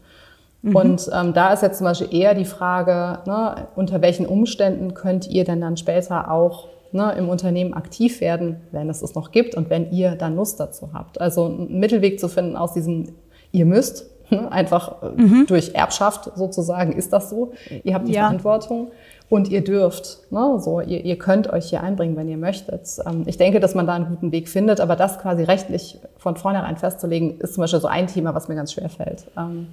Mhm. 0.61 0.77
Und 0.77 1.11
ähm, 1.12 1.33
da 1.33 1.53
ist 1.53 1.62
jetzt 1.62 1.79
zum 1.79 1.87
Beispiel 1.87 2.14
eher 2.14 2.35
die 2.35 2.44
Frage, 2.44 3.20
ne, 3.27 3.66
unter 3.77 4.03
welchen 4.03 4.27
Umständen 4.27 4.92
könnt 4.92 5.27
ihr 5.29 5.44
denn 5.44 5.61
dann 5.61 5.79
später 5.79 6.31
auch 6.31 6.68
ne, 6.92 7.12
im 7.16 7.31
Unternehmen 7.31 7.72
aktiv 7.72 8.20
werden, 8.20 8.61
wenn 8.70 8.90
es 8.90 9.00
es 9.00 9.14
noch 9.14 9.31
gibt 9.31 9.55
und 9.55 9.70
wenn 9.70 9.90
ihr 9.90 10.16
dann 10.16 10.37
Lust 10.37 10.61
dazu 10.61 10.90
habt. 10.92 11.18
Also 11.18 11.46
einen 11.46 11.81
Mittelweg 11.81 12.20
zu 12.20 12.29
finden 12.29 12.57
aus 12.57 12.74
diesem, 12.74 13.14
ihr 13.53 13.64
müsst, 13.64 14.07
ne, 14.31 14.53
einfach 14.53 15.03
äh, 15.03 15.20
mhm. 15.20 15.46
durch 15.46 15.74
Erbschaft 15.74 16.31
sozusagen 16.35 16.92
ist 16.92 17.12
das 17.14 17.31
so. 17.31 17.53
Ihr 17.83 17.94
habt 17.94 18.07
die 18.07 18.12
ja. 18.12 18.22
Verantwortung 18.22 18.88
und 19.35 19.49
ihr 19.49 19.64
dürft. 19.64 20.31
Ne? 20.31 20.59
So, 20.61 20.81
ihr, 20.81 21.05
ihr 21.05 21.18
könnt 21.18 21.53
euch 21.53 21.68
hier 21.70 21.83
einbringen, 21.83 22.16
wenn 22.16 22.29
ihr 22.29 22.37
möchtet. 22.37 22.88
Ähm, 23.05 23.25
ich 23.27 23.37
denke, 23.37 23.59
dass 23.59 23.75
man 23.75 23.85
da 23.87 23.94
einen 23.94 24.07
guten 24.09 24.31
Weg 24.31 24.49
findet, 24.49 24.81
aber 24.81 24.94
das 24.94 25.18
quasi 25.18 25.42
rechtlich 25.42 25.99
von 26.16 26.37
vornherein 26.37 26.77
festzulegen, 26.77 27.40
ist 27.40 27.55
zum 27.55 27.62
Beispiel 27.62 27.81
so 27.81 27.88
ein 27.88 28.07
Thema, 28.07 28.35
was 28.35 28.47
mir 28.47 28.55
ganz 28.55 28.73
schwer 28.73 28.88
fällt. 28.88 29.25
Ähm, 29.37 29.66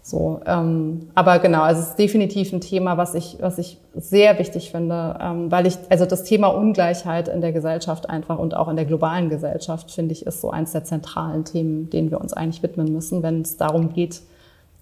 so, 0.00 0.40
ähm, 0.46 1.08
aber 1.16 1.40
genau, 1.40 1.62
also 1.62 1.80
es 1.80 1.90
ist 1.90 1.98
definitiv 1.98 2.52
ein 2.52 2.60
Thema, 2.60 2.96
was 2.96 3.14
ich, 3.14 3.38
was 3.40 3.58
ich 3.58 3.78
sehr 3.94 4.38
wichtig 4.38 4.70
finde, 4.72 5.16
weil 5.48 5.66
ich, 5.66 5.76
also 5.90 6.06
das 6.06 6.24
Thema 6.24 6.48
Ungleichheit 6.48 7.28
in 7.28 7.40
der 7.40 7.52
Gesellschaft 7.52 8.10
einfach 8.10 8.38
und 8.38 8.56
auch 8.56 8.66
in 8.66 8.74
der 8.74 8.84
globalen 8.84 9.28
Gesellschaft, 9.28 9.92
finde 9.92 10.12
ich, 10.12 10.26
ist 10.26 10.40
so 10.40 10.50
eins 10.50 10.72
der 10.72 10.82
zentralen 10.82 11.44
Themen, 11.44 11.88
denen 11.90 12.10
wir 12.10 12.20
uns 12.20 12.32
eigentlich 12.32 12.64
widmen 12.64 12.92
müssen, 12.92 13.22
wenn 13.22 13.42
es 13.42 13.56
darum 13.58 13.92
geht, 13.92 14.22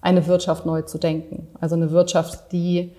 eine 0.01 0.25
Wirtschaft 0.25 0.65
neu 0.65 0.81
zu 0.81 0.97
denken. 0.97 1.47
Also 1.59 1.75
eine 1.75 1.91
Wirtschaft, 1.91 2.51
die 2.51 2.91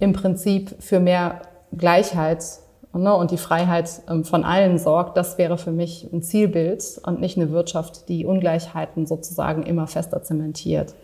im 0.00 0.12
Prinzip 0.12 0.74
für 0.80 0.98
mehr 0.98 1.42
Gleichheit 1.76 2.44
ne, 2.92 3.14
und 3.14 3.30
die 3.30 3.36
Freiheit 3.36 4.02
ähm, 4.08 4.24
von 4.24 4.44
allen 4.44 4.78
sorgt, 4.78 5.16
das 5.16 5.38
wäre 5.38 5.58
für 5.58 5.70
mich 5.70 6.08
ein 6.12 6.22
Zielbild 6.22 7.00
und 7.04 7.20
nicht 7.20 7.36
eine 7.36 7.50
Wirtschaft, 7.50 8.08
die 8.08 8.24
Ungleichheiten 8.26 9.06
sozusagen 9.06 9.62
immer 9.62 9.86
fester 9.86 10.22
zementiert. 10.22 10.94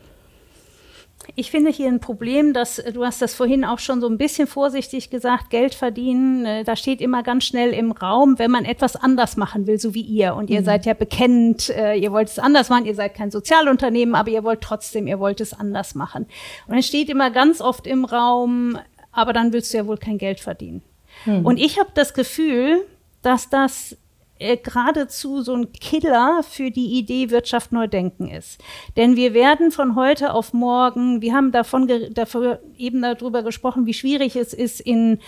Ich 1.34 1.50
finde 1.50 1.70
hier 1.70 1.88
ein 1.88 2.00
Problem, 2.00 2.52
dass 2.52 2.76
du 2.76 3.04
hast 3.04 3.20
das 3.20 3.34
vorhin 3.34 3.64
auch 3.64 3.78
schon 3.78 4.00
so 4.00 4.08
ein 4.08 4.18
bisschen 4.18 4.46
vorsichtig 4.46 5.10
gesagt, 5.10 5.50
Geld 5.50 5.74
verdienen, 5.74 6.46
äh, 6.46 6.64
da 6.64 6.76
steht 6.76 7.00
immer 7.00 7.22
ganz 7.22 7.44
schnell 7.44 7.72
im 7.72 7.92
Raum, 7.92 8.38
wenn 8.38 8.50
man 8.50 8.64
etwas 8.64 8.96
anders 8.96 9.36
machen 9.36 9.66
will, 9.66 9.78
so 9.78 9.94
wie 9.94 10.02
ihr. 10.02 10.34
Und 10.34 10.50
ihr 10.50 10.60
mhm. 10.60 10.64
seid 10.64 10.86
ja 10.86 10.94
bekennt, 10.94 11.70
äh, 11.70 11.94
ihr 11.94 12.12
wollt 12.12 12.28
es 12.28 12.38
anders 12.38 12.68
machen, 12.68 12.86
ihr 12.86 12.94
seid 12.94 13.14
kein 13.14 13.30
Sozialunternehmen, 13.30 14.14
aber 14.14 14.30
ihr 14.30 14.44
wollt 14.44 14.60
trotzdem, 14.60 15.06
ihr 15.06 15.18
wollt 15.18 15.40
es 15.40 15.52
anders 15.52 15.94
machen. 15.94 16.26
Und 16.68 16.78
es 16.78 16.86
steht 16.86 17.08
immer 17.08 17.30
ganz 17.30 17.60
oft 17.60 17.86
im 17.86 18.04
Raum, 18.04 18.78
aber 19.10 19.32
dann 19.32 19.52
willst 19.52 19.72
du 19.72 19.78
ja 19.78 19.86
wohl 19.86 19.98
kein 19.98 20.18
Geld 20.18 20.40
verdienen. 20.40 20.82
Mhm. 21.24 21.44
Und 21.44 21.58
ich 21.58 21.78
habe 21.78 21.90
das 21.94 22.14
Gefühl, 22.14 22.84
dass 23.22 23.50
das 23.50 23.96
äh, 24.38 24.56
geradezu 24.56 25.42
so 25.42 25.54
ein 25.54 25.72
Killer 25.72 26.42
für 26.48 26.70
die 26.70 26.98
Idee 26.98 27.30
Wirtschaft 27.30 27.72
neu 27.72 27.86
denken 27.88 28.28
ist. 28.28 28.60
Denn 28.96 29.16
wir 29.16 29.34
werden 29.34 29.70
von 29.70 29.96
heute 29.96 30.34
auf 30.34 30.52
morgen, 30.52 31.22
wir 31.22 31.34
haben 31.34 31.52
davon 31.52 31.90
dafür 32.12 32.60
eben 32.76 33.02
darüber 33.02 33.42
gesprochen, 33.42 33.86
wie 33.86 33.94
schwierig 33.94 34.36
es 34.36 34.52
ist, 34.52 34.80
in 34.80 35.18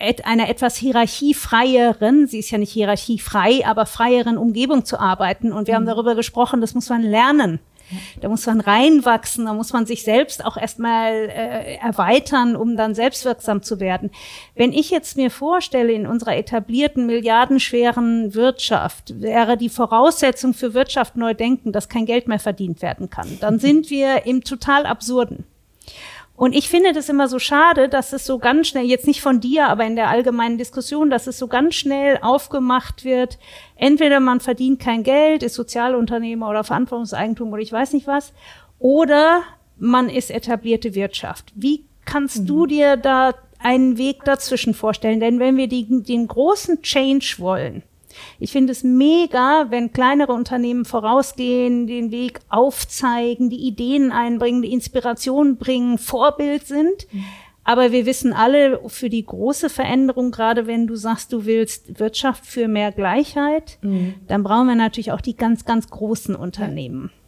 et 0.00 0.26
einer 0.26 0.48
etwas 0.48 0.76
hierarchiefreieren, 0.76 2.26
sie 2.26 2.40
ist 2.40 2.50
ja 2.50 2.58
nicht 2.58 2.72
hierarchiefrei, 2.72 3.64
aber 3.64 3.86
freieren 3.86 4.38
Umgebung 4.38 4.84
zu 4.84 4.98
arbeiten. 4.98 5.52
Und 5.52 5.66
wir 5.66 5.74
mhm. 5.74 5.78
haben 5.78 5.86
darüber 5.86 6.14
gesprochen, 6.14 6.60
das 6.60 6.74
muss 6.74 6.88
man 6.88 7.02
lernen. 7.02 7.60
Da 8.20 8.28
muss 8.28 8.46
man 8.46 8.60
reinwachsen, 8.60 9.44
da 9.44 9.54
muss 9.54 9.72
man 9.72 9.86
sich 9.86 10.02
selbst 10.02 10.44
auch 10.44 10.56
erstmal 10.56 11.12
äh, 11.12 11.76
erweitern, 11.76 12.56
um 12.56 12.76
dann 12.76 12.94
selbstwirksam 12.94 13.62
zu 13.62 13.80
werden. 13.80 14.10
Wenn 14.54 14.72
ich 14.72 14.90
jetzt 14.90 15.16
mir 15.16 15.30
vorstelle, 15.30 15.92
in 15.92 16.06
unserer 16.06 16.36
etablierten, 16.36 17.06
milliardenschweren 17.06 18.34
Wirtschaft 18.34 19.20
wäre 19.20 19.56
die 19.56 19.68
Voraussetzung 19.68 20.54
für 20.54 20.74
Wirtschaft 20.74 21.16
neu 21.16 21.34
denken, 21.34 21.72
dass 21.72 21.88
kein 21.88 22.06
Geld 22.06 22.28
mehr 22.28 22.38
verdient 22.38 22.82
werden 22.82 23.10
kann, 23.10 23.38
dann 23.40 23.58
sind 23.60 23.90
wir 23.90 24.26
im 24.26 24.42
total 24.44 24.86
absurden. 24.86 25.44
Und 26.36 26.54
ich 26.54 26.68
finde 26.68 26.92
das 26.92 27.08
immer 27.08 27.28
so 27.28 27.38
schade, 27.38 27.88
dass 27.88 28.12
es 28.12 28.26
so 28.26 28.38
ganz 28.38 28.66
schnell, 28.66 28.84
jetzt 28.84 29.06
nicht 29.06 29.20
von 29.20 29.40
dir, 29.40 29.68
aber 29.68 29.84
in 29.84 29.94
der 29.94 30.08
allgemeinen 30.08 30.58
Diskussion, 30.58 31.08
dass 31.08 31.28
es 31.28 31.38
so 31.38 31.46
ganz 31.46 31.74
schnell 31.76 32.18
aufgemacht 32.22 33.04
wird. 33.04 33.38
Entweder 33.76 34.18
man 34.18 34.40
verdient 34.40 34.80
kein 34.80 35.04
Geld, 35.04 35.44
ist 35.44 35.54
Sozialunternehmer 35.54 36.50
oder 36.50 36.64
Verantwortungseigentum 36.64 37.52
oder 37.52 37.62
ich 37.62 37.72
weiß 37.72 37.92
nicht 37.92 38.08
was, 38.08 38.32
oder 38.80 39.42
man 39.78 40.08
ist 40.08 40.30
etablierte 40.30 40.94
Wirtschaft. 40.94 41.52
Wie 41.54 41.84
kannst 42.04 42.42
mhm. 42.42 42.46
du 42.46 42.66
dir 42.66 42.96
da 42.96 43.34
einen 43.60 43.96
Weg 43.96 44.24
dazwischen 44.24 44.74
vorstellen? 44.74 45.20
Denn 45.20 45.38
wenn 45.38 45.56
wir 45.56 45.68
die, 45.68 45.86
den 46.02 46.26
großen 46.26 46.82
Change 46.82 47.36
wollen, 47.38 47.84
ich 48.38 48.52
finde 48.52 48.72
es 48.72 48.82
mega, 48.84 49.66
wenn 49.70 49.92
kleinere 49.92 50.32
Unternehmen 50.32 50.84
vorausgehen, 50.84 51.86
den 51.86 52.10
Weg 52.10 52.40
aufzeigen, 52.48 53.50
die 53.50 53.66
Ideen 53.66 54.12
einbringen, 54.12 54.62
die 54.62 54.72
Inspiration 54.72 55.56
bringen, 55.56 55.98
Vorbild 55.98 56.66
sind. 56.66 57.06
Aber 57.64 57.92
wir 57.92 58.04
wissen 58.04 58.34
alle, 58.34 58.80
für 58.88 59.08
die 59.08 59.24
große 59.24 59.70
Veränderung, 59.70 60.30
gerade 60.30 60.66
wenn 60.66 60.86
du 60.86 60.96
sagst, 60.96 61.32
du 61.32 61.46
willst 61.46 61.98
Wirtschaft 61.98 62.44
für 62.44 62.68
mehr 62.68 62.92
Gleichheit, 62.92 63.78
mhm. 63.80 64.14
dann 64.28 64.42
brauchen 64.42 64.68
wir 64.68 64.74
natürlich 64.74 65.12
auch 65.12 65.22
die 65.22 65.34
ganz, 65.34 65.64
ganz 65.64 65.88
großen 65.88 66.36
Unternehmen. 66.36 67.10
Ja. 67.10 67.23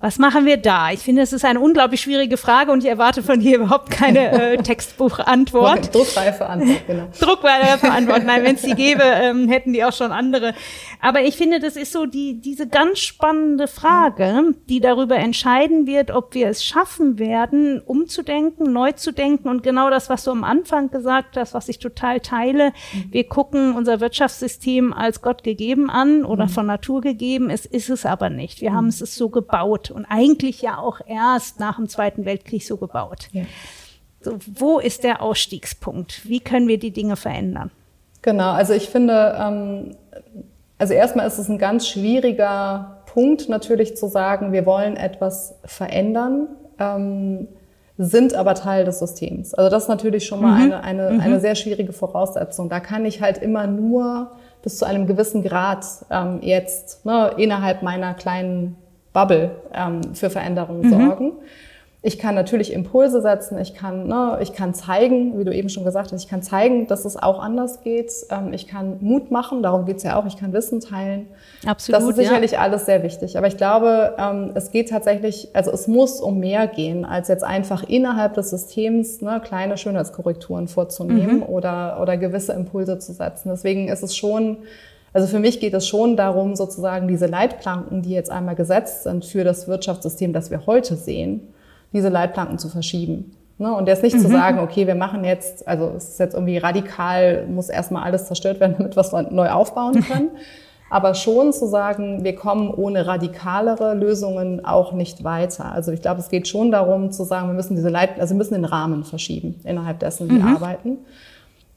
Was 0.00 0.20
machen 0.20 0.46
wir 0.46 0.58
da? 0.58 0.92
Ich 0.92 1.00
finde, 1.00 1.22
es 1.22 1.32
ist 1.32 1.44
eine 1.44 1.58
unglaublich 1.58 2.00
schwierige 2.00 2.36
Frage 2.36 2.70
und 2.70 2.84
ich 2.84 2.88
erwarte 2.88 3.20
von 3.20 3.40
dir 3.40 3.56
überhaupt 3.56 3.90
keine 3.90 4.30
äh, 4.52 4.56
Textbuchantwort. 4.58 5.92
Druckreife 5.92 6.46
Antwort, 6.46 6.86
genau. 6.86 7.08
Druckreife 7.18 7.90
Antwort. 7.90 8.24
Nein, 8.24 8.44
wenn 8.44 8.54
es 8.54 8.62
die 8.62 8.74
gäbe, 8.74 9.02
ähm, 9.02 9.48
hätten 9.48 9.72
die 9.72 9.82
auch 9.82 9.92
schon 9.92 10.12
andere. 10.12 10.54
Aber 11.00 11.22
ich 11.22 11.36
finde, 11.36 11.60
das 11.60 11.76
ist 11.76 11.92
so 11.92 12.06
die, 12.06 12.40
diese 12.40 12.66
ganz 12.66 12.98
spannende 12.98 13.68
Frage, 13.68 14.54
die 14.68 14.80
darüber 14.80 15.16
entscheiden 15.16 15.86
wird, 15.86 16.10
ob 16.10 16.34
wir 16.34 16.48
es 16.48 16.64
schaffen 16.64 17.18
werden, 17.18 17.80
umzudenken, 17.80 18.72
neu 18.72 18.92
zu 18.92 19.12
denken 19.12 19.48
und 19.48 19.62
genau 19.62 19.90
das, 19.90 20.10
was 20.10 20.24
du 20.24 20.32
am 20.32 20.44
Anfang 20.44 20.90
gesagt 20.90 21.36
hast, 21.36 21.54
was 21.54 21.68
ich 21.68 21.78
total 21.78 22.20
teile. 22.20 22.72
Wir 23.10 23.24
gucken 23.24 23.74
unser 23.74 24.00
Wirtschaftssystem 24.00 24.92
als 24.92 25.22
Gott 25.22 25.44
gegeben 25.44 25.88
an 25.90 26.24
oder 26.24 26.44
mhm. 26.46 26.50
von 26.50 26.66
Natur 26.66 27.00
gegeben. 27.00 27.50
Es 27.50 27.64
ist 27.64 27.90
es 27.90 28.04
aber 28.04 28.30
nicht. 28.30 28.60
Wir 28.60 28.72
haben 28.72 28.88
es 28.88 28.98
so 28.98 29.28
gebaut 29.28 29.90
und 29.90 30.04
eigentlich 30.06 30.62
ja 30.62 30.78
auch 30.78 31.00
erst 31.06 31.60
nach 31.60 31.76
dem 31.76 31.88
Zweiten 31.88 32.24
Weltkrieg 32.24 32.64
so 32.64 32.76
gebaut. 32.76 33.28
Ja. 33.32 33.44
So, 34.20 34.36
wo 34.46 34.78
ist 34.80 35.04
der 35.04 35.22
Ausstiegspunkt? 35.22 36.28
Wie 36.28 36.40
können 36.40 36.66
wir 36.66 36.78
die 36.78 36.90
Dinge 36.90 37.16
verändern? 37.16 37.70
Genau, 38.22 38.50
also 38.50 38.72
ich 38.72 38.88
finde, 38.88 39.36
ähm, 39.40 39.96
also 40.78 40.94
erstmal 40.94 41.26
ist 41.26 41.38
es 41.38 41.48
ein 41.48 41.58
ganz 41.58 41.88
schwieriger 41.88 43.02
Punkt 43.06 43.48
natürlich 43.48 43.96
zu 43.96 44.06
sagen, 44.06 44.52
wir 44.52 44.64
wollen 44.64 44.96
etwas 44.96 45.56
verändern, 45.64 46.48
ähm, 46.78 47.48
sind 47.96 48.34
aber 48.34 48.54
Teil 48.54 48.84
des 48.84 49.00
Systems. 49.00 49.54
Also 49.54 49.70
das 49.70 49.84
ist 49.84 49.88
natürlich 49.88 50.26
schon 50.26 50.40
mal 50.40 50.54
mhm. 50.54 50.72
eine, 50.72 50.84
eine, 50.84 51.10
mhm. 51.10 51.20
eine 51.20 51.40
sehr 51.40 51.56
schwierige 51.56 51.92
Voraussetzung. 51.92 52.68
Da 52.68 52.78
kann 52.78 53.04
ich 53.04 53.20
halt 53.20 53.38
immer 53.38 53.66
nur 53.66 54.30
bis 54.62 54.78
zu 54.78 54.84
einem 54.84 55.06
gewissen 55.06 55.42
Grad 55.42 55.84
ähm, 56.10 56.38
jetzt 56.42 57.04
ne, 57.04 57.32
innerhalb 57.36 57.82
meiner 57.82 58.14
kleinen 58.14 58.76
Bubble 59.12 59.50
ähm, 59.74 60.14
für 60.14 60.30
Veränderungen 60.30 60.82
mhm. 60.82 60.90
sorgen. 60.90 61.32
Ich 62.08 62.18
kann 62.18 62.34
natürlich 62.34 62.72
Impulse 62.72 63.20
setzen, 63.20 63.58
ich 63.58 63.74
kann, 63.74 64.06
ne, 64.06 64.38
ich 64.40 64.54
kann 64.54 64.72
zeigen, 64.72 65.38
wie 65.38 65.44
du 65.44 65.54
eben 65.54 65.68
schon 65.68 65.84
gesagt 65.84 66.10
hast, 66.10 66.22
ich 66.22 66.28
kann 66.30 66.42
zeigen, 66.42 66.86
dass 66.86 67.04
es 67.04 67.22
auch 67.22 67.38
anders 67.38 67.82
geht. 67.82 68.10
Ähm, 68.30 68.54
ich 68.54 68.66
kann 68.66 68.96
Mut 69.00 69.30
machen, 69.30 69.62
darum 69.62 69.84
geht's 69.84 70.04
ja 70.04 70.18
auch, 70.18 70.24
ich 70.24 70.38
kann 70.38 70.54
Wissen 70.54 70.80
teilen. 70.80 71.26
Absolut. 71.66 72.00
Das 72.00 72.08
ist 72.08 72.16
sicherlich 72.16 72.52
ja. 72.52 72.60
alles 72.60 72.86
sehr 72.86 73.02
wichtig. 73.02 73.36
Aber 73.36 73.46
ich 73.46 73.58
glaube, 73.58 74.16
ähm, 74.18 74.52
es 74.54 74.70
geht 74.70 74.88
tatsächlich, 74.88 75.50
also 75.52 75.70
es 75.70 75.86
muss 75.86 76.22
um 76.22 76.38
mehr 76.38 76.66
gehen, 76.66 77.04
als 77.04 77.28
jetzt 77.28 77.44
einfach 77.44 77.82
innerhalb 77.82 78.32
des 78.32 78.48
Systems 78.48 79.20
ne, 79.20 79.42
kleine 79.44 79.76
Schönheitskorrekturen 79.76 80.66
vorzunehmen 80.66 81.40
mhm. 81.40 81.42
oder, 81.42 82.00
oder 82.00 82.16
gewisse 82.16 82.54
Impulse 82.54 82.98
zu 83.00 83.12
setzen. 83.12 83.50
Deswegen 83.50 83.88
ist 83.88 84.02
es 84.02 84.16
schon 84.16 84.56
also 85.12 85.26
für 85.26 85.38
mich 85.38 85.58
geht 85.58 85.74
es 85.74 85.88
schon 85.88 86.16
darum, 86.16 86.54
sozusagen 86.54 87.08
diese 87.08 87.26
Leitplanken, 87.26 88.02
die 88.02 88.10
jetzt 88.10 88.30
einmal 88.30 88.54
gesetzt 88.54 89.04
sind 89.04 89.24
für 89.24 89.42
das 89.42 89.66
Wirtschaftssystem, 89.66 90.32
das 90.32 90.50
wir 90.50 90.66
heute 90.66 90.96
sehen, 90.96 91.54
diese 91.92 92.08
Leitplanken 92.08 92.58
zu 92.58 92.68
verschieben. 92.68 93.32
Ne? 93.58 93.72
Und 93.74 93.88
jetzt 93.88 94.02
nicht 94.02 94.16
mhm. 94.16 94.20
zu 94.20 94.28
sagen, 94.28 94.60
okay, 94.60 94.86
wir 94.86 94.94
machen 94.94 95.24
jetzt, 95.24 95.66
also 95.66 95.92
es 95.96 96.10
ist 96.10 96.20
jetzt 96.20 96.34
irgendwie 96.34 96.58
radikal, 96.58 97.46
muss 97.46 97.68
erstmal 97.68 98.04
alles 98.04 98.26
zerstört 98.26 98.60
werden, 98.60 98.76
damit 98.78 98.96
wir 98.96 99.00
es 99.00 99.12
neu 99.12 99.50
aufbauen 99.50 100.00
können. 100.08 100.30
Aber 100.90 101.14
schon 101.14 101.52
zu 101.52 101.66
sagen, 101.66 102.24
wir 102.24 102.34
kommen 102.34 102.70
ohne 102.70 103.06
radikalere 103.06 103.94
Lösungen 103.94 104.64
auch 104.64 104.92
nicht 104.92 105.22
weiter. 105.22 105.70
Also 105.70 105.92
ich 105.92 106.00
glaube, 106.00 106.20
es 106.20 106.30
geht 106.30 106.48
schon 106.48 106.70
darum 106.70 107.10
zu 107.10 107.24
sagen, 107.24 107.48
wir 107.48 107.54
müssen 107.54 107.76
diese 107.76 107.90
Leit 107.90 108.18
also 108.18 108.34
wir 108.34 108.38
müssen 108.38 108.54
den 108.54 108.64
Rahmen 108.64 109.04
verschieben, 109.04 109.60
innerhalb 109.64 109.98
dessen 109.98 110.30
wir 110.30 110.38
mhm. 110.38 110.54
arbeiten. 110.54 110.98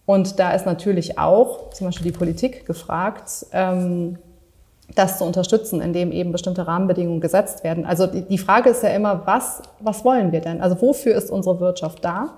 Und 0.05 0.39
da 0.39 0.51
ist 0.51 0.65
natürlich 0.65 1.19
auch 1.19 1.71
zum 1.71 1.87
Beispiel 1.87 2.11
die 2.11 2.17
Politik 2.17 2.65
gefragt, 2.65 3.45
ähm, 3.51 4.17
das 4.95 5.17
zu 5.17 5.25
unterstützen, 5.25 5.81
indem 5.81 6.11
eben 6.11 6.31
bestimmte 6.31 6.67
Rahmenbedingungen 6.67 7.21
gesetzt 7.21 7.63
werden. 7.63 7.85
Also 7.85 8.07
die, 8.07 8.37
Frage 8.37 8.69
ist 8.69 8.83
ja 8.83 8.89
immer, 8.89 9.21
was, 9.25 9.61
was 9.79 10.03
wollen 10.03 10.31
wir 10.31 10.41
denn? 10.41 10.61
Also 10.61 10.81
wofür 10.81 11.15
ist 11.15 11.31
unsere 11.31 11.59
Wirtschaft 11.59 12.03
da? 12.03 12.37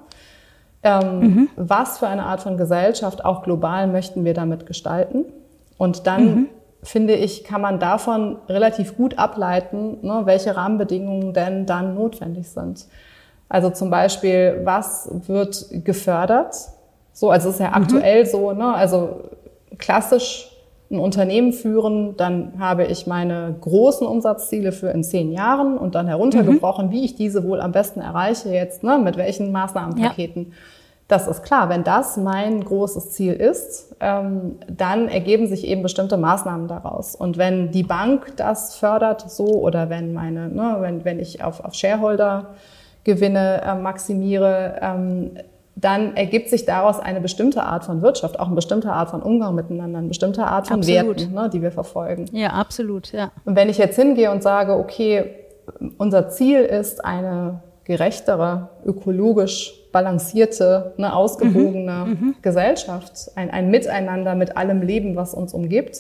Ähm, 0.84 1.20
mhm. 1.20 1.50
Was 1.56 2.00
für 2.00 2.08
eine 2.08 2.26
Art 2.26 2.42
von 2.42 2.58
Gesellschaft, 2.58 3.24
auch 3.24 3.44
global, 3.44 3.88
möchten 3.88 4.26
wir 4.26 4.34
damit 4.34 4.66
gestalten? 4.66 5.26
Und 5.78 6.06
dann, 6.06 6.26
mhm. 6.26 6.48
finde 6.84 7.16
ich, 7.16 7.44
kann 7.44 7.62
man 7.62 7.80
davon 7.80 8.38
relativ 8.48 8.98
gut 8.98 9.18
ableiten, 9.18 9.98
ne, 10.02 10.22
welche 10.26 10.56
Rahmenbedingungen 10.56 11.34
denn 11.34 11.66
dann 11.66 11.96
notwendig 11.96 12.50
sind. 12.50 12.86
Also 13.50 13.70
zum 13.70 13.90
Beispiel, 13.90 14.62
was 14.64 15.10
wird 15.28 15.66
gefördert? 15.86 16.56
So, 17.14 17.30
also 17.30 17.50
es 17.50 17.56
ist 17.56 17.62
ja 17.62 17.70
mhm. 17.70 17.84
aktuell 17.84 18.26
so, 18.26 18.52
ne? 18.52 18.74
Also 18.74 19.22
klassisch 19.78 20.53
ein 20.94 21.00
Unternehmen 21.00 21.52
führen, 21.52 22.16
dann 22.16 22.54
habe 22.60 22.86
ich 22.86 23.08
meine 23.08 23.56
großen 23.60 24.08
Umsatzziele 24.08 24.72
für 24.72 24.90
in 24.90 25.04
zehn 25.04 25.32
Jahren 25.32 25.78
und 25.78 25.96
dann 25.96 26.08
heruntergebrochen, 26.08 26.88
mhm. 26.88 26.92
wie 26.92 27.04
ich 27.04 27.16
diese 27.16 27.44
wohl 27.44 27.60
am 27.60 27.72
besten 27.72 28.00
erreiche 28.00 28.50
jetzt, 28.50 28.84
ne? 28.84 28.98
mit 28.98 29.18
welchen 29.18 29.52
Maßnahmenpaketen. 29.52 30.44
Ja. 30.50 30.56
Das 31.10 31.28
ist 31.28 31.44
klar, 31.44 31.68
wenn 31.70 31.84
das 31.84 32.16
mein 32.16 32.64
großes 32.64 33.12
Ziel 33.12 33.34
ist, 33.34 33.96
ähm, 34.00 34.56
dann 34.68 35.10
ergeben 35.10 35.48
sich 35.48 35.68
eben 35.68 35.84
bestimmte 35.84 36.18
Maßnahmen 36.18 36.68
daraus. 36.68 37.14
Und 37.16 37.38
wenn 37.38 37.72
die 37.72 37.84
Bank 37.84 38.34
das 38.38 38.76
fördert 38.76 39.30
so 39.30 39.46
oder 39.46 39.90
wenn 39.90 40.14
meine, 40.14 40.48
ne, 40.48 40.78
wenn, 40.80 41.04
wenn 41.04 41.20
ich 41.20 41.44
auf, 41.44 41.64
auf 41.64 41.74
Shareholder 41.74 42.48
Gewinne 43.04 43.62
äh, 43.64 43.76
maximiere, 43.76 44.80
ähm, 44.82 45.32
dann 45.76 46.16
ergibt 46.16 46.50
sich 46.50 46.66
daraus 46.66 47.00
eine 47.00 47.20
bestimmte 47.20 47.64
Art 47.64 47.84
von 47.84 48.02
Wirtschaft, 48.02 48.40
auch 48.40 48.48
eine 48.48 48.56
bestimmte 48.56 48.92
Art 48.92 49.10
von 49.10 49.22
Umgang 49.22 49.56
miteinander, 49.56 50.00
eine 50.00 50.08
bestimmte 50.08 50.46
Art 50.46 50.68
von 50.68 50.80
absolut. 50.80 51.20
Werten, 51.20 51.34
ne, 51.34 51.50
die 51.52 51.62
wir 51.62 51.72
verfolgen. 51.72 52.26
Ja, 52.32 52.50
absolut, 52.50 53.12
ja. 53.12 53.32
Und 53.46 53.56
wenn 53.56 53.70
ich 53.70 53.78
jetzt 53.78 53.96
hingehe 53.96 54.32
und 54.32 54.44
sage, 54.44 54.74
okay, 54.74 55.32
unser 55.98 56.30
Ziel 56.30 56.60
ist 56.60 57.04
eine 57.04 57.62
gerechtere, 57.86 58.70
ökologisch 58.86 59.74
balancierte, 59.92 60.94
ne, 60.98 61.14
ausgewogene 61.14 62.06
mhm. 62.06 62.12
mhm. 62.12 62.36
Gesellschaft, 62.42 63.32
ein, 63.36 63.50
ein 63.50 63.70
Miteinander 63.70 64.36
mit 64.36 64.56
allem 64.58 64.82
Leben, 64.82 65.16
was 65.16 65.34
uns 65.34 65.54
umgibt, 65.54 65.98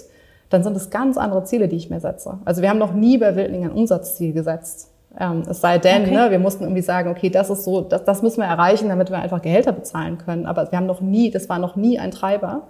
dann 0.49 0.63
sind 0.63 0.77
es 0.77 0.91
ganz 0.91 1.17
andere 1.17 1.43
Ziele, 1.45 1.67
die 1.67 1.77
ich 1.77 1.89
mir 1.89 1.99
setze. 1.99 2.37
Also 2.45 2.61
wir 2.61 2.69
haben 2.69 2.77
noch 2.77 2.93
nie 2.93 3.17
bei 3.17 3.35
Wildling 3.35 3.63
ein 3.63 3.71
Umsatzziel 3.71 4.33
gesetzt. 4.33 4.91
Ähm, 5.19 5.43
es 5.47 5.61
sei 5.61 5.77
denn, 5.77 6.03
okay. 6.03 6.11
ne, 6.11 6.31
wir 6.31 6.39
mussten 6.39 6.63
irgendwie 6.63 6.81
sagen, 6.81 7.09
okay, 7.09 7.29
das 7.29 7.49
ist 7.49 7.63
so, 7.63 7.81
das, 7.81 8.03
das 8.03 8.21
müssen 8.21 8.41
wir 8.41 8.47
erreichen, 8.47 8.89
damit 8.89 9.11
wir 9.11 9.19
einfach 9.19 9.41
Gehälter 9.41 9.71
bezahlen 9.71 10.17
können. 10.17 10.45
Aber 10.45 10.71
wir 10.71 10.77
haben 10.77 10.87
noch 10.87 11.01
nie, 11.01 11.29
das 11.29 11.49
war 11.49 11.59
noch 11.59 11.75
nie 11.75 11.99
ein 11.99 12.11
Treiber. 12.11 12.63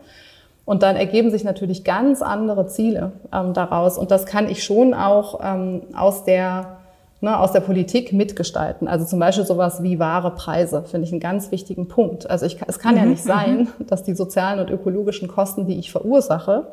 Und 0.66 0.84
dann 0.84 0.96
ergeben 0.96 1.30
sich 1.30 1.44
natürlich 1.44 1.84
ganz 1.84 2.22
andere 2.22 2.68
Ziele 2.68 3.12
ähm, 3.34 3.54
daraus. 3.54 3.98
Und 3.98 4.12
das 4.12 4.26
kann 4.26 4.50
ich 4.50 4.64
schon 4.64 4.94
auch 4.94 5.40
ähm, 5.44 5.82
aus 5.96 6.24
der 6.24 6.78
ne, 7.24 7.40
aus 7.40 7.54
der 7.54 7.62
Politik 7.62 8.14
mitgestalten. 8.14 8.88
Also 8.88 9.06
zum 9.06 9.18
Beispiel 9.18 9.46
sowas 9.46 9.82
wie 9.82 9.98
wahre 9.98 10.32
Preise 10.32 10.84
finde 10.84 11.08
ich 11.08 11.12
einen 11.14 11.22
ganz 11.22 11.52
wichtigen 11.52 11.88
Punkt. 11.88 12.30
Also 12.30 12.46
ich, 12.46 12.58
es 12.68 12.80
kann 12.80 12.96
mhm, 12.96 13.00
ja 13.00 13.06
nicht 13.06 13.24
sein, 13.24 13.70
mhm. 13.80 13.88
dass 13.88 14.04
die 14.04 14.14
sozialen 14.14 14.60
und 14.60 14.70
ökologischen 14.70 15.28
Kosten, 15.28 15.66
die 15.66 15.80
ich 15.80 15.92
verursache, 15.92 16.68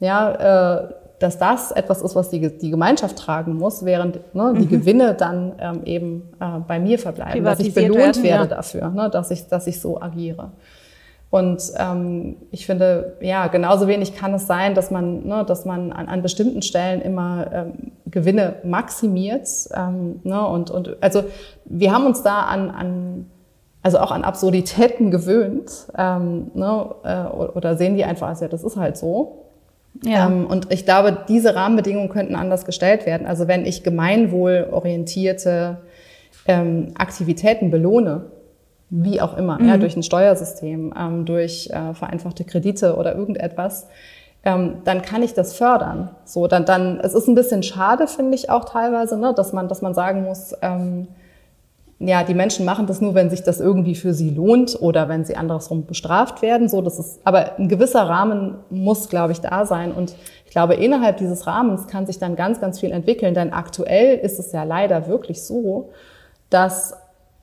ja, 0.00 0.78
äh, 0.78 0.88
dass 1.22 1.38
das 1.38 1.70
etwas 1.70 2.02
ist, 2.02 2.14
was 2.14 2.30
die, 2.30 2.56
die 2.58 2.70
Gemeinschaft 2.70 3.16
tragen 3.16 3.54
muss, 3.54 3.84
während 3.84 4.34
ne, 4.34 4.54
die 4.56 4.64
mhm. 4.64 4.68
Gewinne 4.68 5.14
dann 5.14 5.52
ähm, 5.58 5.80
eben 5.84 6.30
äh, 6.40 6.58
bei 6.66 6.80
mir 6.80 6.98
verbleiben, 6.98 7.44
dass 7.44 7.60
ich 7.60 7.74
belohnt 7.74 7.98
werden, 7.98 8.22
werde 8.22 8.50
ja. 8.50 8.56
dafür, 8.56 8.88
ne, 8.90 9.10
dass, 9.10 9.30
ich, 9.30 9.48
dass 9.48 9.66
ich 9.66 9.80
so 9.80 10.00
agiere. 10.00 10.50
Und 11.30 11.62
ähm, 11.78 12.36
ich 12.50 12.66
finde, 12.66 13.16
ja, 13.22 13.46
genauso 13.46 13.88
wenig 13.88 14.14
kann 14.14 14.34
es 14.34 14.46
sein, 14.46 14.74
dass 14.74 14.90
man, 14.90 15.26
ne, 15.26 15.44
dass 15.46 15.64
man 15.64 15.90
an, 15.90 16.08
an 16.08 16.20
bestimmten 16.20 16.60
Stellen 16.60 17.00
immer 17.00 17.46
ähm, 17.52 17.92
Gewinne 18.04 18.56
maximiert. 18.64 19.48
Ähm, 19.74 20.20
ne, 20.24 20.46
und, 20.46 20.70
und 20.70 20.96
also 21.00 21.24
wir 21.64 21.92
haben 21.92 22.04
uns 22.04 22.22
da 22.22 22.42
an, 22.42 22.70
an 22.70 23.26
also 23.82 23.98
auch 23.98 24.12
an 24.12 24.24
Absurditäten 24.24 25.10
gewöhnt 25.10 25.88
ähm, 25.96 26.50
ne, 26.54 26.94
äh, 27.02 27.24
oder 27.34 27.76
sehen 27.76 27.96
die 27.96 28.04
einfach 28.04 28.28
als 28.28 28.40
ja, 28.40 28.48
das 28.48 28.62
ist 28.62 28.76
halt 28.76 28.96
so. 28.96 29.46
Ja. 30.02 30.26
Ähm, 30.26 30.46
und 30.46 30.72
ich 30.72 30.84
glaube, 30.84 31.18
diese 31.28 31.54
Rahmenbedingungen 31.54 32.08
könnten 32.08 32.34
anders 32.34 32.64
gestellt 32.64 33.06
werden. 33.06 33.26
Also 33.26 33.48
wenn 33.48 33.66
ich 33.66 33.82
gemeinwohlorientierte 33.82 35.78
ähm, 36.46 36.88
Aktivitäten 36.96 37.70
belohne, 37.70 38.26
wie 38.90 39.20
auch 39.20 39.36
immer, 39.36 39.58
mhm. 39.58 39.68
ja, 39.68 39.76
durch 39.76 39.96
ein 39.96 40.02
Steuersystem, 40.02 40.92
ähm, 40.98 41.24
durch 41.24 41.70
äh, 41.70 41.94
vereinfachte 41.94 42.44
Kredite 42.44 42.96
oder 42.96 43.14
irgendetwas, 43.14 43.88
ähm, 44.44 44.78
dann 44.84 45.02
kann 45.02 45.22
ich 45.22 45.34
das 45.34 45.54
fördern. 45.56 46.10
So, 46.24 46.46
dann, 46.46 46.64
dann, 46.64 47.00
es 47.00 47.14
ist 47.14 47.28
ein 47.28 47.34
bisschen 47.34 47.62
schade, 47.62 48.06
finde 48.06 48.34
ich 48.34 48.50
auch 48.50 48.64
teilweise, 48.64 49.16
ne, 49.16 49.32
dass 49.34 49.52
man, 49.52 49.68
dass 49.68 49.82
man 49.82 49.94
sagen 49.94 50.24
muss, 50.24 50.54
ähm, 50.62 51.08
ja, 52.04 52.24
die 52.24 52.34
Menschen 52.34 52.64
machen 52.64 52.86
das 52.86 53.00
nur, 53.00 53.14
wenn 53.14 53.30
sich 53.30 53.42
das 53.42 53.60
irgendwie 53.60 53.94
für 53.94 54.12
sie 54.12 54.30
lohnt 54.30 54.76
oder 54.80 55.08
wenn 55.08 55.24
sie 55.24 55.36
andersrum 55.36 55.86
bestraft 55.86 56.42
werden. 56.42 56.68
So, 56.68 56.82
das 56.82 56.98
ist, 56.98 57.20
aber 57.24 57.58
ein 57.58 57.68
gewisser 57.68 58.02
Rahmen 58.02 58.56
muss, 58.70 59.08
glaube 59.08 59.32
ich, 59.32 59.40
da 59.40 59.64
sein. 59.64 59.92
Und 59.92 60.14
ich 60.44 60.50
glaube, 60.50 60.74
innerhalb 60.74 61.18
dieses 61.18 61.46
Rahmens 61.46 61.86
kann 61.86 62.06
sich 62.06 62.18
dann 62.18 62.34
ganz, 62.34 62.60
ganz 62.60 62.80
viel 62.80 62.90
entwickeln. 62.90 63.34
Denn 63.34 63.52
aktuell 63.52 64.18
ist 64.18 64.40
es 64.40 64.50
ja 64.50 64.64
leider 64.64 65.06
wirklich 65.06 65.44
so, 65.44 65.90
dass 66.50 66.94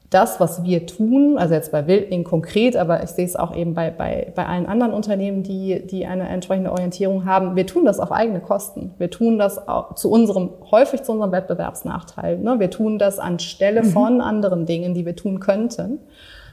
das, 0.10 0.40
was 0.40 0.64
wir 0.64 0.88
tun, 0.88 1.38
also 1.38 1.54
jetzt 1.54 1.72
bei 1.72 1.86
Wildling 1.86 2.24
konkret, 2.24 2.76
aber 2.76 3.04
ich 3.04 3.12
sehe 3.12 3.26
es 3.26 3.36
auch 3.36 3.56
eben 3.56 3.76
bei, 3.76 3.92
bei, 3.92 4.32
bei 4.34 4.46
allen 4.46 4.66
anderen 4.66 4.92
Unternehmen, 4.92 5.44
die, 5.44 5.86
die 5.86 6.08
eine 6.08 6.28
entsprechende 6.28 6.72
Orientierung 6.72 7.26
haben, 7.26 7.56
wir 7.56 7.68
tun 7.68 7.86
das 7.86 8.00
auf 8.00 8.12
eigene 8.12 8.40
Kosten. 8.40 8.94
Wir 8.98 9.12
tun 9.12 9.38
das 9.38 9.68
auch 9.68 9.94
zu 9.94 10.10
unserem, 10.10 10.50
häufig 10.72 11.04
zu 11.04 11.12
unserem 11.12 11.32
Wettbewerbsnachteil. 11.32 12.40
Ne? 12.40 12.60
Wir 12.60 12.72
tun 12.72 12.98
das 12.98 13.20
anstelle 13.20 13.84
mhm. 13.84 13.90
von 13.90 14.22
anderen 14.22 14.66
Dingen, 14.66 14.96
die 14.96 15.06
wir 15.06 15.16
tun 15.16 15.40
könnten. 15.40 16.00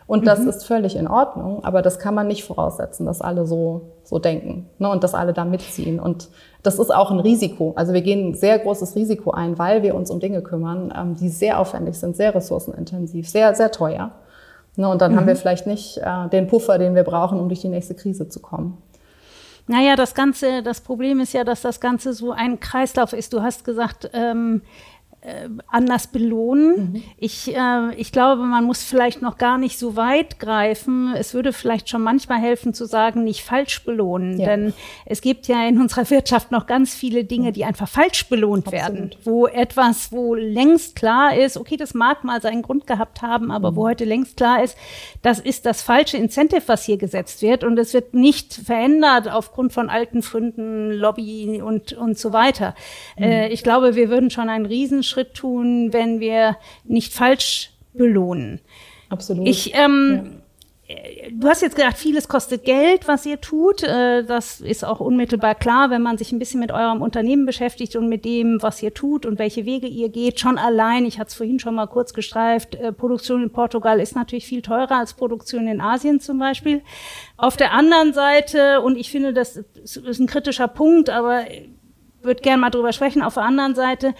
Und 0.06 0.26
das 0.26 0.40
mhm. 0.40 0.48
ist 0.48 0.64
völlig 0.64 0.94
in 0.94 1.08
Ordnung, 1.08 1.64
aber 1.64 1.82
das 1.82 1.98
kann 1.98 2.14
man 2.14 2.28
nicht 2.28 2.44
voraussetzen, 2.44 3.06
dass 3.06 3.20
alle 3.20 3.44
so, 3.44 3.92
so 4.04 4.20
denken 4.20 4.68
ne, 4.78 4.88
und 4.88 5.02
dass 5.02 5.14
alle 5.14 5.32
da 5.32 5.44
mitziehen. 5.44 5.98
Und 5.98 6.28
das 6.62 6.78
ist 6.78 6.94
auch 6.94 7.10
ein 7.10 7.18
Risiko. 7.18 7.72
Also 7.74 7.92
wir 7.92 8.02
gehen 8.02 8.30
ein 8.30 8.34
sehr 8.34 8.58
großes 8.60 8.94
Risiko 8.94 9.32
ein, 9.32 9.58
weil 9.58 9.82
wir 9.82 9.96
uns 9.96 10.10
um 10.10 10.20
Dinge 10.20 10.42
kümmern, 10.42 10.92
ähm, 10.96 11.16
die 11.16 11.28
sehr 11.28 11.58
aufwendig 11.58 11.96
sind, 11.96 12.16
sehr 12.16 12.34
ressourcenintensiv, 12.34 13.28
sehr, 13.28 13.54
sehr 13.56 13.72
teuer. 13.72 14.12
Ne, 14.76 14.88
und 14.88 15.00
dann 15.00 15.12
mhm. 15.12 15.16
haben 15.16 15.26
wir 15.26 15.36
vielleicht 15.36 15.66
nicht 15.66 15.98
äh, 15.98 16.28
den 16.28 16.46
Puffer, 16.46 16.78
den 16.78 16.94
wir 16.94 17.04
brauchen, 17.04 17.40
um 17.40 17.48
durch 17.48 17.62
die 17.62 17.68
nächste 17.68 17.94
Krise 17.94 18.28
zu 18.28 18.40
kommen. 18.40 18.78
Naja, 19.68 19.96
das 19.96 20.14
Ganze, 20.14 20.62
das 20.62 20.80
Problem 20.80 21.18
ist 21.18 21.32
ja, 21.32 21.42
dass 21.42 21.62
das 21.62 21.80
Ganze 21.80 22.12
so 22.12 22.30
ein 22.30 22.60
Kreislauf 22.60 23.12
ist. 23.12 23.32
Du 23.32 23.42
hast 23.42 23.64
gesagt, 23.64 24.08
ähm, 24.12 24.62
äh, 25.26 25.48
anders 25.66 26.06
belohnen. 26.06 26.92
Mhm. 26.92 27.02
Ich, 27.18 27.52
äh, 27.52 27.94
ich 27.96 28.12
glaube, 28.12 28.42
man 28.44 28.62
muss 28.62 28.84
vielleicht 28.84 29.22
noch 29.22 29.38
gar 29.38 29.58
nicht 29.58 29.76
so 29.76 29.96
weit 29.96 30.38
greifen. 30.38 31.12
Es 31.16 31.34
würde 31.34 31.52
vielleicht 31.52 31.88
schon 31.88 32.02
manchmal 32.02 32.38
helfen 32.38 32.74
zu 32.74 32.84
sagen, 32.84 33.24
nicht 33.24 33.42
falsch 33.42 33.84
belohnen. 33.84 34.38
Ja. 34.38 34.46
Denn 34.46 34.72
es 35.04 35.20
gibt 35.22 35.48
ja 35.48 35.66
in 35.66 35.80
unserer 35.80 36.08
Wirtschaft 36.10 36.52
noch 36.52 36.66
ganz 36.66 36.94
viele 36.94 37.24
Dinge, 37.24 37.50
die 37.50 37.64
einfach 37.64 37.88
falsch 37.88 38.28
belohnt 38.28 38.68
Absolut. 38.68 38.94
werden. 38.94 39.10
Wo 39.24 39.48
etwas, 39.48 40.12
wo 40.12 40.36
längst 40.36 40.94
klar 40.94 41.36
ist, 41.36 41.56
okay, 41.56 41.76
das 41.76 41.92
mag 41.92 42.22
mal 42.22 42.40
seinen 42.40 42.62
Grund 42.62 42.86
gehabt 42.86 43.20
haben, 43.20 43.50
aber 43.50 43.72
mhm. 43.72 43.76
wo 43.76 43.82
heute 43.88 44.04
längst 44.04 44.36
klar 44.36 44.62
ist, 44.62 44.78
das 45.22 45.40
ist 45.40 45.66
das 45.66 45.82
falsche 45.82 46.18
Incentive, 46.18 46.62
was 46.66 46.84
hier 46.84 46.98
gesetzt 46.98 47.42
wird. 47.42 47.64
Und 47.64 47.76
es 47.80 47.94
wird 47.94 48.14
nicht 48.14 48.54
verändert 48.54 49.28
aufgrund 49.28 49.72
von 49.72 49.90
alten 49.90 50.20
Gründen, 50.20 50.92
Lobby 50.92 51.60
und, 51.60 51.94
und 51.94 52.16
so 52.16 52.32
weiter. 52.32 52.76
Mhm. 53.18 53.24
Äh, 53.24 53.48
ich 53.48 53.64
glaube, 53.64 53.96
wir 53.96 54.08
würden 54.08 54.30
schon 54.30 54.48
einen 54.48 54.66
Riesenschritt 54.66 55.15
Schritt 55.16 55.32
tun, 55.32 55.94
wenn 55.94 56.20
wir 56.20 56.58
nicht 56.84 57.14
falsch 57.14 57.70
belohnen. 57.94 58.60
Absolut. 59.08 59.48
Ich, 59.48 59.72
ähm, 59.74 60.42
ja. 60.88 61.00
Du 61.32 61.48
hast 61.48 61.62
jetzt 61.62 61.74
gesagt, 61.74 61.96
vieles 61.96 62.28
kostet 62.28 62.64
Geld, 62.64 63.08
was 63.08 63.24
ihr 63.24 63.40
tut. 63.40 63.82
Äh, 63.82 64.24
das 64.24 64.60
ist 64.60 64.84
auch 64.84 65.00
unmittelbar 65.00 65.54
klar, 65.54 65.88
wenn 65.90 66.02
man 66.02 66.18
sich 66.18 66.32
ein 66.32 66.38
bisschen 66.38 66.60
mit 66.60 66.70
eurem 66.70 67.00
Unternehmen 67.00 67.46
beschäftigt 67.46 67.96
und 67.96 68.08
mit 68.08 68.26
dem, 68.26 68.62
was 68.62 68.82
ihr 68.82 68.92
tut 68.92 69.24
und 69.24 69.38
welche 69.38 69.64
Wege 69.64 69.86
ihr 69.86 70.10
geht. 70.10 70.38
Schon 70.38 70.58
allein, 70.58 71.06
ich 71.06 71.18
hatte 71.18 71.28
es 71.28 71.34
vorhin 71.34 71.58
schon 71.58 71.74
mal 71.74 71.86
kurz 71.86 72.12
gestreift, 72.12 72.74
äh, 72.74 72.92
Produktion 72.92 73.42
in 73.42 73.50
Portugal 73.50 74.00
ist 74.00 74.14
natürlich 74.14 74.46
viel 74.46 74.62
teurer 74.62 74.98
als 74.98 75.14
Produktion 75.14 75.66
in 75.66 75.80
Asien 75.80 76.20
zum 76.20 76.38
Beispiel. 76.38 76.82
Auf 77.38 77.56
der 77.56 77.72
anderen 77.72 78.12
Seite, 78.12 78.82
und 78.82 78.98
ich 78.98 79.10
finde, 79.10 79.32
das 79.32 79.56
ist 79.56 80.20
ein 80.20 80.26
kritischer 80.26 80.68
Punkt, 80.68 81.08
aber 81.08 81.46
würde 82.26 82.42
gerne 82.42 82.60
mal 82.60 82.70
drüber 82.70 82.92
sprechen, 82.92 83.22
auf 83.22 83.34
der 83.34 83.44
anderen 83.44 83.74
Seite, 83.74 84.14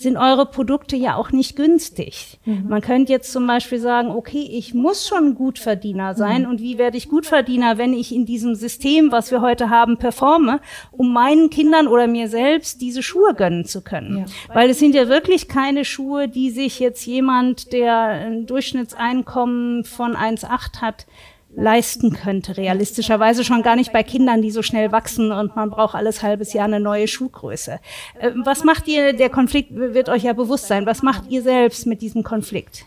sind 0.00 0.16
eure 0.16 0.46
Produkte 0.46 0.96
ja 0.96 1.16
auch 1.16 1.30
nicht 1.30 1.56
günstig. 1.56 2.40
Mhm. 2.44 2.66
Man 2.68 2.80
könnte 2.80 3.12
jetzt 3.12 3.32
zum 3.32 3.46
Beispiel 3.46 3.78
sagen, 3.78 4.10
okay, 4.10 4.48
ich 4.50 4.74
muss 4.74 5.06
schon 5.06 5.34
Gutverdiener 5.34 6.14
sein. 6.14 6.42
Mhm. 6.42 6.48
Und 6.48 6.60
wie 6.60 6.78
werde 6.78 6.96
ich 6.96 7.08
Gutverdiener, 7.08 7.78
wenn 7.78 7.92
ich 7.92 8.14
in 8.14 8.26
diesem 8.26 8.54
System, 8.54 9.12
was 9.12 9.30
wir 9.30 9.40
heute 9.40 9.70
haben, 9.70 9.98
performe, 9.98 10.60
um 10.90 11.12
meinen 11.12 11.50
Kindern 11.50 11.86
oder 11.86 12.06
mir 12.06 12.28
selbst 12.28 12.80
diese 12.80 13.02
Schuhe 13.02 13.34
gönnen 13.34 13.64
zu 13.64 13.82
können? 13.82 14.18
Ja. 14.18 14.54
Weil 14.54 14.70
es 14.70 14.78
sind 14.78 14.94
ja 14.94 15.08
wirklich 15.08 15.48
keine 15.48 15.84
Schuhe, 15.84 16.28
die 16.28 16.50
sich 16.50 16.80
jetzt 16.80 17.04
jemand, 17.06 17.72
der 17.72 17.94
ein 17.94 18.46
Durchschnittseinkommen 18.46 19.84
von 19.84 20.16
1,8 20.16 20.80
hat, 20.80 21.06
leisten 21.54 22.12
könnte, 22.12 22.56
realistischerweise 22.56 23.44
schon 23.44 23.62
gar 23.62 23.76
nicht 23.76 23.92
bei 23.92 24.02
Kindern, 24.02 24.42
die 24.42 24.50
so 24.50 24.62
schnell 24.62 24.92
wachsen 24.92 25.32
und 25.32 25.56
man 25.56 25.70
braucht 25.70 25.94
alles 25.94 26.22
halbes 26.22 26.52
Jahr 26.52 26.66
eine 26.66 26.80
neue 26.80 27.08
Schuhgröße. 27.08 27.80
Äh, 28.20 28.30
was 28.44 28.64
macht 28.64 28.88
ihr, 28.88 29.12
der 29.12 29.30
Konflikt 29.30 29.74
wird 29.74 30.08
euch 30.08 30.22
ja 30.22 30.32
bewusst 30.32 30.68
sein, 30.68 30.86
was 30.86 31.02
macht 31.02 31.28
ihr 31.28 31.42
selbst 31.42 31.86
mit 31.86 32.02
diesem 32.02 32.22
Konflikt? 32.22 32.84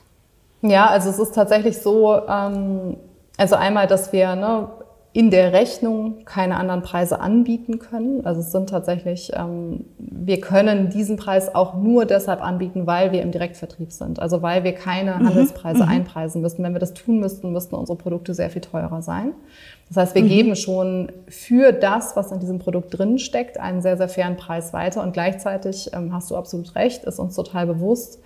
Ja, 0.61 0.87
also 0.87 1.09
es 1.09 1.19
ist 1.19 1.35
tatsächlich 1.35 1.77
so, 1.77 2.21
ähm, 2.27 2.97
also 3.37 3.55
einmal, 3.55 3.87
dass 3.87 4.13
wir 4.13 4.35
ne, 4.35 4.69
in 5.15 5.29
der 5.29 5.53
Rechnung 5.53 6.25
keine 6.25 6.57
anderen 6.57 6.81
Preise 6.81 7.19
anbieten 7.19 7.77
können. 7.77 8.25
Also 8.25 8.41
es 8.41 8.51
sind 8.51 8.67
tatsächlich, 8.67 9.31
ähm, 9.35 9.85
wir 9.99 10.41
können 10.41 10.89
diesen 10.89 11.17
Preis 11.17 11.53
auch 11.53 11.75
nur 11.75 12.05
deshalb 12.05 12.41
anbieten, 12.41 12.87
weil 12.87 13.11
wir 13.11 13.21
im 13.21 13.31
Direktvertrieb 13.31 13.91
sind. 13.91 14.19
Also 14.19 14.41
weil 14.41 14.63
wir 14.63 14.73
keine 14.73 15.13
mhm. 15.13 15.27
Handelspreise 15.27 15.83
mhm. 15.83 15.89
einpreisen 15.89 16.41
müssten. 16.41 16.63
Wenn 16.63 16.73
wir 16.73 16.79
das 16.79 16.95
tun 16.95 17.19
müssten, 17.19 17.51
müssten 17.51 17.75
unsere 17.75 17.95
Produkte 17.95 18.33
sehr 18.33 18.49
viel 18.49 18.63
teurer 18.63 19.03
sein. 19.03 19.33
Das 19.87 19.97
heißt, 19.97 20.15
wir 20.15 20.23
mhm. 20.23 20.29
geben 20.29 20.55
schon 20.55 21.11
für 21.27 21.73
das, 21.73 22.15
was 22.15 22.31
in 22.31 22.39
diesem 22.39 22.57
Produkt 22.57 22.97
drin 22.97 23.19
steckt, 23.19 23.59
einen 23.59 23.83
sehr, 23.83 23.97
sehr 23.97 24.09
fairen 24.09 24.35
Preis 24.35 24.73
weiter. 24.73 25.03
Und 25.03 25.13
gleichzeitig 25.13 25.91
ähm, 25.93 26.11
hast 26.11 26.31
du 26.31 26.35
absolut 26.35 26.73
recht, 26.73 27.03
ist 27.03 27.19
uns 27.19 27.35
total 27.35 27.67
bewusst, 27.67 28.19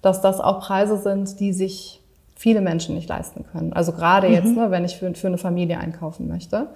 dass 0.00 0.22
das 0.22 0.40
auch 0.40 0.60
Preise 0.60 0.96
sind, 0.96 1.40
die 1.40 1.52
sich 1.52 2.01
viele 2.42 2.60
Menschen 2.60 2.96
nicht 2.96 3.08
leisten 3.08 3.44
können. 3.52 3.72
Also 3.72 3.92
gerade 3.92 4.26
mhm. 4.26 4.34
jetzt, 4.34 4.56
ne, 4.56 4.72
wenn 4.72 4.84
ich 4.84 4.96
für, 4.96 5.14
für 5.14 5.28
eine 5.28 5.38
Familie 5.38 5.78
einkaufen 5.78 6.26
möchte. 6.26 6.66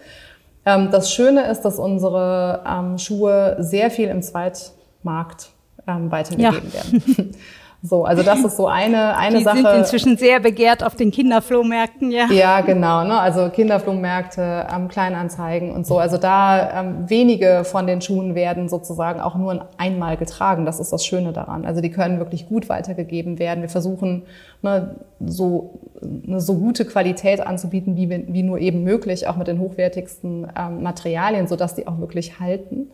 Ähm, 0.64 0.90
das 0.92 1.12
Schöne 1.12 1.50
ist, 1.50 1.62
dass 1.62 1.80
unsere 1.80 2.62
ähm, 2.64 2.98
Schuhe 2.98 3.56
sehr 3.58 3.90
viel 3.90 4.08
im 4.08 4.22
Zweitmarkt 4.22 5.50
ähm, 5.88 6.12
weitergegeben 6.12 6.70
ja. 6.72 6.92
werden. 6.92 7.32
So, 7.87 8.05
also 8.05 8.22
das 8.22 8.41
ist 8.41 8.57
so 8.57 8.66
eine, 8.66 9.16
eine 9.16 9.39
Die 9.39 9.45
Sache. 9.45 9.59
Die 9.59 9.62
sind 9.62 9.76
inzwischen 9.76 10.16
sehr 10.16 10.41
begehrt 10.41 10.82
auf 10.82 10.97
den 10.97 11.11
Kinderflohmärkten, 11.11 12.11
ja. 12.11 12.26
Ja, 12.30 12.61
genau. 12.61 13.05
Ne? 13.05 13.18
Also 13.18 13.49
Kinderflohmärkte, 13.49 14.66
ähm, 14.74 14.89
Kleinanzeigen 14.89 15.70
und 15.70 15.87
so. 15.87 15.99
Also 15.99 16.16
da 16.16 16.80
ähm, 16.80 17.09
wenige 17.09 17.62
von 17.64 17.87
den 17.87 18.01
Schuhen 18.01 18.34
werden 18.34 18.68
sozusagen 18.68 19.20
auch 19.20 19.37
nur 19.37 19.68
einmal 19.78 20.16
getragen. 20.16 20.66
Das 20.66 20.80
ist 20.80 20.93
das 20.93 21.07
Schöne 21.07 21.32
daran. 21.32 21.64
Also 21.64 21.80
die 21.80 21.91
können 21.91 22.18
wirklich 22.18 22.49
gut 22.49 22.68
weitergegeben 22.68 23.39
werden. 23.39 23.61
Wir 23.61 23.68
versuchen 23.68 24.24
ne, 24.62 24.97
so 25.24 25.78
eine 26.26 26.41
so 26.41 26.55
gute 26.55 26.84
Qualität 26.84 27.47
anzubieten, 27.47 27.97
wie, 27.97 28.11
wie 28.11 28.43
nur 28.43 28.59
eben 28.59 28.82
möglich, 28.82 29.28
auch 29.28 29.37
mit 29.37 29.47
den 29.47 29.61
hochwertigsten 29.61 30.49
ähm, 30.59 30.82
Materialien, 30.82 31.47
sodass 31.47 31.74
die 31.76 31.87
auch 31.87 31.99
wirklich 31.99 32.41
halten 32.41 32.91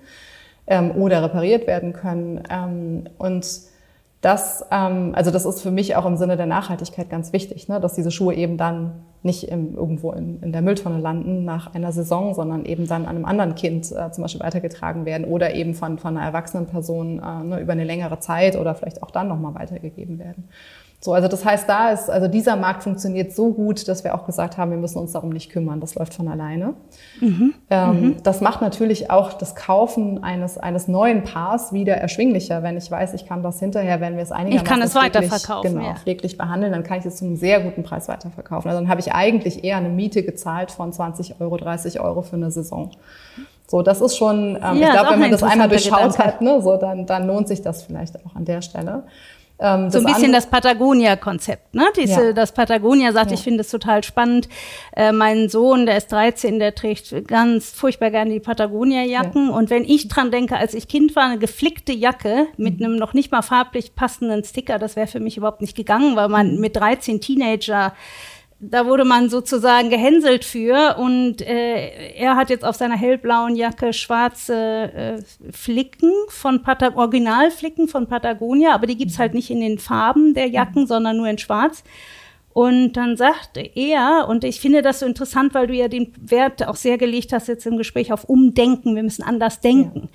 ähm, 0.67 0.91
oder 0.93 1.23
repariert 1.23 1.67
werden 1.67 1.95
können. 1.95 2.43
Ähm, 2.51 3.05
und 3.17 3.72
das, 4.23 4.65
ähm, 4.71 5.13
also 5.17 5.33
das 5.33 5.45
ist 5.45 5.63
für 5.63 5.73
mich 5.73 5.97
auch 5.97 6.07
im 6.07 6.17
Sinne 6.17 6.37
der 6.37 6.47
Nachhaltigkeit 6.47 7.11
ganz 7.11 7.33
wichtig, 7.33 7.69
ne? 7.69 7.81
dass 7.81 7.95
diese 7.95 8.13
Schuhe 8.13 8.35
eben 8.35 8.57
dann 8.57 9.03
nicht 9.25 9.49
im, 9.49 9.75
irgendwo 9.75 10.13
in, 10.13 10.41
in 10.43 10.53
der 10.53 10.63
Mülltonne 10.63 10.99
landen 10.99 11.45
nach 11.45 11.75
einer 11.75 11.91
Saison, 11.91 12.33
sondern 12.33 12.65
eben 12.65 12.87
dann 12.87 13.03
an 13.03 13.17
einem 13.17 13.25
anderen 13.25 13.57
Kind 13.57 13.91
äh, 13.91 14.13
zum 14.13 14.23
Beispiel 14.23 14.41
weitergetragen 14.41 15.07
werden 15.07 15.27
oder 15.27 15.55
eben 15.55 15.75
von, 15.75 15.99
von 15.99 16.17
einer 16.17 16.25
erwachsenen 16.25 16.67
Person 16.67 17.19
äh, 17.19 17.45
ne, 17.45 17.61
über 17.61 17.73
eine 17.73 17.83
längere 17.83 18.21
Zeit 18.21 18.57
oder 18.57 18.77
vielleicht 18.77 19.03
auch 19.03 19.11
dann 19.11 19.27
nochmal 19.27 19.57
weitergegeben 19.57 20.21
werden. 20.21 20.49
So, 21.05 21.13
also 21.15 21.27
das 21.27 21.45
heißt, 21.45 21.69
da 21.69 21.91
ist, 21.91 22.09
also 22.09 22.29
dieser 22.29 22.55
Markt 22.55 22.85
funktioniert 22.85 23.35
so 23.35 23.53
gut, 23.53 23.89
dass 23.89 24.05
wir 24.05 24.15
auch 24.15 24.25
gesagt 24.25 24.57
haben, 24.57 24.71
wir 24.71 24.79
müssen 24.79 24.99
uns 24.99 25.11
darum 25.11 25.31
nicht 25.31 25.51
kümmern. 25.51 25.81
Das 25.81 25.97
läuft 25.97 26.15
von 26.15 26.29
alleine. 26.29 26.75
Mhm. 27.21 27.55
Ähm, 27.71 28.01
mhm. 28.01 28.17
Das 28.23 28.41
macht 28.41 28.61
natürlich 28.61 29.11
auch 29.11 29.33
das 29.33 29.57
Kaufen 29.57 30.23
eines, 30.23 30.59
eines 30.59 30.87
neuen 30.87 31.25
Paars 31.25 31.73
wieder 31.73 31.97
erschwinglicher, 31.97 32.63
wenn 32.63 32.77
ich 32.77 32.89
weiß, 32.89 33.15
ich 33.15 33.27
kann 33.27 33.43
das 33.43 33.59
hinterher, 33.59 34.01
wenn 34.01 34.15
wir 34.15 34.23
es 34.23 34.31
einigermaßen 34.31 34.65
ich 34.65 34.71
kann 34.71 34.81
es 34.81 34.95
weiterverkaufen, 34.95 35.75
genau, 35.75 35.89
ja. 35.89 35.97
pfleglich 35.97 36.39
behandeln, 36.39 36.73
dann 36.73 36.85
kann 36.85 37.01
ich 37.01 37.05
es 37.05 37.17
zu 37.17 37.25
einem 37.25 37.35
sehr 37.35 37.59
guten 37.59 37.83
Preis 37.83 38.07
weiterverkaufen. 38.07 38.71
Also 38.71 38.81
dann 38.81 38.89
habe 38.89 39.01
ich 39.01 39.13
eigentlich 39.13 39.65
eher 39.65 39.79
eine 39.79 39.89
Miete 39.89 40.23
gezahlt 40.23 40.71
von 40.71 40.93
20 40.93 41.41
Euro, 41.41 41.57
30 41.57 41.99
Euro 41.99 42.23
für 42.23 42.37
eine 42.37 42.53
Saison. 42.53 42.93
So, 43.73 43.81
das 43.81 44.03
ist 44.03 44.19
schon, 44.19 44.57
ähm, 44.57 44.61
ja, 44.61 44.73
ich 44.73 44.91
glaube, 44.93 45.11
wenn 45.13 45.21
man 45.21 45.31
das 45.31 45.43
einmal 45.43 45.69
durchschaut 45.69 46.19
hat, 46.19 46.43
ne, 46.43 46.61
so, 46.61 46.77
dann, 46.77 47.07
dann 47.07 47.27
lohnt 47.27 47.49
sich 47.49 47.63
das 47.63 47.83
vielleicht 47.83 48.25
auch 48.25 48.37
an 48.37 48.45
der 48.45 48.61
Stelle. 48.61 49.05
Ähm, 49.63 49.91
so 49.91 49.99
ein 49.99 50.05
bisschen 50.05 50.33
das 50.33 50.47
Patagonia-Konzept, 50.47 51.73
ne? 51.75 51.85
Diese, 51.97 52.27
ja. 52.27 52.33
Das 52.33 52.53
Patagonia 52.53 53.13
sagt, 53.13 53.31
ja. 53.31 53.35
ich 53.35 53.43
finde 53.43 53.61
es 53.61 53.71
total 53.71 54.03
spannend. 54.03 54.49
Äh, 54.97 55.13
mein 55.13 55.49
Sohn, 55.49 55.87
der 55.87 55.97
ist 55.97 56.11
13, 56.11 56.59
der 56.59 56.75
trägt 56.75 57.29
ganz 57.29 57.71
furchtbar 57.71 58.11
gerne 58.11 58.33
die 58.33 58.41
Patagonia-Jacken. 58.41 59.51
Ja. 59.51 59.55
Und 59.55 59.71
wenn 59.71 59.85
ich 59.85 60.09
dran 60.09 60.33
denke, 60.33 60.57
als 60.57 60.75
ich 60.75 60.89
Kind 60.89 61.15
war, 61.15 61.27
eine 61.27 61.39
geflickte 61.39 61.93
Jacke 61.93 62.49
mit 62.57 62.81
mhm. 62.81 62.87
einem 62.87 62.97
noch 62.97 63.15
nicht 63.15 63.31
mal 63.31 63.43
farblich 63.43 63.95
passenden 63.95 64.43
Sticker, 64.43 64.81
das 64.81 64.97
wäre 64.97 65.07
für 65.07 65.21
mich 65.21 65.37
überhaupt 65.37 65.61
nicht 65.61 65.77
gegangen, 65.77 66.17
weil 66.17 66.29
man 66.29 66.55
mhm. 66.55 66.61
mit 66.61 66.75
13 66.75 67.21
Teenager 67.21 67.95
da 68.65 68.87
wurde 68.87 69.05
man 69.05 69.29
sozusagen 69.29 69.91
gehänselt 69.91 70.45
für 70.45 70.97
und 70.97 71.43
äh, 71.43 72.15
er 72.15 72.37
hat 72.37 72.49
jetzt 72.49 72.65
auf 72.65 72.77
seiner 72.77 72.97
hellblauen 72.97 73.57
Jacke 73.57 73.93
schwarze 73.93 74.55
äh, 74.55 75.23
Flicken 75.51 76.13
von 76.29 76.63
Pata 76.63 76.95
Originalflicken 76.95 77.89
von 77.89 78.07
Patagonia, 78.07 78.73
aber 78.73 78.87
die 78.87 78.97
gibt's 78.97 79.19
halt 79.19 79.35
nicht 79.35 79.51
in 79.51 79.61
den 79.61 79.81
Farben 79.81 80.35
der 80.35 80.47
Jacken, 80.47 80.83
mhm. 80.83 80.87
sondern 80.87 81.17
nur 81.17 81.27
in 81.27 81.39
Schwarz. 81.39 81.83
Und 82.53 82.93
dann 82.93 83.17
sagt 83.17 83.57
er, 83.57 84.27
und 84.29 84.45
ich 84.45 84.61
finde 84.61 84.83
das 84.83 85.01
so 85.01 85.07
interessant, 85.07 85.55
weil 85.55 85.67
du 85.67 85.75
ja 85.75 85.89
den 85.89 86.13
Wert 86.21 86.69
auch 86.69 86.77
sehr 86.77 86.99
gelegt 86.99 87.33
hast 87.33 87.49
jetzt 87.49 87.67
im 87.67 87.79
Gespräch 87.79 88.13
auf 88.13 88.25
Umdenken, 88.25 88.95
wir 88.95 89.03
müssen 89.03 89.25
anders 89.25 89.61
denken. 89.61 90.03
Ja. 90.03 90.09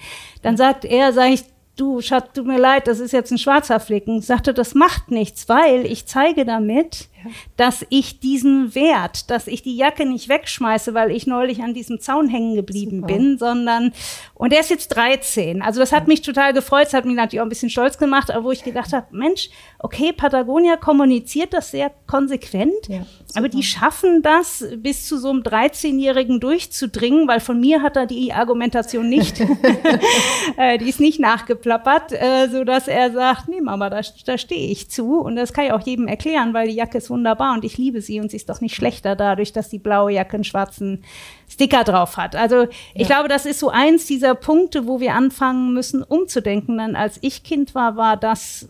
Dann 0.43 0.56
sagt 0.56 0.86
er, 0.86 1.12
sage 1.12 1.34
ich, 1.34 1.43
du 1.76 2.00
Schatz, 2.02 2.30
tut 2.34 2.45
mir 2.45 2.60
leid, 2.60 2.88
das 2.88 3.00
ist 3.00 3.12
jetzt 3.12 3.32
ein 3.32 3.38
schwarzer 3.38 3.80
Flicken. 3.80 4.22
Sagte, 4.22 4.54
das 4.54 4.74
macht 4.74 5.12
nichts, 5.12 5.50
weil 5.50 5.86
ich 5.86 6.06
zeige 6.06 6.45
damit, 6.45 7.10
ja. 7.24 7.32
dass 7.55 7.86
ich 7.89 8.20
diesen 8.20 8.76
Wert, 8.76 9.30
dass 9.30 9.47
ich 9.47 9.63
die 9.63 9.76
Jacke 9.76 10.05
nicht 10.05 10.30
wegschmeiße, 10.30 10.93
weil 10.93 11.11
ich 11.11 11.28
neulich 11.28 11.61
an 11.61 11.74
diesem 11.74 11.99
Zaun 11.99 12.30
hängen 12.30 12.55
geblieben 12.55 13.01
Super. 13.01 13.13
bin, 13.13 13.38
sondern, 13.38 13.93
und 14.34 14.53
er 14.53 14.59
ist 14.59 14.70
jetzt 14.70 14.89
13. 14.89 15.61
Also 15.61 15.80
das 15.80 15.91
hat 15.91 16.03
ja. 16.03 16.07
mich 16.07 16.22
total 16.22 16.53
gefreut, 16.53 16.86
das 16.86 16.93
hat 16.93 17.05
mich 17.05 17.15
natürlich 17.15 17.41
auch 17.41 17.45
ein 17.45 17.49
bisschen 17.49 17.70
stolz 17.70 17.97
gemacht, 17.97 18.32
aber 18.32 18.43
wo 18.43 18.51
ich 18.51 18.63
gedacht 18.63 18.93
habe, 18.93 19.07
Mensch, 19.11 19.49
okay, 19.80 20.13
Patagonia 20.13 20.78
kommuniziert 20.78 21.53
das 21.53 21.72
sehr 21.72 21.91
konsequent, 22.05 22.88
ja, 22.88 23.05
aber 23.36 23.49
die 23.49 23.63
schaffen 23.63 24.22
das, 24.22 24.65
bis 24.78 25.07
zu 25.07 25.18
so 25.18 25.30
einem 25.30 25.41
13-Jährigen 25.41 26.39
durchzudringen, 26.39 27.28
weil 27.28 27.39
von 27.39 27.59
mir 27.59 27.82
hat 27.82 27.95
er 27.95 28.05
die 28.05 28.34
Argumentation 28.34 29.09
nicht, 29.09 29.39
äh, 30.57 30.78
die 30.78 30.89
ist 30.89 30.99
nicht 30.99 31.20
nachgeplappert, 31.20 32.13
äh, 32.13 32.47
so 32.49 32.63
dass 32.63 32.88
er 32.88 33.11
sagt, 33.11 33.47
nee 33.47 33.61
Mama, 33.61 33.89
da, 33.89 34.01
da 34.26 34.38
stehe 34.38 34.72
ich 34.72 34.89
zu 34.89 35.20
und 35.20 35.36
das 35.36 35.53
kann 35.53 35.65
ich 35.65 35.72
auch 35.72 35.82
jedem 35.82 36.07
erklären, 36.07 36.53
weil 36.53 36.68
die 36.68 36.76
Jacke 36.76 36.97
ist 36.97 37.09
wunderbar 37.18 37.53
und 37.55 37.65
ich 37.65 37.78
liebe 37.78 38.01
sie 38.01 38.20
und 38.20 38.30
sie 38.30 38.38
ist 38.38 38.49
doch 38.49 38.61
nicht 38.61 38.76
schlechter 38.76 39.15
dadurch, 39.15 39.51
dass 39.51 39.70
die 39.70 39.80
blaue 39.80 40.11
Jacke 40.11 40.36
einen 40.36 40.43
schwarzen 40.43 41.03
Sticker 41.49 41.84
drauf 41.84 42.18
hat. 42.18 42.36
Also 42.36 42.68
ich 42.93 43.07
ja. 43.07 43.15
glaube, 43.15 43.28
das 43.28 43.45
ist 43.45 43.59
so 43.59 43.70
eins 43.70 44.05
dieser 44.05 44.36
Punkte, 44.36 44.86
wo 44.86 44.99
wir 44.99 45.15
anfangen 45.15 45.74
müssen, 45.74 46.03
umzudenken. 46.03 46.78
Denn 46.78 46.95
als 46.95 47.18
ich 47.22 47.43
Kind 47.43 47.74
war, 47.74 47.97
war 47.97 48.18
das 48.18 48.70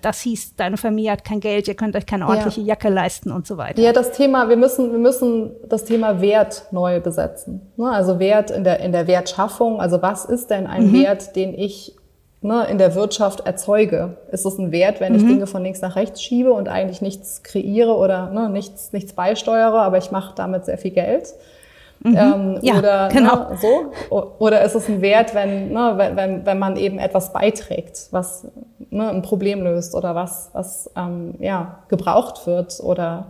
das 0.00 0.20
hieß, 0.20 0.54
deine 0.54 0.76
Familie 0.76 1.10
hat 1.10 1.24
kein 1.24 1.40
Geld, 1.40 1.66
ihr 1.66 1.74
könnt 1.74 1.96
euch 1.96 2.06
keine 2.06 2.28
ordentliche 2.28 2.60
ja. 2.60 2.68
Jacke 2.68 2.88
leisten 2.88 3.32
und 3.32 3.48
so 3.48 3.56
weiter. 3.56 3.82
Ja, 3.82 3.92
das 3.92 4.12
Thema, 4.12 4.48
wir 4.48 4.56
müssen, 4.56 4.92
wir 4.92 4.98
müssen 4.98 5.50
das 5.68 5.84
Thema 5.84 6.20
Wert 6.20 6.66
neu 6.70 7.00
besetzen. 7.00 7.60
Ne? 7.76 7.90
Also 7.90 8.20
Wert 8.20 8.52
in 8.52 8.62
der, 8.62 8.78
in 8.78 8.92
der 8.92 9.08
Wertschaffung. 9.08 9.80
Also 9.80 10.02
was 10.02 10.24
ist 10.24 10.50
denn 10.50 10.68
ein 10.68 10.88
mhm. 10.88 11.02
Wert, 11.02 11.34
den 11.34 11.58
ich 11.58 11.96
ne, 12.42 12.66
in 12.70 12.78
der 12.78 12.94
Wirtschaft 12.94 13.46
erzeuge? 13.46 14.16
Ist 14.30 14.46
es 14.46 14.58
ein 14.58 14.72
Wert, 14.72 15.00
wenn 15.00 15.14
ich 15.14 15.22
mhm. 15.22 15.28
Dinge 15.28 15.46
von 15.46 15.62
links 15.62 15.80
nach 15.80 15.96
rechts 15.96 16.22
schiebe 16.22 16.52
und 16.52 16.68
eigentlich 16.68 17.02
nichts 17.02 17.42
kreiere 17.42 17.96
oder 17.96 18.30
ne, 18.30 18.48
nichts, 18.48 18.92
nichts 18.92 19.12
beisteuere, 19.12 19.80
aber 19.80 19.98
ich 19.98 20.10
mache 20.10 20.34
damit 20.34 20.64
sehr 20.64 20.78
viel 20.78 20.92
Geld? 20.92 21.34
Mhm. 22.02 22.16
Ähm, 22.16 22.58
ja, 22.62 22.78
oder 22.78 23.08
ne, 23.08 23.14
genau. 23.14 23.36
Ne, 23.50 23.58
so. 23.60 23.92
Oder 24.38 24.62
ist 24.62 24.74
es 24.74 24.88
ein 24.88 25.02
Wert, 25.02 25.34
wenn, 25.34 25.72
ne, 25.72 25.94
wenn, 26.14 26.46
wenn 26.46 26.58
man 26.58 26.76
eben 26.76 26.98
etwas 26.98 27.32
beiträgt, 27.32 28.08
was 28.10 28.46
ne, 28.90 29.10
ein 29.10 29.22
Problem 29.22 29.62
löst 29.62 29.94
oder 29.94 30.14
was, 30.14 30.50
was 30.54 30.90
ähm, 30.96 31.34
ja, 31.40 31.80
gebraucht 31.88 32.46
wird 32.46 32.80
oder 32.82 33.26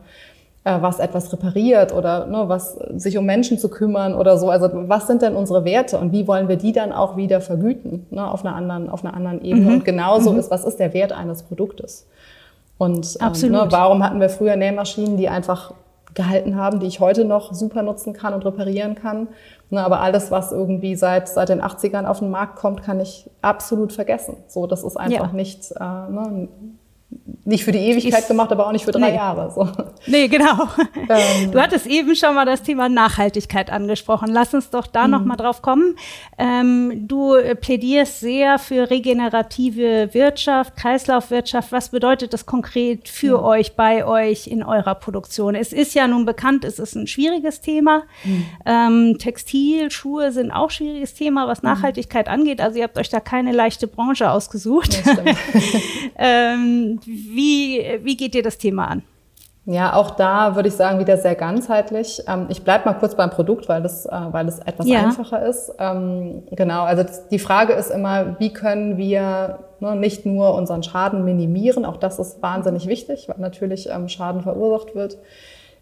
was 0.64 0.98
etwas 0.98 1.32
repariert 1.32 1.94
oder 1.94 2.26
ne, 2.26 2.44
was 2.48 2.78
sich 2.94 3.16
um 3.16 3.24
Menschen 3.24 3.58
zu 3.58 3.70
kümmern 3.70 4.14
oder 4.14 4.36
so. 4.36 4.50
Also 4.50 4.68
was 4.72 5.06
sind 5.06 5.22
denn 5.22 5.34
unsere 5.34 5.64
Werte 5.64 5.98
und 5.98 6.12
wie 6.12 6.26
wollen 6.28 6.48
wir 6.48 6.56
die 6.56 6.72
dann 6.72 6.92
auch 6.92 7.16
wieder 7.16 7.40
vergüten 7.40 8.06
ne, 8.10 8.30
auf 8.30 8.44
einer 8.44 8.54
anderen, 8.54 8.90
auf 8.90 9.04
einer 9.04 9.14
anderen 9.14 9.42
Ebene? 9.42 9.66
Mhm. 9.66 9.74
Und 9.76 9.84
genauso 9.84 10.32
mhm. 10.32 10.38
ist, 10.38 10.50
was 10.50 10.64
ist 10.64 10.78
der 10.78 10.92
Wert 10.92 11.12
eines 11.12 11.42
Produktes? 11.42 12.06
Und 12.76 13.16
ähm, 13.20 13.50
ne, 13.50 13.66
warum 13.70 14.04
hatten 14.04 14.20
wir 14.20 14.28
früher 14.28 14.56
Nähmaschinen, 14.56 15.16
die 15.16 15.28
einfach 15.28 15.72
gehalten 16.14 16.56
haben, 16.56 16.80
die 16.80 16.86
ich 16.86 17.00
heute 17.00 17.24
noch 17.24 17.54
super 17.54 17.82
nutzen 17.82 18.12
kann 18.12 18.34
und 18.34 18.44
reparieren 18.44 18.94
kann. 18.94 19.28
Ne, 19.70 19.84
aber 19.84 20.00
alles, 20.00 20.30
was 20.30 20.50
irgendwie 20.50 20.96
seit, 20.96 21.28
seit 21.28 21.48
den 21.48 21.62
80ern 21.62 22.04
auf 22.04 22.18
den 22.18 22.30
Markt 22.30 22.56
kommt, 22.56 22.82
kann 22.82 23.00
ich 23.00 23.30
absolut 23.40 23.92
vergessen. 23.92 24.36
So, 24.48 24.66
das 24.66 24.82
ist 24.82 24.96
einfach 24.96 25.30
ja. 25.30 25.36
nicht, 25.36 25.70
äh, 25.72 25.84
ne, 25.84 26.48
nicht 27.44 27.64
für 27.64 27.72
die 27.72 27.78
Ewigkeit 27.78 28.28
gemacht, 28.28 28.52
aber 28.52 28.66
auch 28.66 28.72
nicht 28.72 28.84
für 28.84 28.92
drei 28.92 29.10
nee. 29.10 29.16
Jahre. 29.16 29.50
So. 29.50 29.68
Nee, 30.06 30.28
genau. 30.28 30.68
Ähm. 31.08 31.50
Du 31.50 31.60
hattest 31.60 31.86
eben 31.86 32.14
schon 32.14 32.34
mal 32.34 32.44
das 32.44 32.62
Thema 32.62 32.88
Nachhaltigkeit 32.88 33.70
angesprochen. 33.70 34.28
Lass 34.30 34.54
uns 34.54 34.70
doch 34.70 34.86
da 34.86 35.06
mhm. 35.06 35.10
noch 35.10 35.24
mal 35.24 35.36
drauf 35.36 35.62
kommen. 35.62 35.96
Ähm, 36.38 37.08
du 37.08 37.34
plädierst 37.60 38.20
sehr 38.20 38.58
für 38.58 38.90
regenerative 38.90 40.10
Wirtschaft, 40.12 40.76
Kreislaufwirtschaft. 40.76 41.72
Was 41.72 41.88
bedeutet 41.88 42.32
das 42.32 42.46
konkret 42.46 43.08
für 43.08 43.38
mhm. 43.38 43.44
euch, 43.44 43.74
bei 43.74 44.04
euch 44.04 44.46
in 44.46 44.62
eurer 44.62 44.94
Produktion? 44.94 45.54
Es 45.54 45.72
ist 45.72 45.94
ja 45.94 46.06
nun 46.06 46.26
bekannt, 46.26 46.64
es 46.64 46.78
ist 46.78 46.94
ein 46.94 47.06
schwieriges 47.06 47.60
Thema. 47.60 48.02
Mhm. 48.24 48.44
Ähm, 48.66 49.18
Textil, 49.18 49.90
Schuhe 49.90 50.30
sind 50.30 50.52
auch 50.52 50.70
schwieriges 50.70 51.14
Thema, 51.14 51.48
was 51.48 51.62
mhm. 51.62 51.70
Nachhaltigkeit 51.70 52.28
angeht. 52.28 52.60
Also 52.60 52.78
ihr 52.78 52.84
habt 52.84 52.98
euch 52.98 53.08
da 53.08 53.18
keine 53.18 53.52
leichte 53.52 53.88
Branche 53.88 54.30
ausgesucht. 54.30 55.02
Ja, 55.04 55.14
wie, 57.06 58.00
wie 58.02 58.16
geht 58.16 58.34
ihr 58.34 58.42
das 58.42 58.58
Thema 58.58 58.86
an? 58.88 59.02
Ja, 59.66 59.94
auch 59.94 60.12
da 60.12 60.56
würde 60.56 60.68
ich 60.68 60.74
sagen, 60.74 60.98
wieder 60.98 61.18
sehr 61.18 61.34
ganzheitlich. 61.34 62.22
Ähm, 62.26 62.46
ich 62.48 62.64
bleibe 62.64 62.86
mal 62.86 62.94
kurz 62.94 63.14
beim 63.14 63.30
Produkt, 63.30 63.68
weil 63.68 63.82
das, 63.82 64.06
äh, 64.06 64.10
weil 64.30 64.46
das 64.46 64.58
etwas 64.58 64.88
ja. 64.88 65.00
einfacher 65.00 65.46
ist. 65.46 65.72
Ähm, 65.78 66.42
genau, 66.50 66.84
also 66.84 67.04
die 67.30 67.38
Frage 67.38 67.74
ist 67.74 67.90
immer, 67.90 68.36
wie 68.40 68.52
können 68.52 68.96
wir 68.96 69.58
ne, 69.80 69.96
nicht 69.96 70.24
nur 70.24 70.54
unseren 70.54 70.82
Schaden 70.82 71.24
minimieren, 71.24 71.84
auch 71.84 71.98
das 71.98 72.18
ist 72.18 72.42
wahnsinnig 72.42 72.88
wichtig, 72.88 73.28
weil 73.28 73.36
natürlich 73.38 73.88
ähm, 73.90 74.08
Schaden 74.08 74.42
verursacht 74.42 74.94
wird, 74.94 75.18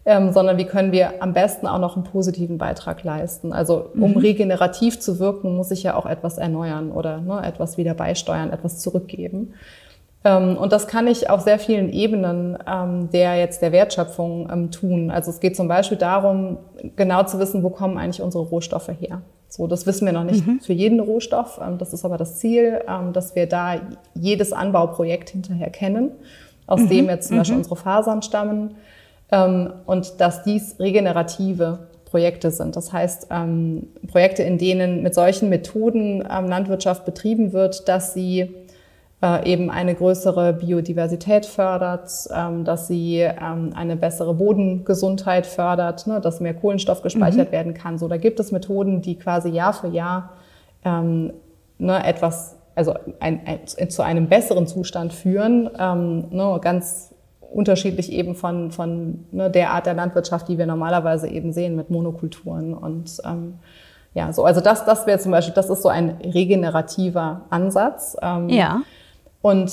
sondern 0.05 0.57
wie 0.57 0.65
können 0.65 0.91
wir 0.91 1.21
am 1.21 1.33
besten 1.33 1.67
auch 1.67 1.77
noch 1.77 1.95
einen 1.95 2.05
positiven 2.05 2.57
Beitrag 2.57 3.03
leisten. 3.03 3.53
Also 3.53 3.91
um 3.93 4.11
mhm. 4.11 4.17
regenerativ 4.17 4.99
zu 4.99 5.19
wirken, 5.19 5.55
muss 5.55 5.69
ich 5.71 5.83
ja 5.83 5.95
auch 5.95 6.05
etwas 6.07 6.37
erneuern 6.39 6.91
oder 6.91 7.19
ne, 7.19 7.41
etwas 7.45 7.77
wieder 7.77 7.93
beisteuern, 7.93 8.51
etwas 8.51 8.79
zurückgeben. 8.79 9.53
Ähm, 10.25 10.57
und 10.57 10.73
das 10.73 10.87
kann 10.87 11.07
ich 11.07 11.29
auf 11.29 11.41
sehr 11.41 11.59
vielen 11.59 11.89
Ebenen 11.91 12.57
ähm, 12.67 13.09
der 13.11 13.37
jetzt 13.37 13.61
der 13.61 13.71
Wertschöpfung 13.71 14.49
ähm, 14.51 14.71
tun. 14.71 15.11
Also 15.11 15.31
es 15.31 15.39
geht 15.39 15.55
zum 15.55 15.67
Beispiel 15.67 15.97
darum, 15.97 16.57
genau 16.95 17.23
zu 17.23 17.39
wissen, 17.39 17.63
wo 17.63 17.69
kommen 17.69 17.97
eigentlich 17.97 18.21
unsere 18.21 18.43
Rohstoffe 18.43 18.91
her. 18.99 19.21
So, 19.47 19.65
das 19.65 19.87
wissen 19.87 20.05
wir 20.05 20.13
noch 20.13 20.25
nicht 20.25 20.45
mhm. 20.45 20.59
für 20.59 20.73
jeden 20.73 20.99
Rohstoff. 20.99 21.59
Das 21.79 21.91
ist 21.91 22.05
aber 22.05 22.17
das 22.17 22.37
Ziel, 22.37 22.81
dass 23.13 23.33
wir 23.33 23.47
da 23.47 23.77
jedes 24.13 24.53
Anbauprojekt 24.53 25.31
hinterher 25.31 25.71
kennen, 25.71 26.11
aus 26.67 26.81
mhm. 26.81 26.89
dem 26.89 27.05
jetzt 27.07 27.29
zum 27.29 27.37
Beispiel 27.37 27.55
mhm. 27.55 27.61
unsere 27.61 27.75
Fasern 27.75 28.21
stammen. 28.21 28.75
Und 29.87 30.21
dass 30.21 30.43
dies 30.43 30.75
regenerative 30.79 31.79
Projekte 32.05 32.51
sind. 32.51 32.75
Das 32.75 32.93
heißt, 32.93 33.29
Projekte, 34.07 34.43
in 34.43 34.59
denen 34.59 35.01
mit 35.01 35.15
solchen 35.15 35.49
Methoden 35.49 36.21
Landwirtschaft 36.21 37.03
betrieben 37.05 37.51
wird, 37.51 37.89
dass 37.89 38.13
sie 38.13 38.53
äh, 39.21 39.51
eben 39.51 39.69
eine 39.69 39.95
größere 39.95 40.53
Biodiversität 40.53 41.45
fördert, 41.45 42.09
ähm, 42.33 42.63
dass 42.63 42.87
sie 42.87 43.17
ähm, 43.17 43.71
eine 43.75 43.97
bessere 43.97 44.33
Bodengesundheit 44.33 45.45
fördert, 45.45 46.07
ne, 46.07 46.21
dass 46.21 46.39
mehr 46.39 46.53
Kohlenstoff 46.53 47.01
gespeichert 47.01 47.49
mhm. 47.49 47.51
werden 47.51 47.73
kann. 47.73 47.97
So, 47.97 48.07
da 48.07 48.15
gibt 48.15 48.39
es 48.39 48.53
Methoden, 48.53 49.01
die 49.01 49.17
quasi 49.17 49.49
Jahr 49.49 49.73
für 49.73 49.89
Jahr 49.89 50.29
ähm, 50.85 51.33
ne, 51.79 52.01
etwas, 52.05 52.55
also 52.75 52.93
ein, 53.19 53.41
ein, 53.45 53.89
zu 53.89 54.03
einem 54.03 54.29
besseren 54.29 54.67
Zustand 54.67 55.11
führen, 55.11 55.63
ne, 55.63 56.59
ganz 56.61 57.13
unterschiedlich 57.51 58.13
eben 58.13 58.35
von, 58.35 58.71
von 58.71 59.25
ne, 59.31 59.51
der 59.51 59.71
Art 59.71 59.85
der 59.85 59.95
Landwirtschaft, 59.95 60.47
die 60.47 60.57
wir 60.57 60.65
normalerweise 60.65 61.27
eben 61.27 61.51
sehen 61.51 61.75
mit 61.75 61.89
Monokulturen 61.89 62.73
und 62.73 63.21
ja, 64.15 64.33
so, 64.33 64.43
also 64.45 64.59
das, 64.61 64.85
das 64.85 65.05
wäre 65.05 65.19
zum 65.19 65.31
Beispiel, 65.31 65.53
das 65.53 65.69
ist 65.69 65.83
so 65.83 65.89
ein 65.89 66.17
regenerativer 66.23 67.41
Ansatz. 67.49 68.17
Ja. 68.47 68.81
Und 69.41 69.71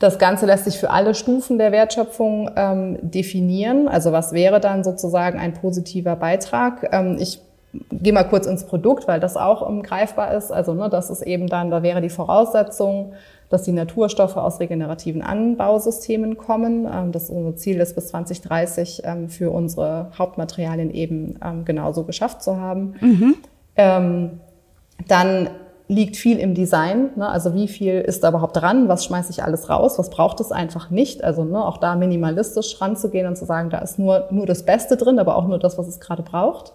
Das 0.00 0.18
Ganze 0.18 0.46
lässt 0.46 0.64
sich 0.64 0.78
für 0.78 0.88
alle 0.88 1.14
Stufen 1.14 1.58
der 1.58 1.72
Wertschöpfung 1.72 2.50
ähm, 2.56 2.98
definieren. 3.02 3.86
Also 3.86 4.12
was 4.12 4.32
wäre 4.32 4.58
dann 4.58 4.82
sozusagen 4.82 5.38
ein 5.38 5.52
positiver 5.52 6.16
Beitrag? 6.16 6.88
Ähm, 6.90 7.18
ich 7.20 7.42
gehe 7.92 8.14
mal 8.14 8.24
kurz 8.24 8.46
ins 8.46 8.64
Produkt, 8.64 9.06
weil 9.06 9.20
das 9.20 9.36
auch 9.36 9.60
um, 9.60 9.82
greifbar 9.82 10.32
ist. 10.34 10.50
Also 10.52 10.72
ne, 10.72 10.88
das 10.88 11.10
ist 11.10 11.20
eben 11.20 11.48
dann, 11.48 11.70
da 11.70 11.82
wäre 11.82 12.00
die 12.00 12.08
Voraussetzung, 12.08 13.12
dass 13.50 13.64
die 13.64 13.72
Naturstoffe 13.72 14.38
aus 14.38 14.58
regenerativen 14.58 15.20
Anbausystemen 15.20 16.38
kommen. 16.38 16.88
Ähm, 16.90 17.12
das 17.12 17.28
unser 17.28 17.56
Ziel 17.56 17.78
ist, 17.78 17.94
bis 17.94 18.08
2030 18.08 19.02
ähm, 19.04 19.28
für 19.28 19.50
unsere 19.50 20.10
Hauptmaterialien 20.18 20.90
eben 20.90 21.38
ähm, 21.44 21.66
genauso 21.66 22.04
geschafft 22.04 22.42
zu 22.42 22.56
haben. 22.58 22.94
Mhm. 23.00 23.36
Ähm, 23.76 24.40
dann 25.08 25.50
liegt 25.90 26.16
viel 26.16 26.38
im 26.38 26.54
Design. 26.54 27.10
Ne? 27.16 27.28
Also 27.28 27.52
wie 27.52 27.66
viel 27.66 28.00
ist 28.00 28.22
da 28.22 28.28
überhaupt 28.28 28.56
dran? 28.56 28.88
Was 28.88 29.04
schmeiße 29.04 29.32
ich 29.32 29.42
alles 29.42 29.68
raus? 29.68 29.98
Was 29.98 30.08
braucht 30.08 30.38
es 30.38 30.52
einfach 30.52 30.88
nicht? 30.90 31.24
Also 31.24 31.42
ne, 31.42 31.64
auch 31.64 31.78
da 31.78 31.96
minimalistisch 31.96 32.80
ranzugehen 32.80 33.26
und 33.26 33.36
zu 33.36 33.44
sagen, 33.44 33.70
da 33.70 33.78
ist 33.78 33.98
nur, 33.98 34.28
nur 34.30 34.46
das 34.46 34.64
Beste 34.64 34.96
drin, 34.96 35.18
aber 35.18 35.34
auch 35.34 35.48
nur 35.48 35.58
das, 35.58 35.78
was 35.78 35.88
es 35.88 35.98
gerade 35.98 36.22
braucht. 36.22 36.74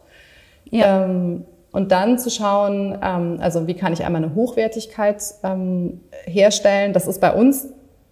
Ja. 0.69 1.05
Ähm, 1.05 1.45
und 1.71 1.93
dann 1.93 2.19
zu 2.19 2.29
schauen, 2.29 2.97
ähm, 3.01 3.37
also 3.39 3.67
wie 3.67 3.73
kann 3.73 3.93
ich 3.93 4.03
einmal 4.03 4.21
eine 4.21 4.35
Hochwertigkeit 4.35 5.23
ähm, 5.43 6.01
herstellen? 6.25 6.91
Das 6.91 7.07
ist 7.07 7.21
bei 7.21 7.33
uns 7.33 7.69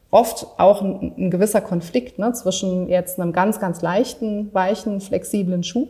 oft 0.10 0.47
auch 0.58 0.82
ein, 0.82 1.14
ein 1.18 1.32
gewisser 1.32 1.60
Konflikt 1.60 2.18
ne, 2.18 2.32
zwischen 2.32 2.88
jetzt 2.88 3.20
einem 3.20 3.34
ganz, 3.34 3.60
ganz 3.60 3.82
leichten, 3.82 4.54
weichen, 4.54 5.01
flexiblen 5.01 5.64
Schuh 5.64 5.89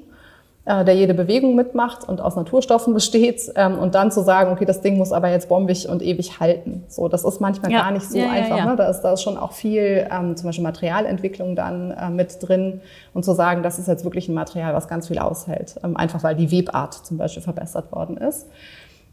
äh, 0.65 0.85
der 0.85 0.95
jede 0.95 1.13
Bewegung 1.13 1.55
mitmacht 1.55 2.07
und 2.07 2.21
aus 2.21 2.37
Naturstoffen 2.37 2.93
besteht 2.93 3.51
ähm, 3.55 3.77
und 3.77 3.95
dann 3.95 4.11
zu 4.11 4.21
sagen, 4.21 4.51
okay, 4.51 4.63
das 4.63 4.79
Ding 4.79 4.97
muss 4.97 5.11
aber 5.11 5.29
jetzt 5.29 5.49
bombig 5.49 5.89
und 5.89 6.01
ewig 6.01 6.39
halten. 6.39 6.85
So, 6.87 7.09
das 7.09 7.25
ist 7.25 7.41
manchmal 7.41 7.69
ja. 7.69 7.81
gar 7.81 7.91
nicht 7.91 8.09
so 8.09 8.17
ja, 8.17 8.29
einfach. 8.29 8.57
Ja, 8.57 8.65
ne? 8.67 8.75
Da, 8.77 8.87
ist, 8.87 9.01
da 9.01 9.11
ist 9.11 9.21
schon 9.21 9.37
auch 9.37 9.51
viel, 9.51 10.07
ähm, 10.09 10.37
zum 10.37 10.47
Beispiel 10.47 10.63
Materialentwicklung 10.63 11.57
dann 11.57 11.91
äh, 11.91 12.09
mit 12.09 12.37
drin 12.39 12.79
und 13.13 13.25
zu 13.25 13.33
sagen, 13.33 13.61
das 13.61 13.77
ist 13.77 13.89
jetzt 13.89 14.05
wirklich 14.05 14.29
ein 14.29 14.35
Material, 14.35 14.73
was 14.73 14.87
ganz 14.87 15.09
viel 15.09 15.19
aushält, 15.19 15.75
ähm, 15.83 15.97
einfach 15.97 16.23
weil 16.23 16.35
die 16.35 16.49
Webart 16.49 16.93
zum 16.93 17.17
Beispiel 17.17 17.43
verbessert 17.43 17.91
worden 17.91 18.15
ist. 18.15 18.47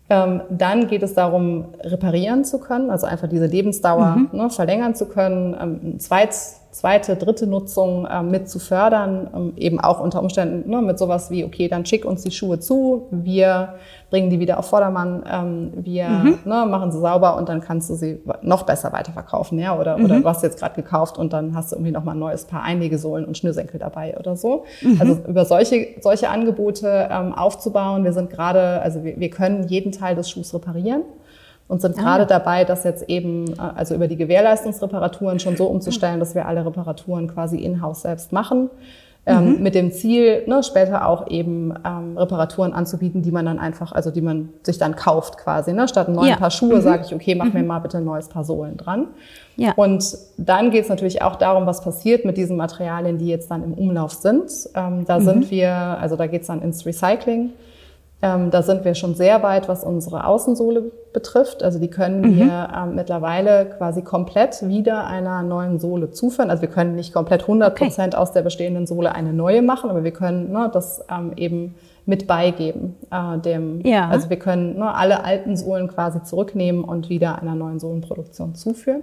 Ähm, 0.09 0.43
dann 0.51 0.87
geht 0.87 1.03
es 1.03 1.15
darum, 1.15 1.67
reparieren 1.81 2.45
zu 2.45 2.59
können, 2.59 2.91
also 2.91 3.07
einfach 3.07 3.29
diese 3.29 3.47
Lebensdauer 3.47 4.17
mhm. 4.17 4.29
ne, 4.33 4.51
verlängern 4.51 4.95
zu 4.95 5.07
können. 5.07 5.57
Ähm, 5.61 5.81
ein 5.83 6.01
zweites 6.01 6.60
zweite, 6.71 7.17
dritte 7.17 7.47
Nutzung 7.47 8.07
äh, 8.07 8.23
mit 8.23 8.49
zu 8.49 8.59
fördern, 8.59 9.29
ähm, 9.35 9.53
eben 9.57 9.81
auch 9.81 10.01
unter 10.01 10.23
Umständen 10.23 10.71
ne, 10.71 10.81
mit 10.81 10.99
sowas 10.99 11.31
wie, 11.31 11.45
okay, 11.45 11.69
dann 11.69 11.85
schick 11.85 12.05
uns 12.05 12.23
die 12.23 12.31
Schuhe 12.31 12.61
zu, 12.61 13.09
wir 13.11 13.75
bringen 14.09 14.31
die 14.31 14.39
wieder 14.39 14.59
auf 14.59 14.67
Vordermann, 14.67 15.25
ähm, 15.31 15.73
wir 15.75 16.09
mhm. 16.09 16.39
ne, 16.45 16.67
machen 16.67 16.93
sie 16.93 17.01
sauber 17.01 17.37
und 17.37 17.49
dann 17.49 17.61
kannst 17.61 17.91
du 17.91 17.95
sie 17.95 18.21
noch 18.43 18.63
besser 18.63 18.93
weiterverkaufen, 18.93 19.59
ja, 19.59 19.77
oder, 19.79 19.99
mhm. 19.99 20.05
oder 20.05 20.21
du 20.21 20.29
hast 20.29 20.43
jetzt 20.43 20.59
gerade 20.59 20.75
gekauft 20.77 21.19
und 21.19 21.33
dann 21.33 21.57
hast 21.57 21.73
du 21.73 21.77
irgendwie 21.77 21.93
noch 21.93 22.05
mal 22.05 22.13
ein 22.13 22.19
neues 22.21 22.45
Paar 22.45 22.63
Einlegesohlen 22.63 23.25
und 23.25 23.37
Schnürsenkel 23.37 23.81
dabei 23.81 24.17
oder 24.19 24.37
so. 24.37 24.65
Mhm. 24.83 24.97
Also 25.01 25.19
über 25.27 25.45
solche, 25.45 25.89
solche 26.01 26.29
Angebote 26.29 27.09
ähm, 27.11 27.35
aufzubauen, 27.35 28.05
wir 28.05 28.13
sind 28.13 28.31
gerade, 28.31 28.81
also 28.81 29.03
wir, 29.03 29.19
wir 29.19 29.31
können 29.31 29.67
jeden 29.67 29.91
Teil 29.91 30.15
des 30.15 30.31
Schuhs 30.31 30.55
reparieren 30.55 31.03
und 31.71 31.81
sind 31.81 31.97
ah. 31.99 32.03
gerade 32.03 32.27
dabei, 32.27 32.65
das 32.65 32.83
jetzt 32.83 33.09
eben, 33.09 33.53
äh, 33.53 33.61
also 33.77 33.95
über 33.95 34.09
die 34.09 34.17
Gewährleistungsreparaturen 34.17 35.39
schon 35.39 35.57
so 35.57 35.67
umzustellen, 35.67 36.19
dass 36.19 36.35
wir 36.35 36.47
alle 36.47 36.67
Reparaturen 36.67 37.29
quasi 37.29 37.59
in-house 37.59 38.03
selbst 38.03 38.33
machen. 38.33 38.71
Ähm, 39.27 39.57
mhm. 39.57 39.63
mit 39.63 39.75
dem 39.75 39.93
Ziel, 39.93 40.45
ne, 40.47 40.63
später 40.63 41.07
auch 41.07 41.29
eben 41.29 41.75
ähm, 41.87 42.17
Reparaturen 42.17 42.73
anzubieten, 42.73 43.21
die 43.21 43.31
man 43.31 43.45
dann 43.45 43.59
einfach, 43.59 43.93
also 43.93 44.11
die 44.11 44.23
man 44.23 44.49
sich 44.63 44.79
dann 44.79 44.97
kauft 44.97 45.37
quasi. 45.37 45.75
Ne? 45.75 45.87
Statt 45.89 46.09
ein 46.09 46.15
neues 46.15 46.31
ja. 46.31 46.37
Paar 46.37 46.51
Schuhe 46.51 46.77
mhm. 46.77 46.81
sage 46.81 47.05
ich, 47.05 47.15
okay, 47.15 47.35
mach 47.35 47.45
mhm. 47.45 47.53
mir 47.53 47.63
mal 47.65 47.81
bitte 47.81 47.99
ein 47.99 48.05
neues 48.05 48.29
Paar 48.29 48.45
Sohlen 48.45 48.79
dran. 48.79 49.09
Ja. 49.57 49.75
Und 49.77 50.17
dann 50.39 50.71
geht 50.71 50.85
es 50.85 50.89
natürlich 50.89 51.21
auch 51.21 51.37
darum, 51.37 51.67
was 51.67 51.83
passiert 51.83 52.25
mit 52.25 52.39
diesen 52.39 52.57
Materialien, 52.57 53.19
die 53.19 53.29
jetzt 53.29 53.51
dann 53.51 53.63
im 53.63 53.75
Umlauf 53.75 54.15
sind. 54.15 54.51
Ähm, 54.75 55.05
da 55.05 55.21
sind 55.21 55.45
mhm. 55.45 55.51
wir, 55.51 55.71
also 55.71 56.17
da 56.17 56.27
geht 56.27 56.41
es 56.41 56.47
dann 56.47 56.63
ins 56.63 56.87
Recycling. 56.87 57.51
Ähm, 58.23 58.51
da 58.51 58.63
sind 58.63 58.85
wir 58.85 58.95
schon 58.95 59.15
sehr 59.15 59.43
weit, 59.43 59.69
was 59.69 59.83
unsere 59.83 60.27
Außensohle 60.27 60.93
betrifft. 61.13 61.63
Also 61.63 61.79
die 61.79 61.89
können 61.89 62.21
mhm. 62.21 62.37
wir 62.37 62.69
ähm, 62.77 62.95
mittlerweile 62.95 63.67
quasi 63.79 64.03
komplett 64.03 64.69
wieder 64.69 65.07
einer 65.07 65.43
neuen 65.43 65.79
Sohle 65.79 66.11
zuführen. 66.11 66.51
Also 66.51 66.61
wir 66.61 66.69
können 66.69 66.95
nicht 66.95 67.15
komplett 67.15 67.43
100 67.43 67.75
Prozent 67.75 68.15
okay. 68.15 68.23
aus 68.23 68.33
der 68.33 68.43
bestehenden 68.43 68.87
Sohle 68.87 69.15
eine 69.15 69.33
neue 69.33 69.63
machen, 69.63 69.89
aber 69.89 70.05
wir 70.05 70.13
können 70.13 70.53
ne, 70.53 70.71
das 70.73 71.03
ähm, 71.11 71.33
eben 71.37 71.77
mit 72.05 72.27
beigeben. 72.27 72.97
Äh, 73.11 73.39
dem, 73.39 73.81
ja. 73.87 74.09
Also 74.09 74.29
wir 74.29 74.39
können 74.39 74.79
ne, 74.79 74.95
alle 74.95 75.25
alten 75.25 75.57
Sohlen 75.57 75.89
quasi 75.89 76.23
zurücknehmen 76.23 76.85
und 76.85 77.09
wieder 77.09 77.41
einer 77.41 77.55
neuen 77.55 77.81
Sohlenproduktion 77.81 78.55
zuführen. 78.55 79.03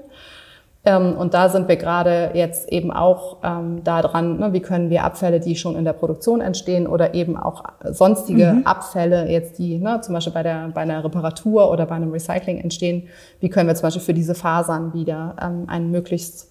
Ähm, 0.87 1.17
und 1.17 1.33
da 1.33 1.49
sind 1.49 1.67
wir 1.67 1.75
gerade 1.75 2.31
jetzt 2.33 2.71
eben 2.71 2.91
auch 2.91 3.37
ähm, 3.43 3.83
da 3.83 4.01
dran, 4.01 4.39
ne, 4.39 4.53
wie 4.53 4.61
können 4.61 4.89
wir 4.89 5.03
Abfälle, 5.03 5.41
die 5.41 5.57
schon 5.57 5.75
in 5.75 5.83
der 5.83 5.91
Produktion 5.91 6.39
entstehen 6.39 6.87
oder 6.87 7.13
eben 7.13 7.35
auch 7.35 7.65
sonstige 7.83 8.53
mhm. 8.53 8.65
Abfälle, 8.65 9.29
jetzt 9.29 9.59
die 9.59 9.79
ne, 9.79 9.99
zum 9.99 10.13
Beispiel 10.13 10.31
bei, 10.31 10.43
der, 10.43 10.69
bei 10.73 10.81
einer 10.81 11.03
Reparatur 11.03 11.69
oder 11.69 11.85
bei 11.85 11.95
einem 11.95 12.13
Recycling 12.13 12.59
entstehen, 12.59 13.09
wie 13.41 13.49
können 13.49 13.67
wir 13.67 13.75
zum 13.75 13.83
Beispiel 13.83 14.01
für 14.01 14.13
diese 14.13 14.33
Fasern 14.33 14.93
wieder 14.93 15.35
ähm, 15.41 15.65
einen 15.67 15.91
möglichst 15.91 16.49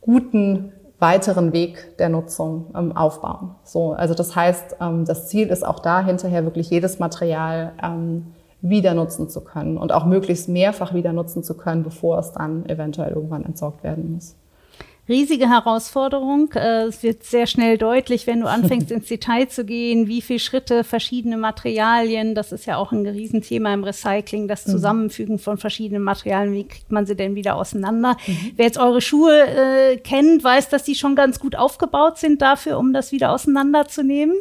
guten 0.00 0.72
weiteren 0.98 1.52
Weg 1.52 1.98
der 1.98 2.08
Nutzung 2.08 2.68
ähm, 2.74 2.96
aufbauen. 2.96 3.56
So, 3.62 3.92
also 3.92 4.14
das 4.14 4.34
heißt, 4.34 4.76
ähm, 4.80 5.04
das 5.04 5.28
Ziel 5.28 5.48
ist 5.48 5.66
auch 5.66 5.80
da 5.80 6.02
hinterher 6.02 6.44
wirklich 6.44 6.70
jedes 6.70 6.98
Material 6.98 7.72
ähm, 7.82 8.28
wieder 8.62 8.94
nutzen 8.94 9.28
zu 9.28 9.42
können 9.42 9.76
und 9.78 9.92
auch 9.92 10.04
möglichst 10.04 10.48
mehrfach 10.48 10.94
wieder 10.94 11.12
nutzen 11.12 11.42
zu 11.42 11.56
können, 11.56 11.82
bevor 11.82 12.18
es 12.18 12.32
dann 12.32 12.66
eventuell 12.66 13.12
irgendwann 13.12 13.44
entsorgt 13.44 13.82
werden 13.82 14.12
muss 14.12 14.36
riesige 15.10 15.50
Herausforderung. 15.50 16.52
Äh, 16.54 16.84
es 16.84 17.02
wird 17.02 17.24
sehr 17.24 17.46
schnell 17.46 17.76
deutlich, 17.76 18.26
wenn 18.26 18.40
du 18.40 18.48
anfängst 18.48 18.90
ins 18.92 19.08
Detail 19.08 19.48
zu 19.48 19.66
gehen, 19.66 20.06
wie 20.06 20.22
viele 20.22 20.38
Schritte, 20.38 20.84
verschiedene 20.84 21.36
Materialien, 21.36 22.34
das 22.34 22.52
ist 22.52 22.64
ja 22.64 22.76
auch 22.76 22.92
ein 22.92 23.06
Riesenthema 23.06 23.74
im 23.74 23.84
Recycling, 23.84 24.48
das 24.48 24.66
mhm. 24.66 24.70
Zusammenfügen 24.70 25.38
von 25.38 25.58
verschiedenen 25.58 26.02
Materialien, 26.02 26.54
wie 26.54 26.66
kriegt 26.66 26.92
man 26.92 27.04
sie 27.04 27.16
denn 27.16 27.34
wieder 27.34 27.56
auseinander? 27.56 28.16
Mhm. 28.26 28.52
Wer 28.56 28.66
jetzt 28.66 28.78
eure 28.78 29.00
Schuhe 29.00 29.46
äh, 29.46 29.96
kennt, 29.98 30.42
weiß, 30.42 30.68
dass 30.68 30.84
die 30.84 30.94
schon 30.94 31.16
ganz 31.16 31.40
gut 31.40 31.56
aufgebaut 31.56 32.16
sind 32.18 32.40
dafür, 32.40 32.78
um 32.78 32.92
das 32.92 33.10
wieder 33.12 33.32
auseinanderzunehmen. 33.32 34.36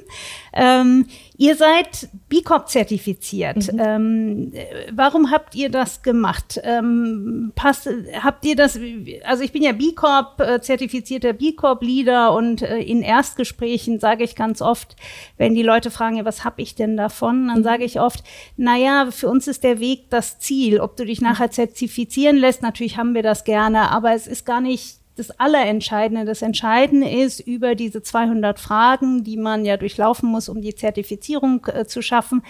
Ähm, 0.53 1.07
ihr 1.39 1.55
seid 1.55 2.09
B 2.27 2.41
Corp 2.41 2.67
zertifiziert. 2.67 3.71
Mhm. 3.71 3.79
Ähm, 3.79 4.53
warum 4.91 5.31
habt 5.31 5.55
ihr 5.55 5.69
das 5.69 6.01
gemacht? 6.01 6.59
Ähm, 6.63 7.53
passt, 7.55 7.89
habt 8.21 8.45
ihr 8.45 8.57
das, 8.57 8.77
also 9.23 9.43
ich 9.43 9.53
bin 9.53 9.63
ja 9.63 9.71
B 9.71 9.93
Corp 9.93 10.41
äh, 10.41 10.59
zertifizierter 10.59 11.31
B 11.31 11.53
Corp 11.53 11.81
Leader 11.81 12.33
und 12.33 12.61
äh, 12.61 12.79
in 12.79 13.01
Erstgesprächen 13.01 14.01
sage 14.01 14.25
ich 14.25 14.35
ganz 14.35 14.61
oft, 14.61 14.97
wenn 15.37 15.55
die 15.55 15.63
Leute 15.63 15.91
fragen, 15.91 16.17
ja, 16.17 16.25
was 16.25 16.43
habe 16.43 16.61
ich 16.61 16.75
denn 16.75 16.97
davon, 16.97 17.47
dann 17.47 17.59
mhm. 17.59 17.63
sage 17.63 17.85
ich 17.85 18.01
oft, 18.01 18.21
naja, 18.57 19.09
für 19.09 19.29
uns 19.29 19.47
ist 19.47 19.63
der 19.63 19.79
Weg 19.79 20.09
das 20.09 20.39
Ziel. 20.39 20.81
Ob 20.81 20.97
du 20.97 21.05
dich 21.05 21.21
nachher 21.21 21.51
zertifizieren 21.51 22.35
lässt, 22.35 22.61
natürlich 22.61 22.97
haben 22.97 23.15
wir 23.15 23.23
das 23.23 23.45
gerne, 23.45 23.91
aber 23.91 24.11
es 24.13 24.27
ist 24.27 24.45
gar 24.45 24.59
nicht 24.59 24.98
das 25.19 25.39
Allerentscheidende. 25.39 26.25
Das 26.25 26.41
Entscheidende 26.41 27.09
ist 27.09 27.39
über 27.41 27.75
diese 27.75 28.01
200 28.01 28.59
Fragen, 28.59 29.23
die 29.23 29.37
man 29.37 29.65
ja 29.65 29.77
durchlaufen 29.77 30.29
muss, 30.29 30.49
um 30.49 30.61
die 30.61 30.73
Zertifizierung 30.73 31.65
äh, 31.67 31.85
zu 31.85 32.01
schaffen, 32.01 32.41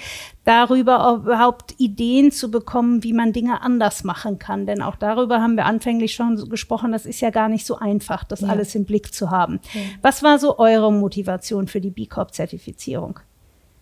darüber 0.45 1.19
überhaupt 1.23 1.75
Ideen 1.79 2.31
zu 2.31 2.51
bekommen, 2.51 3.03
wie 3.03 3.13
man 3.13 3.33
Dinge 3.33 3.61
anders 3.61 4.03
machen 4.03 4.39
kann. 4.39 4.65
Denn 4.65 4.81
auch 4.81 4.95
darüber 4.95 5.41
haben 5.41 5.55
wir 5.55 5.65
anfänglich 5.65 6.13
schon 6.13 6.49
gesprochen. 6.49 6.91
Das 6.91 7.05
ist 7.05 7.19
ja 7.19 7.31
gar 7.31 7.49
nicht 7.49 7.65
so 7.65 7.77
einfach, 7.77 8.23
das 8.23 8.41
ja. 8.41 8.47
alles 8.47 8.75
im 8.75 8.85
Blick 8.85 9.13
zu 9.13 9.31
haben. 9.31 9.59
Ja. 9.73 9.81
Was 10.01 10.23
war 10.23 10.39
so 10.39 10.59
eure 10.59 10.93
Motivation 10.93 11.67
für 11.67 11.81
die 11.81 11.89
B 11.89 12.05
Corp-Zertifizierung? 12.05 13.19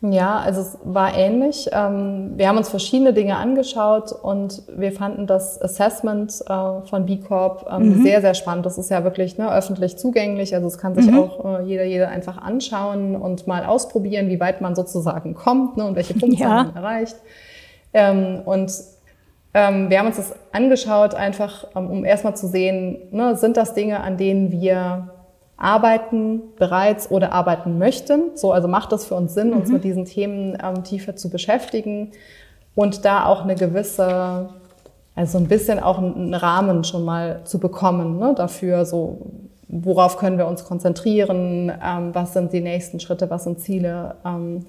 Ja, 0.02 0.38
also 0.38 0.62
es 0.62 0.78
war 0.84 1.18
ähnlich. 1.18 1.70
Ähm, 1.72 2.34
wir 2.36 2.48
haben 2.48 2.58
uns 2.58 2.70
verschiedene 2.70 3.14
Dinge 3.14 3.36
angeschaut 3.38 4.12
und 4.12 4.62
wir 4.68 4.91
fanden 4.91 5.26
das 5.26 5.60
Assessment 5.60 6.39
äh, 6.48 6.82
von 6.88 7.08
B 7.08 7.18
Corp 7.18 7.68
ähm, 7.72 7.98
mhm. 7.98 8.04
sehr, 8.04 8.22
sehr 8.22 8.36
spannend. 8.36 8.68
Das 8.68 8.78
ist 8.78 8.91
ja 8.91 9.04
wirklich 9.04 9.39
ne, 9.39 9.52
öffentlich 9.52 9.98
zugänglich. 9.98 10.54
Also 10.54 10.68
es 10.68 10.78
kann 10.78 10.93
sich 10.93 11.08
mhm. 11.08 11.18
auch 11.18 11.60
äh, 11.60 11.64
jeder, 11.64 11.84
jeder 11.84 12.10
einfach 12.10 12.38
anschauen 12.38 13.16
und 13.16 13.48
mal 13.48 13.66
ausprobieren, 13.66 14.30
wie 14.30 14.39
weit 14.39 14.62
man 14.62 14.76
sozusagen 14.76 15.34
kommt 15.34 15.78
ne, 15.78 15.86
und 15.86 15.95
welche 15.95 16.14
Punkte 16.20 16.43
ja. 16.43 16.50
man 16.64 16.76
erreicht. 16.76 17.16
Ähm, 17.93 18.41
und 18.45 18.72
wir 19.54 19.98
haben 19.98 20.06
uns 20.06 20.18
das 20.18 20.36
angeschaut, 20.52 21.16
einfach 21.16 21.66
um 21.74 22.06
erstmal 22.06 22.36
zu 22.36 22.45
sehen, 22.45 23.00
ne, 23.10 23.36
sind 23.38 23.58
das 23.58 23.74
Dinge, 23.74 24.02
an 24.02 24.16
denen 24.16 24.52
wir 24.52 25.10
arbeiten 25.58 26.41
bereits 26.58 27.12
oder 27.12 27.34
arbeiten 27.34 27.78
möchten. 27.78 28.32
So, 28.36 28.51
also 28.51 28.68
macht 28.68 28.93
es 28.93 29.05
für 29.05 29.16
uns 29.16 29.34
Sinn, 29.34 29.49
mhm. 29.49 29.58
uns 29.58 29.72
mit 29.72 29.84
diesen 29.84 30.05
Themen 30.05 30.58
ähm, 30.64 30.84
tiefer 30.84 31.16
zu 31.16 31.30
beschäftigen 31.30 32.12
und 32.76 33.03
da 33.05 33.26
auch 33.26 33.41
eine 33.41 33.55
gewisse, 33.55 34.49
also 35.16 35.38
ein 35.38 35.47
bisschen 35.47 35.80
auch 35.80 35.97
einen 35.97 36.34
Rahmen 36.34 36.84
schon 36.84 37.03
mal 37.03 37.41
zu 37.43 37.60
bekommen 37.60 38.20
ne, 38.20 38.34
dafür, 38.36 38.86
so 38.86 39.18
worauf 39.68 40.18
können 40.18 40.38
wir 40.38 40.47
uns 40.47 40.64
konzentrieren, 40.64 41.72
ähm, 41.84 42.14
was 42.14 42.34
sind 42.34 42.53
die 42.53 42.62
nächsten 42.62 42.99
Schritte, 42.99 43.30
was 43.30 43.43
sind 43.43 43.60
Ziele. 43.60 44.16
Ähm, 44.26 44.66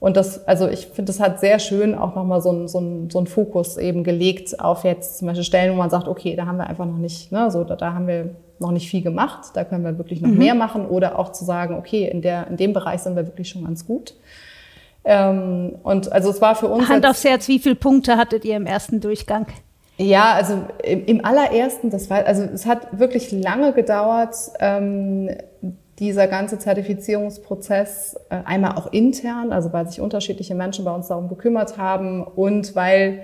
Und 0.00 0.16
das, 0.16 0.48
also 0.48 0.66
ich 0.66 0.86
finde, 0.86 1.12
das 1.12 1.20
hat 1.20 1.40
sehr 1.40 1.58
schön 1.58 1.94
auch 1.94 2.14
nochmal 2.14 2.40
so 2.40 2.50
ein, 2.50 2.66
so, 2.66 2.80
ein, 2.80 3.10
so 3.10 3.20
ein 3.20 3.26
Fokus 3.26 3.76
eben 3.76 4.02
gelegt 4.02 4.58
auf 4.58 4.84
jetzt 4.84 5.18
zum 5.18 5.28
Beispiel 5.28 5.44
Stellen, 5.44 5.72
wo 5.72 5.76
man 5.76 5.90
sagt, 5.90 6.08
okay, 6.08 6.34
da 6.34 6.46
haben 6.46 6.56
wir 6.56 6.66
einfach 6.66 6.86
noch 6.86 6.96
nicht, 6.96 7.30
ne, 7.30 7.50
so, 7.50 7.64
da, 7.64 7.76
da 7.76 7.92
haben 7.92 8.06
wir 8.06 8.30
noch 8.60 8.70
nicht 8.70 8.90
viel 8.90 9.02
gemacht, 9.02 9.50
da 9.54 9.64
können 9.64 9.84
wir 9.84 9.98
wirklich 9.98 10.20
noch 10.20 10.30
mhm. 10.30 10.38
mehr 10.38 10.54
machen 10.54 10.86
oder 10.86 11.18
auch 11.18 11.32
zu 11.32 11.44
sagen, 11.44 11.74
okay, 11.76 12.08
in, 12.08 12.22
der, 12.22 12.46
in 12.48 12.56
dem 12.56 12.72
Bereich 12.72 13.00
sind 13.00 13.16
wir 13.16 13.26
wirklich 13.26 13.48
schon 13.48 13.64
ganz 13.64 13.86
gut. 13.86 14.14
Ähm, 15.04 15.76
und 15.82 16.12
also 16.12 16.30
es 16.30 16.40
war 16.40 16.54
für 16.54 16.68
uns. 16.68 16.88
Hand 16.88 17.06
aufs 17.06 17.24
Herz, 17.24 17.48
wie 17.48 17.58
viele 17.58 17.74
Punkte 17.74 18.16
hattet 18.16 18.44
ihr 18.44 18.56
im 18.56 18.66
ersten 18.66 19.00
Durchgang? 19.00 19.46
Ja, 19.96 20.32
also 20.34 20.62
im, 20.82 21.04
im 21.06 21.24
allerersten, 21.24 21.90
das 21.90 22.08
war, 22.08 22.24
also 22.24 22.42
es 22.42 22.66
hat 22.66 22.98
wirklich 22.98 23.32
lange 23.32 23.72
gedauert, 23.72 24.34
ähm, 24.58 25.30
dieser 25.98 26.26
ganze 26.26 26.58
Zertifizierungsprozess, 26.58 28.16
äh, 28.30 28.36
einmal 28.46 28.76
auch 28.76 28.92
intern, 28.92 29.52
also 29.52 29.72
weil 29.72 29.86
sich 29.88 30.00
unterschiedliche 30.00 30.54
Menschen 30.54 30.86
bei 30.86 30.94
uns 30.94 31.08
darum 31.08 31.28
gekümmert 31.28 31.76
haben 31.76 32.24
und 32.24 32.74
weil 32.74 33.22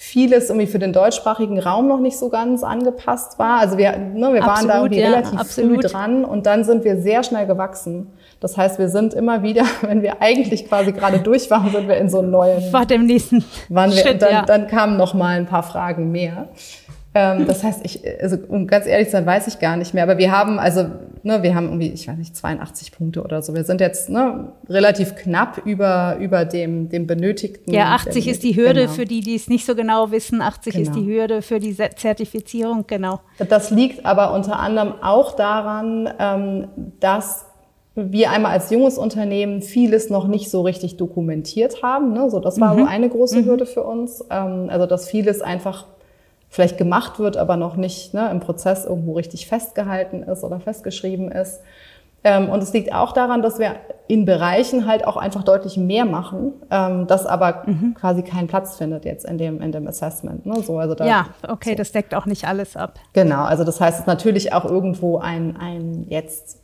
vieles 0.00 0.48
irgendwie 0.48 0.68
für 0.68 0.78
den 0.78 0.92
deutschsprachigen 0.92 1.58
Raum 1.58 1.88
noch 1.88 1.98
nicht 1.98 2.16
so 2.16 2.28
ganz 2.28 2.62
angepasst 2.62 3.36
war. 3.40 3.58
Also 3.58 3.78
wir, 3.78 3.98
ne, 3.98 4.32
wir 4.32 4.44
absolut, 4.44 4.46
waren 4.46 4.68
da 4.68 4.76
irgendwie 4.76 5.00
ja, 5.00 5.08
relativ 5.08 5.40
absolut. 5.40 5.82
früh 5.82 5.88
dran 5.88 6.24
und 6.24 6.46
dann 6.46 6.62
sind 6.62 6.84
wir 6.84 6.98
sehr 6.98 7.24
schnell 7.24 7.48
gewachsen. 7.48 8.06
Das 8.38 8.56
heißt, 8.56 8.78
wir 8.78 8.90
sind 8.90 9.12
immer 9.12 9.42
wieder, 9.42 9.64
wenn 9.82 10.02
wir 10.02 10.22
eigentlich 10.22 10.68
quasi 10.68 10.92
gerade 10.92 11.18
durch 11.18 11.50
waren, 11.50 11.72
sind 11.72 11.88
wir 11.88 11.96
in 11.96 12.08
so 12.08 12.20
einem 12.20 12.30
neuen. 12.30 12.72
War 12.72 12.86
dem 12.86 13.06
nächsten. 13.06 13.44
Waren 13.70 13.90
wir, 13.90 13.98
Schritt, 13.98 14.22
dann, 14.22 14.32
ja. 14.32 14.42
dann 14.42 14.68
kamen 14.68 14.96
noch 14.96 15.14
mal 15.14 15.36
ein 15.36 15.46
paar 15.46 15.64
Fragen 15.64 16.12
mehr. 16.12 16.46
Ähm, 17.18 17.48
das 17.48 17.64
heißt, 17.64 17.80
ich, 17.82 18.00
also, 18.22 18.36
um 18.48 18.68
ganz 18.68 18.86
ehrlich 18.86 19.08
zu 19.08 19.12
sein, 19.12 19.26
weiß 19.26 19.48
ich 19.48 19.58
gar 19.58 19.76
nicht 19.76 19.92
mehr. 19.92 20.04
Aber 20.04 20.18
wir 20.18 20.30
haben, 20.30 20.60
also, 20.60 20.86
ne, 21.24 21.42
wir 21.42 21.52
haben 21.56 21.66
irgendwie, 21.66 21.88
ich 21.88 22.06
weiß 22.06 22.16
nicht, 22.16 22.36
82 22.36 22.92
Punkte 22.92 23.24
oder 23.24 23.42
so. 23.42 23.56
Wir 23.56 23.64
sind 23.64 23.80
jetzt 23.80 24.08
ne, 24.08 24.52
relativ 24.68 25.16
knapp 25.16 25.62
über, 25.64 26.16
über 26.20 26.44
dem, 26.44 26.88
dem 26.90 27.08
benötigten. 27.08 27.74
Ja, 27.74 27.86
80 27.96 28.24
dem, 28.24 28.32
ist 28.32 28.42
die 28.44 28.54
Hürde 28.54 28.82
genau. 28.82 28.92
für 28.92 29.04
die, 29.04 29.20
die 29.20 29.34
es 29.34 29.48
nicht 29.48 29.66
so 29.66 29.74
genau 29.74 30.12
wissen. 30.12 30.40
80 30.40 30.72
genau. 30.72 30.88
ist 30.88 30.94
die 30.94 31.06
Hürde 31.06 31.42
für 31.42 31.58
die 31.58 31.76
Zertifizierung, 31.76 32.84
genau. 32.86 33.18
Das 33.48 33.72
liegt 33.72 34.06
aber 34.06 34.32
unter 34.32 34.60
anderem 34.60 34.94
auch 35.02 35.34
daran, 35.34 36.08
ähm, 36.20 36.68
dass 37.00 37.46
wir 37.96 38.30
einmal 38.30 38.52
als 38.52 38.70
junges 38.70 38.96
Unternehmen 38.96 39.60
vieles 39.60 40.08
noch 40.08 40.28
nicht 40.28 40.50
so 40.50 40.62
richtig 40.62 40.98
dokumentiert 40.98 41.82
haben. 41.82 42.12
Ne? 42.12 42.30
So, 42.30 42.38
das 42.38 42.60
war 42.60 42.74
mhm. 42.74 42.78
so 42.78 42.84
eine 42.86 43.08
große 43.08 43.40
mhm. 43.40 43.46
Hürde 43.46 43.66
für 43.66 43.82
uns. 43.82 44.24
Ähm, 44.30 44.68
also, 44.70 44.86
dass 44.86 45.08
vieles 45.08 45.40
einfach 45.40 45.86
vielleicht 46.48 46.78
gemacht 46.78 47.18
wird, 47.18 47.36
aber 47.36 47.56
noch 47.56 47.76
nicht 47.76 48.14
ne, 48.14 48.30
im 48.30 48.40
Prozess 48.40 48.84
irgendwo 48.84 49.12
richtig 49.12 49.46
festgehalten 49.46 50.22
ist 50.22 50.44
oder 50.44 50.60
festgeschrieben 50.60 51.30
ist. 51.30 51.60
Ähm, 52.24 52.48
und 52.48 52.62
es 52.62 52.72
liegt 52.72 52.92
auch 52.92 53.12
daran, 53.12 53.42
dass 53.42 53.58
wir 53.58 53.76
in 54.08 54.24
Bereichen 54.24 54.86
halt 54.86 55.06
auch 55.06 55.16
einfach 55.16 55.44
deutlich 55.44 55.76
mehr 55.76 56.04
machen, 56.04 56.52
ähm, 56.70 57.06
das 57.06 57.26
aber 57.26 57.62
mhm. 57.66 57.94
quasi 57.94 58.22
keinen 58.22 58.48
Platz 58.48 58.76
findet 58.76 59.04
jetzt 59.04 59.24
in 59.24 59.38
dem, 59.38 59.60
in 59.60 59.70
dem 59.70 59.86
Assessment. 59.86 60.44
Ne? 60.44 60.60
So, 60.62 60.78
also 60.78 60.94
da, 60.94 61.06
ja, 61.06 61.26
okay, 61.46 61.70
so. 61.70 61.76
das 61.76 61.92
deckt 61.92 62.14
auch 62.14 62.26
nicht 62.26 62.46
alles 62.48 62.76
ab. 62.76 62.98
Genau, 63.12 63.44
also 63.44 63.62
das 63.62 63.80
heißt, 63.80 63.94
es 63.94 64.00
ist 64.00 64.06
natürlich 64.06 64.52
auch 64.52 64.64
irgendwo 64.64 65.18
ein, 65.18 65.56
ein 65.56 66.06
jetzt 66.08 66.60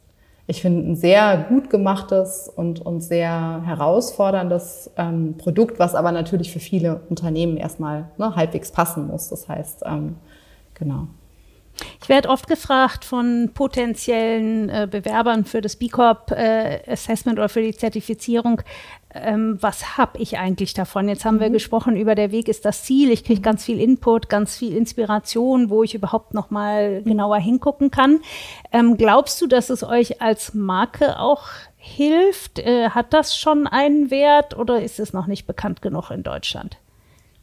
ich 0.47 0.61
finde, 0.61 0.90
ein 0.90 0.97
sehr 0.97 1.47
gut 1.49 1.70
gemachtes 1.70 2.51
und, 2.55 2.84
und 2.84 3.01
sehr 3.01 3.62
herausforderndes 3.64 4.90
ähm, 4.97 5.36
Produkt, 5.38 5.78
was 5.78 5.95
aber 5.95 6.12
natürlich 6.12 6.53
für 6.53 6.61
viele 6.61 7.01
Unternehmen 7.09 7.57
erstmal 7.57 8.11
ne, 8.18 8.36
halbwegs 8.36 8.70
passen 8.70 9.07
muss. 9.07 9.30
Das 9.30 9.49
heißt, 9.49 9.82
ähm, 9.86 10.16
genau. 10.74 11.07
Ich 12.03 12.09
werde 12.09 12.28
oft 12.28 12.47
gefragt 12.47 13.05
von 13.05 13.51
potenziellen 13.55 14.68
äh, 14.68 14.86
Bewerbern 14.88 15.45
für 15.45 15.61
das 15.61 15.76
B 15.76 15.88
Corp 15.88 16.30
äh, 16.30 16.80
Assessment 16.86 17.38
oder 17.38 17.49
für 17.49 17.62
die 17.62 17.74
Zertifizierung, 17.74 18.61
ähm, 19.14 19.58
was 19.60 19.96
habe 19.96 20.18
ich 20.18 20.38
eigentlich 20.38 20.74
davon? 20.74 21.08
Jetzt 21.08 21.24
haben 21.24 21.36
mhm. 21.36 21.40
wir 21.40 21.50
gesprochen 21.50 21.96
über 21.96 22.14
der 22.14 22.32
Weg 22.32 22.48
ist 22.48 22.64
das 22.64 22.82
Ziel. 22.82 23.10
Ich 23.10 23.24
kriege 23.24 23.40
ganz 23.40 23.64
viel 23.64 23.80
Input, 23.80 24.28
ganz 24.28 24.56
viel 24.56 24.76
Inspiration, 24.76 25.70
wo 25.70 25.82
ich 25.82 25.94
überhaupt 25.94 26.34
noch 26.34 26.50
mal 26.50 27.00
mhm. 27.00 27.04
genauer 27.04 27.38
hingucken 27.38 27.90
kann. 27.90 28.20
Ähm, 28.72 28.96
glaubst 28.96 29.40
du, 29.40 29.46
dass 29.46 29.70
es 29.70 29.84
euch 29.84 30.20
als 30.20 30.54
Marke 30.54 31.20
auch 31.20 31.44
hilft? 31.76 32.58
Äh, 32.58 32.90
hat 32.90 33.12
das 33.12 33.36
schon 33.36 33.66
einen 33.66 34.10
Wert 34.10 34.56
oder 34.58 34.82
ist 34.82 34.98
es 34.98 35.12
noch 35.12 35.26
nicht 35.26 35.46
bekannt 35.46 35.80
genug 35.80 36.10
in 36.10 36.22
Deutschland? 36.22 36.78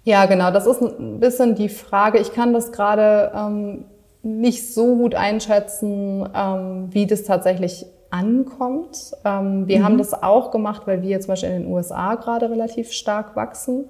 Ja, 0.04 0.26
genau. 0.26 0.52
Das 0.52 0.66
ist 0.66 0.82
ein 0.82 1.20
bisschen 1.20 1.56
die 1.56 1.70
Frage. 1.70 2.20
Ich 2.20 2.34
kann 2.34 2.54
das 2.54 2.72
gerade 2.72 3.32
ähm, 3.36 3.86
nicht 4.24 4.74
so 4.74 4.96
gut 4.96 5.16
einschätzen, 5.16 6.28
ähm, 6.36 6.90
wie 6.92 7.08
das 7.08 7.24
tatsächlich 7.24 7.86
ankommt. 8.12 9.14
Ähm, 9.26 9.68
wir 9.68 9.80
mhm. 9.80 9.84
haben 9.84 9.98
das 9.98 10.14
auch 10.14 10.52
gemacht, 10.52 10.84
weil 10.86 11.02
wir 11.02 11.20
zum 11.20 11.30
Beispiel 11.30 11.50
in 11.50 11.64
den 11.64 11.72
USA 11.72 12.16
gerade 12.16 12.50
relativ 12.50 12.92
stark 12.92 13.36
wachsen. 13.36 13.86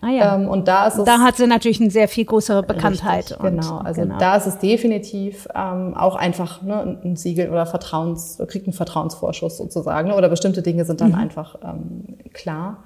Ah 0.00 0.08
ja. 0.08 0.34
Ähm, 0.34 0.48
und 0.48 0.66
da 0.66 0.86
ist 0.86 0.98
es. 0.98 1.04
Da 1.04 1.20
hat 1.20 1.36
sie 1.36 1.46
natürlich 1.46 1.80
eine 1.80 1.90
sehr 1.90 2.08
viel 2.08 2.24
größere 2.24 2.62
Bekanntheit. 2.62 3.32
Richtig, 3.32 3.38
genau. 3.38 3.78
Also 3.78 4.02
genau. 4.02 4.18
da 4.18 4.36
ist 4.36 4.46
es 4.46 4.58
definitiv 4.58 5.46
ähm, 5.54 5.94
auch 5.94 6.16
einfach 6.16 6.62
ne, 6.62 6.98
ein 7.04 7.16
Siegel 7.16 7.50
oder 7.50 7.66
Vertrauens, 7.66 8.38
kriegt 8.48 8.66
einen 8.66 8.72
Vertrauensvorschuss 8.72 9.58
sozusagen. 9.58 10.08
Ne, 10.08 10.16
oder 10.16 10.28
bestimmte 10.28 10.62
Dinge 10.62 10.84
sind 10.84 11.00
dann 11.00 11.10
mhm. 11.10 11.18
einfach 11.18 11.56
ähm, 11.62 12.18
klar. 12.32 12.84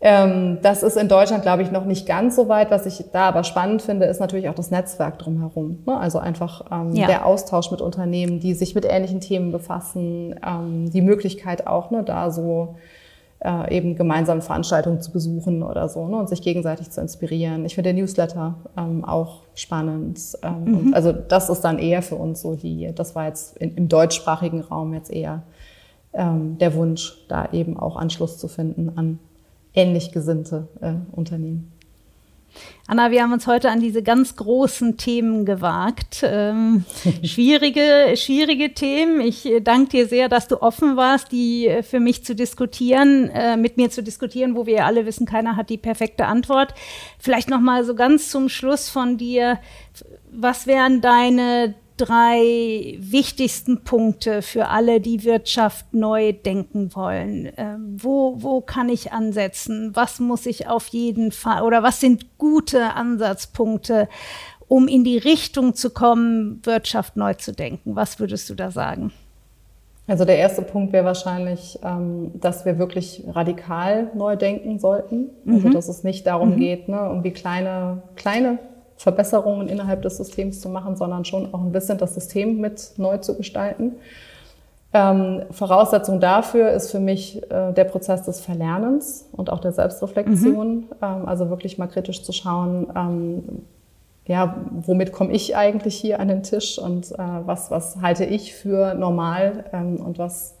Ähm, 0.00 0.58
das 0.62 0.84
ist 0.84 0.96
in 0.96 1.08
Deutschland, 1.08 1.42
glaube 1.42 1.62
ich, 1.62 1.72
noch 1.72 1.84
nicht 1.84 2.06
ganz 2.06 2.36
so 2.36 2.48
weit. 2.48 2.70
Was 2.70 2.86
ich 2.86 3.04
da 3.12 3.28
aber 3.28 3.42
spannend 3.42 3.82
finde, 3.82 4.06
ist 4.06 4.20
natürlich 4.20 4.48
auch 4.48 4.54
das 4.54 4.70
Netzwerk 4.70 5.18
drumherum. 5.18 5.82
Ne? 5.86 5.96
Also 5.96 6.18
einfach 6.18 6.66
ähm, 6.70 6.92
ja. 6.92 7.08
der 7.08 7.26
Austausch 7.26 7.70
mit 7.72 7.80
Unternehmen, 7.80 8.38
die 8.38 8.54
sich 8.54 8.74
mit 8.76 8.84
ähnlichen 8.84 9.20
Themen 9.20 9.50
befassen, 9.50 10.38
ähm, 10.46 10.90
die 10.90 11.02
Möglichkeit 11.02 11.66
auch, 11.66 11.90
ne, 11.90 12.04
da 12.04 12.30
so 12.30 12.76
äh, 13.40 13.76
eben 13.76 13.96
gemeinsam 13.96 14.40
Veranstaltungen 14.40 15.00
zu 15.00 15.10
besuchen 15.10 15.64
oder 15.64 15.88
so 15.88 16.06
ne, 16.06 16.16
und 16.16 16.28
sich 16.28 16.42
gegenseitig 16.42 16.90
zu 16.90 17.00
inspirieren. 17.00 17.64
Ich 17.64 17.74
finde 17.74 17.92
der 17.92 18.00
Newsletter 18.00 18.54
ähm, 18.76 19.04
auch 19.04 19.42
spannend. 19.56 20.20
Ähm, 20.44 20.64
mhm. 20.64 20.76
und 20.76 20.94
also 20.94 21.10
das 21.10 21.50
ist 21.50 21.62
dann 21.62 21.80
eher 21.80 22.02
für 22.02 22.16
uns 22.16 22.40
so 22.40 22.54
die, 22.54 22.92
das 22.94 23.16
war 23.16 23.26
jetzt 23.26 23.56
in, 23.56 23.74
im 23.74 23.88
deutschsprachigen 23.88 24.60
Raum 24.60 24.94
jetzt 24.94 25.10
eher 25.10 25.42
ähm, 26.12 26.56
der 26.58 26.74
Wunsch, 26.74 27.18
da 27.26 27.48
eben 27.50 27.76
auch 27.76 27.96
Anschluss 27.96 28.38
zu 28.38 28.46
finden 28.46 28.92
an 28.94 29.18
ähnlich 29.74 30.12
gesinnte 30.12 30.68
äh, 30.80 30.94
Unternehmen. 31.12 31.72
Anna, 32.86 33.10
wir 33.10 33.22
haben 33.22 33.32
uns 33.32 33.46
heute 33.46 33.70
an 33.70 33.80
diese 33.80 34.02
ganz 34.02 34.36
großen 34.36 34.96
Themen 34.96 35.44
gewagt. 35.44 36.22
Ähm, 36.22 36.84
schwierige, 37.22 38.16
schwierige 38.16 38.72
Themen. 38.72 39.20
Ich 39.20 39.44
äh, 39.44 39.60
danke 39.60 39.90
dir 39.90 40.06
sehr, 40.06 40.28
dass 40.28 40.48
du 40.48 40.62
offen 40.62 40.96
warst, 40.96 41.30
die 41.30 41.68
äh, 41.68 41.82
für 41.82 42.00
mich 42.00 42.24
zu 42.24 42.34
diskutieren, 42.34 43.28
äh, 43.28 43.56
mit 43.56 43.76
mir 43.76 43.90
zu 43.90 44.02
diskutieren, 44.02 44.56
wo 44.56 44.66
wir 44.66 44.86
alle 44.86 45.04
wissen, 45.04 45.26
keiner 45.26 45.56
hat 45.56 45.68
die 45.68 45.76
perfekte 45.76 46.26
Antwort. 46.26 46.74
Vielleicht 47.18 47.50
noch 47.50 47.60
mal 47.60 47.84
so 47.84 47.94
ganz 47.94 48.30
zum 48.30 48.48
Schluss 48.48 48.88
von 48.88 49.18
dir. 49.18 49.58
Was 50.32 50.66
wären 50.66 51.00
deine 51.00 51.74
drei 52.00 52.96
wichtigsten 52.98 53.84
Punkte 53.84 54.42
für 54.42 54.68
alle, 54.68 55.00
die 55.00 55.24
Wirtschaft 55.24 55.92
neu 55.92 56.32
denken 56.32 56.94
wollen? 56.94 57.50
Ähm, 57.56 57.96
wo, 58.00 58.36
wo 58.38 58.60
kann 58.60 58.88
ich 58.88 59.12
ansetzen? 59.12 59.90
Was 59.94 60.20
muss 60.20 60.46
ich 60.46 60.68
auf 60.68 60.86
jeden 60.88 61.32
Fall 61.32 61.62
oder 61.62 61.82
was 61.82 62.00
sind 62.00 62.38
gute 62.38 62.94
Ansatzpunkte, 62.94 64.08
um 64.68 64.88
in 64.88 65.04
die 65.04 65.18
Richtung 65.18 65.74
zu 65.74 65.90
kommen, 65.90 66.60
Wirtschaft 66.64 67.16
neu 67.16 67.34
zu 67.34 67.52
denken? 67.52 67.96
Was 67.96 68.20
würdest 68.20 68.48
du 68.48 68.54
da 68.54 68.70
sagen? 68.70 69.12
Also 70.06 70.24
der 70.24 70.38
erste 70.38 70.62
Punkt 70.62 70.94
wäre 70.94 71.04
wahrscheinlich, 71.04 71.78
ähm, 71.84 72.30
dass 72.40 72.64
wir 72.64 72.78
wirklich 72.78 73.22
radikal 73.28 74.10
neu 74.14 74.36
denken 74.36 74.78
sollten. 74.78 75.28
Also 75.46 75.68
mhm. 75.68 75.72
dass 75.72 75.88
es 75.88 76.02
nicht 76.02 76.26
darum 76.26 76.52
mhm. 76.52 76.56
geht, 76.56 76.88
ne, 76.88 76.96
irgendwie 76.96 77.32
kleine, 77.32 78.02
kleine 78.16 78.58
Verbesserungen 78.98 79.68
innerhalb 79.68 80.02
des 80.02 80.16
Systems 80.16 80.60
zu 80.60 80.68
machen, 80.68 80.96
sondern 80.96 81.24
schon 81.24 81.54
auch 81.54 81.60
ein 81.60 81.72
bisschen 81.72 81.98
das 81.98 82.14
System 82.14 82.60
mit 82.60 82.92
neu 82.96 83.18
zu 83.18 83.36
gestalten. 83.36 83.92
Ähm, 84.92 85.42
Voraussetzung 85.50 86.18
dafür 86.18 86.70
ist 86.72 86.90
für 86.90 86.98
mich 86.98 87.42
äh, 87.50 87.72
der 87.72 87.84
Prozess 87.84 88.22
des 88.22 88.40
Verlernens 88.40 89.26
und 89.32 89.50
auch 89.50 89.60
der 89.60 89.72
Selbstreflexion. 89.72 90.76
Mhm. 90.76 90.86
Ähm, 91.00 91.26
also 91.26 91.48
wirklich 91.48 91.78
mal 91.78 91.86
kritisch 91.86 92.22
zu 92.22 92.32
schauen, 92.32 92.88
ähm, 92.96 93.44
ja, 94.26 94.56
womit 94.70 95.12
komme 95.12 95.32
ich 95.32 95.56
eigentlich 95.56 95.96
hier 95.96 96.20
an 96.20 96.28
den 96.28 96.42
Tisch 96.42 96.78
und 96.78 97.12
äh, 97.12 97.16
was, 97.18 97.70
was 97.70 98.02
halte 98.02 98.24
ich 98.24 98.54
für 98.54 98.94
normal 98.94 99.64
ähm, 99.72 99.96
und 99.96 100.18
was, 100.18 100.56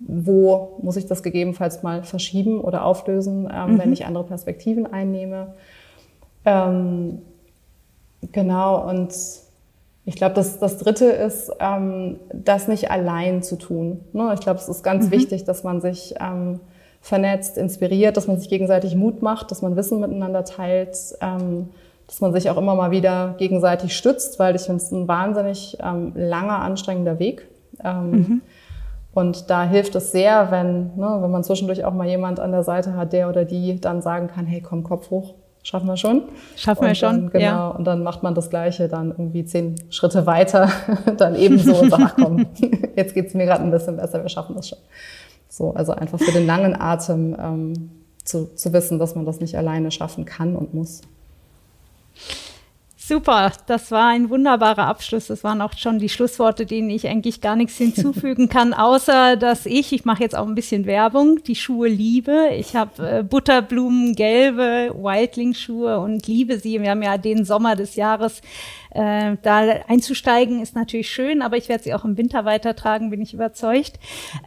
wo 0.00 0.78
muss 0.82 0.96
ich 0.96 1.06
das 1.06 1.22
gegebenenfalls 1.22 1.82
mal 1.82 2.02
verschieben 2.02 2.60
oder 2.60 2.84
auflösen, 2.84 3.48
ähm, 3.52 3.74
mhm. 3.74 3.78
wenn 3.78 3.92
ich 3.92 4.06
andere 4.06 4.24
Perspektiven 4.24 4.92
einnehme. 4.92 5.54
Ähm, 6.44 7.18
Genau, 8.32 8.88
und 8.88 9.12
ich 10.04 10.14
glaube, 10.14 10.34
das, 10.34 10.58
das 10.60 10.78
Dritte 10.78 11.06
ist, 11.06 11.50
ähm, 11.58 12.20
das 12.32 12.68
nicht 12.68 12.90
allein 12.90 13.42
zu 13.42 13.56
tun. 13.56 14.00
Ne? 14.12 14.30
Ich 14.34 14.40
glaube, 14.40 14.60
es 14.60 14.68
ist 14.68 14.84
ganz 14.84 15.06
mhm. 15.06 15.10
wichtig, 15.10 15.44
dass 15.44 15.64
man 15.64 15.80
sich 15.80 16.14
ähm, 16.20 16.60
vernetzt, 17.00 17.58
inspiriert, 17.58 18.16
dass 18.16 18.28
man 18.28 18.38
sich 18.38 18.48
gegenseitig 18.48 18.94
Mut 18.94 19.20
macht, 19.20 19.50
dass 19.50 19.62
man 19.62 19.74
Wissen 19.74 20.00
miteinander 20.00 20.44
teilt, 20.44 20.96
ähm, 21.20 21.70
dass 22.06 22.20
man 22.20 22.32
sich 22.32 22.48
auch 22.50 22.56
immer 22.56 22.76
mal 22.76 22.92
wieder 22.92 23.34
gegenseitig 23.38 23.96
stützt, 23.96 24.38
weil 24.38 24.54
ich 24.54 24.62
finde 24.62 24.82
es 24.82 24.92
ein 24.92 25.08
wahnsinnig 25.08 25.76
ähm, 25.82 26.12
langer, 26.14 26.60
anstrengender 26.60 27.18
Weg. 27.18 27.48
Ähm, 27.82 28.10
mhm. 28.10 28.42
Und 29.12 29.50
da 29.50 29.64
hilft 29.64 29.96
es 29.96 30.12
sehr, 30.12 30.50
wenn, 30.52 30.94
ne, 30.96 31.18
wenn 31.20 31.30
man 31.30 31.42
zwischendurch 31.42 31.84
auch 31.84 31.94
mal 31.94 32.06
jemand 32.06 32.38
an 32.38 32.52
der 32.52 32.62
Seite 32.62 32.94
hat, 32.96 33.12
der 33.12 33.28
oder 33.28 33.44
die 33.44 33.80
dann 33.80 34.02
sagen 34.02 34.28
kann, 34.28 34.46
hey, 34.46 34.60
komm, 34.60 34.84
Kopf 34.84 35.10
hoch, 35.10 35.34
schaffen 35.66 35.88
wir 35.88 35.96
schon. 35.96 36.22
Schaffen 36.54 36.86
wir 36.86 36.94
schon, 36.94 37.22
dann, 37.22 37.30
genau, 37.30 37.44
ja. 37.44 37.68
Und 37.70 37.84
dann 37.84 38.04
macht 38.04 38.22
man 38.22 38.36
das 38.36 38.50
Gleiche 38.50 38.86
dann 38.88 39.10
irgendwie 39.10 39.44
zehn 39.44 39.74
Schritte 39.90 40.24
weiter, 40.24 40.70
dann 41.16 41.34
ebenso 41.34 41.74
und 41.74 41.90
sagt, 41.90 42.02
ach 42.06 42.14
komm, 42.14 42.46
jetzt 42.96 43.14
geht's 43.14 43.34
mir 43.34 43.46
gerade 43.46 43.64
ein 43.64 43.72
bisschen 43.72 43.96
besser, 43.96 44.22
wir 44.22 44.28
schaffen 44.28 44.54
das 44.54 44.68
schon. 44.68 44.78
So, 45.48 45.74
also 45.74 45.92
einfach 45.92 46.20
für 46.20 46.30
den 46.30 46.46
langen 46.46 46.80
Atem 46.80 47.36
ähm, 47.38 47.90
zu, 48.22 48.54
zu 48.54 48.72
wissen, 48.72 49.00
dass 49.00 49.16
man 49.16 49.26
das 49.26 49.40
nicht 49.40 49.56
alleine 49.58 49.90
schaffen 49.90 50.24
kann 50.24 50.54
und 50.54 50.72
muss. 50.72 51.00
Super, 53.08 53.52
das 53.66 53.92
war 53.92 54.08
ein 54.08 54.30
wunderbarer 54.30 54.88
Abschluss. 54.88 55.28
Das 55.28 55.44
waren 55.44 55.62
auch 55.62 55.74
schon 55.78 56.00
die 56.00 56.08
Schlussworte, 56.08 56.66
denen 56.66 56.90
ich 56.90 57.06
eigentlich 57.06 57.40
gar 57.40 57.54
nichts 57.54 57.76
hinzufügen 57.76 58.48
kann, 58.48 58.74
außer 58.74 59.36
dass 59.36 59.64
ich, 59.64 59.92
ich 59.92 60.04
mache 60.04 60.24
jetzt 60.24 60.34
auch 60.34 60.48
ein 60.48 60.56
bisschen 60.56 60.86
Werbung, 60.86 61.40
die 61.44 61.54
Schuhe 61.54 61.86
liebe. 61.86 62.48
Ich 62.58 62.74
habe 62.74 63.18
äh, 63.18 63.22
Butterblumengelbe 63.22 64.92
Wildling-Schuhe 64.92 66.00
und 66.00 66.26
liebe 66.26 66.58
sie. 66.58 66.82
Wir 66.82 66.90
haben 66.90 67.02
ja 67.04 67.16
den 67.16 67.44
Sommer 67.44 67.76
des 67.76 67.94
Jahres 67.94 68.40
äh, 68.96 69.36
da 69.42 69.58
einzusteigen 69.88 70.62
ist 70.62 70.74
natürlich 70.74 71.10
schön, 71.10 71.42
aber 71.42 71.56
ich 71.56 71.68
werde 71.68 71.84
sie 71.84 71.94
auch 71.94 72.04
im 72.04 72.16
Winter 72.16 72.44
weitertragen, 72.44 73.10
bin 73.10 73.20
ich 73.20 73.34
überzeugt. 73.34 73.98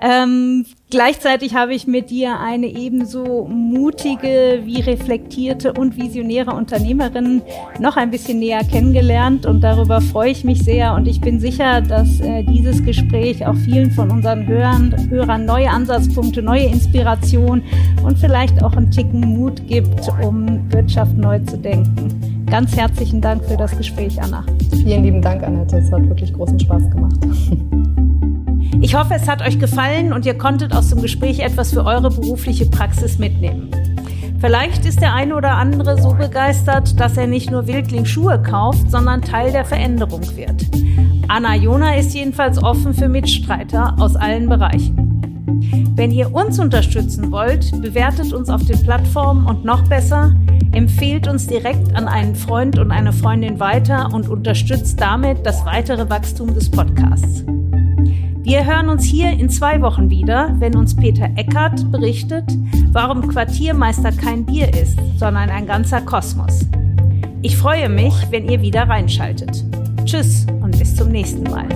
Ähm, 0.02 0.66
gleichzeitig 0.90 1.54
habe 1.54 1.74
ich 1.74 1.86
mit 1.86 2.10
dir 2.10 2.40
eine 2.40 2.68
ebenso 2.68 3.46
mutige 3.46 4.62
wie 4.64 4.82
reflektierte 4.82 5.74
und 5.74 5.98
visionäre 5.98 6.52
Unternehmerin 6.52 7.44
noch 7.80 7.96
ein 7.96 8.10
bisschen 8.10 8.40
näher 8.40 8.64
kennengelernt 8.64 9.46
und 9.46 9.62
darüber 9.62 10.02
freue 10.02 10.32
ich 10.32 10.44
mich 10.44 10.64
sehr 10.64 10.96
und 10.96 11.08
ich 11.08 11.22
bin 11.22 11.40
sicher, 11.40 11.82
dass 11.82 12.20
äh, 12.20 12.44
dieses 12.44 12.84
Gespräch 12.84 13.46
auch 13.46 13.56
vielen 13.56 13.92
von 13.92 14.10
unseren 14.10 14.48
Hörern, 14.48 15.10
Hörern 15.10 15.46
neue 15.46 15.70
Ansatzpunkte, 15.70 16.42
neue 16.42 16.66
Inspiration 16.66 17.62
und 18.04 18.18
vielleicht 18.18 18.64
auch 18.64 18.74
einen 18.74 18.90
Ticken 18.90 19.22
Mut 19.22 19.68
gibt, 19.68 20.10
um 20.24 20.72
Wirtschaft 20.72 21.16
neu 21.16 21.40
zu 21.40 21.58
denken. 21.58 22.46
Ganz 22.50 22.76
herzlichen 22.76 23.22
Dank 23.22 23.46
für 23.46 23.58
das 23.58 23.78
Gespräch, 23.78 24.20
Anna. 24.20 24.39
Vielen 24.72 25.04
lieben 25.04 25.22
Dank, 25.22 25.44
Annette. 25.44 25.78
Es 25.78 25.92
hat 25.92 26.08
wirklich 26.08 26.34
großen 26.34 26.60
Spaß 26.60 26.90
gemacht. 26.90 27.20
Ich 28.82 28.96
hoffe, 28.96 29.16
es 29.16 29.28
hat 29.28 29.42
euch 29.42 29.60
gefallen 29.60 30.14
und 30.14 30.26
ihr 30.26 30.38
konntet 30.38 30.74
aus 30.74 30.90
dem 30.90 31.02
Gespräch 31.02 31.40
etwas 31.40 31.74
für 31.74 31.84
eure 31.84 32.10
berufliche 32.10 32.66
Praxis 32.66 33.20
mitnehmen. 33.20 33.70
Vielleicht 34.40 34.86
ist 34.86 35.02
der 35.02 35.14
eine 35.14 35.36
oder 35.36 35.52
andere 35.52 36.02
so 36.02 36.14
begeistert, 36.14 36.98
dass 36.98 37.18
er 37.18 37.28
nicht 37.28 37.52
nur 37.52 37.68
Wildling 37.68 38.06
Schuhe 38.06 38.42
kauft, 38.42 38.90
sondern 38.90 39.22
Teil 39.22 39.52
der 39.52 39.66
Veränderung 39.66 40.22
wird. 40.38 40.66
Anna 41.28 41.56
Jona 41.56 41.96
ist 41.96 42.14
jedenfalls 42.14 42.64
offen 42.64 42.94
für 42.94 43.10
Mitstreiter 43.10 43.96
aus 44.00 44.16
allen 44.16 44.48
Bereichen. 44.48 45.89
Wenn 46.00 46.12
ihr 46.12 46.34
uns 46.34 46.58
unterstützen 46.60 47.30
wollt, 47.30 47.74
bewertet 47.82 48.32
uns 48.32 48.50
auf 48.50 48.64
den 48.64 48.82
Plattformen 48.84 49.46
und 49.46 49.66
noch 49.66 49.86
besser, 49.90 50.34
empfehlt 50.72 51.28
uns 51.28 51.46
direkt 51.46 51.94
an 51.94 52.08
einen 52.08 52.36
Freund 52.36 52.80
und 52.80 52.90
eine 52.90 53.12
Freundin 53.12 53.60
weiter 53.60 54.08
und 54.14 54.30
unterstützt 54.30 55.02
damit 55.02 55.46
das 55.46 55.66
weitere 55.66 56.10
Wachstum 56.10 56.54
des 56.54 56.72
Podcasts. 56.72 57.44
Wir 58.44 58.66
hören 58.66 58.88
uns 58.88 59.04
hier 59.04 59.32
in 59.32 59.50
zwei 59.50 59.82
Wochen 59.82 60.10
wieder, 60.10 60.56
wenn 60.60 60.78
uns 60.78 60.96
Peter 60.96 61.28
Eckert 61.36 61.92
berichtet, 61.92 62.46
warum 62.94 63.28
Quartiermeister 63.28 64.14
kein 64.14 64.46
Bier 64.46 64.74
ist, 64.74 64.98
sondern 65.18 65.50
ein 65.50 65.68
ganzer 65.68 66.00
Kosmos. 66.00 66.66
Ich 67.42 67.58
freue 67.58 67.90
mich, 67.90 68.14
wenn 68.30 68.48
ihr 68.48 68.62
wieder 68.62 68.88
reinschaltet. 68.88 69.66
Tschüss 70.06 70.48
und 70.62 70.80
bis 70.80 70.96
zum 70.96 71.10
nächsten 71.10 71.44
Mal. 71.44 71.68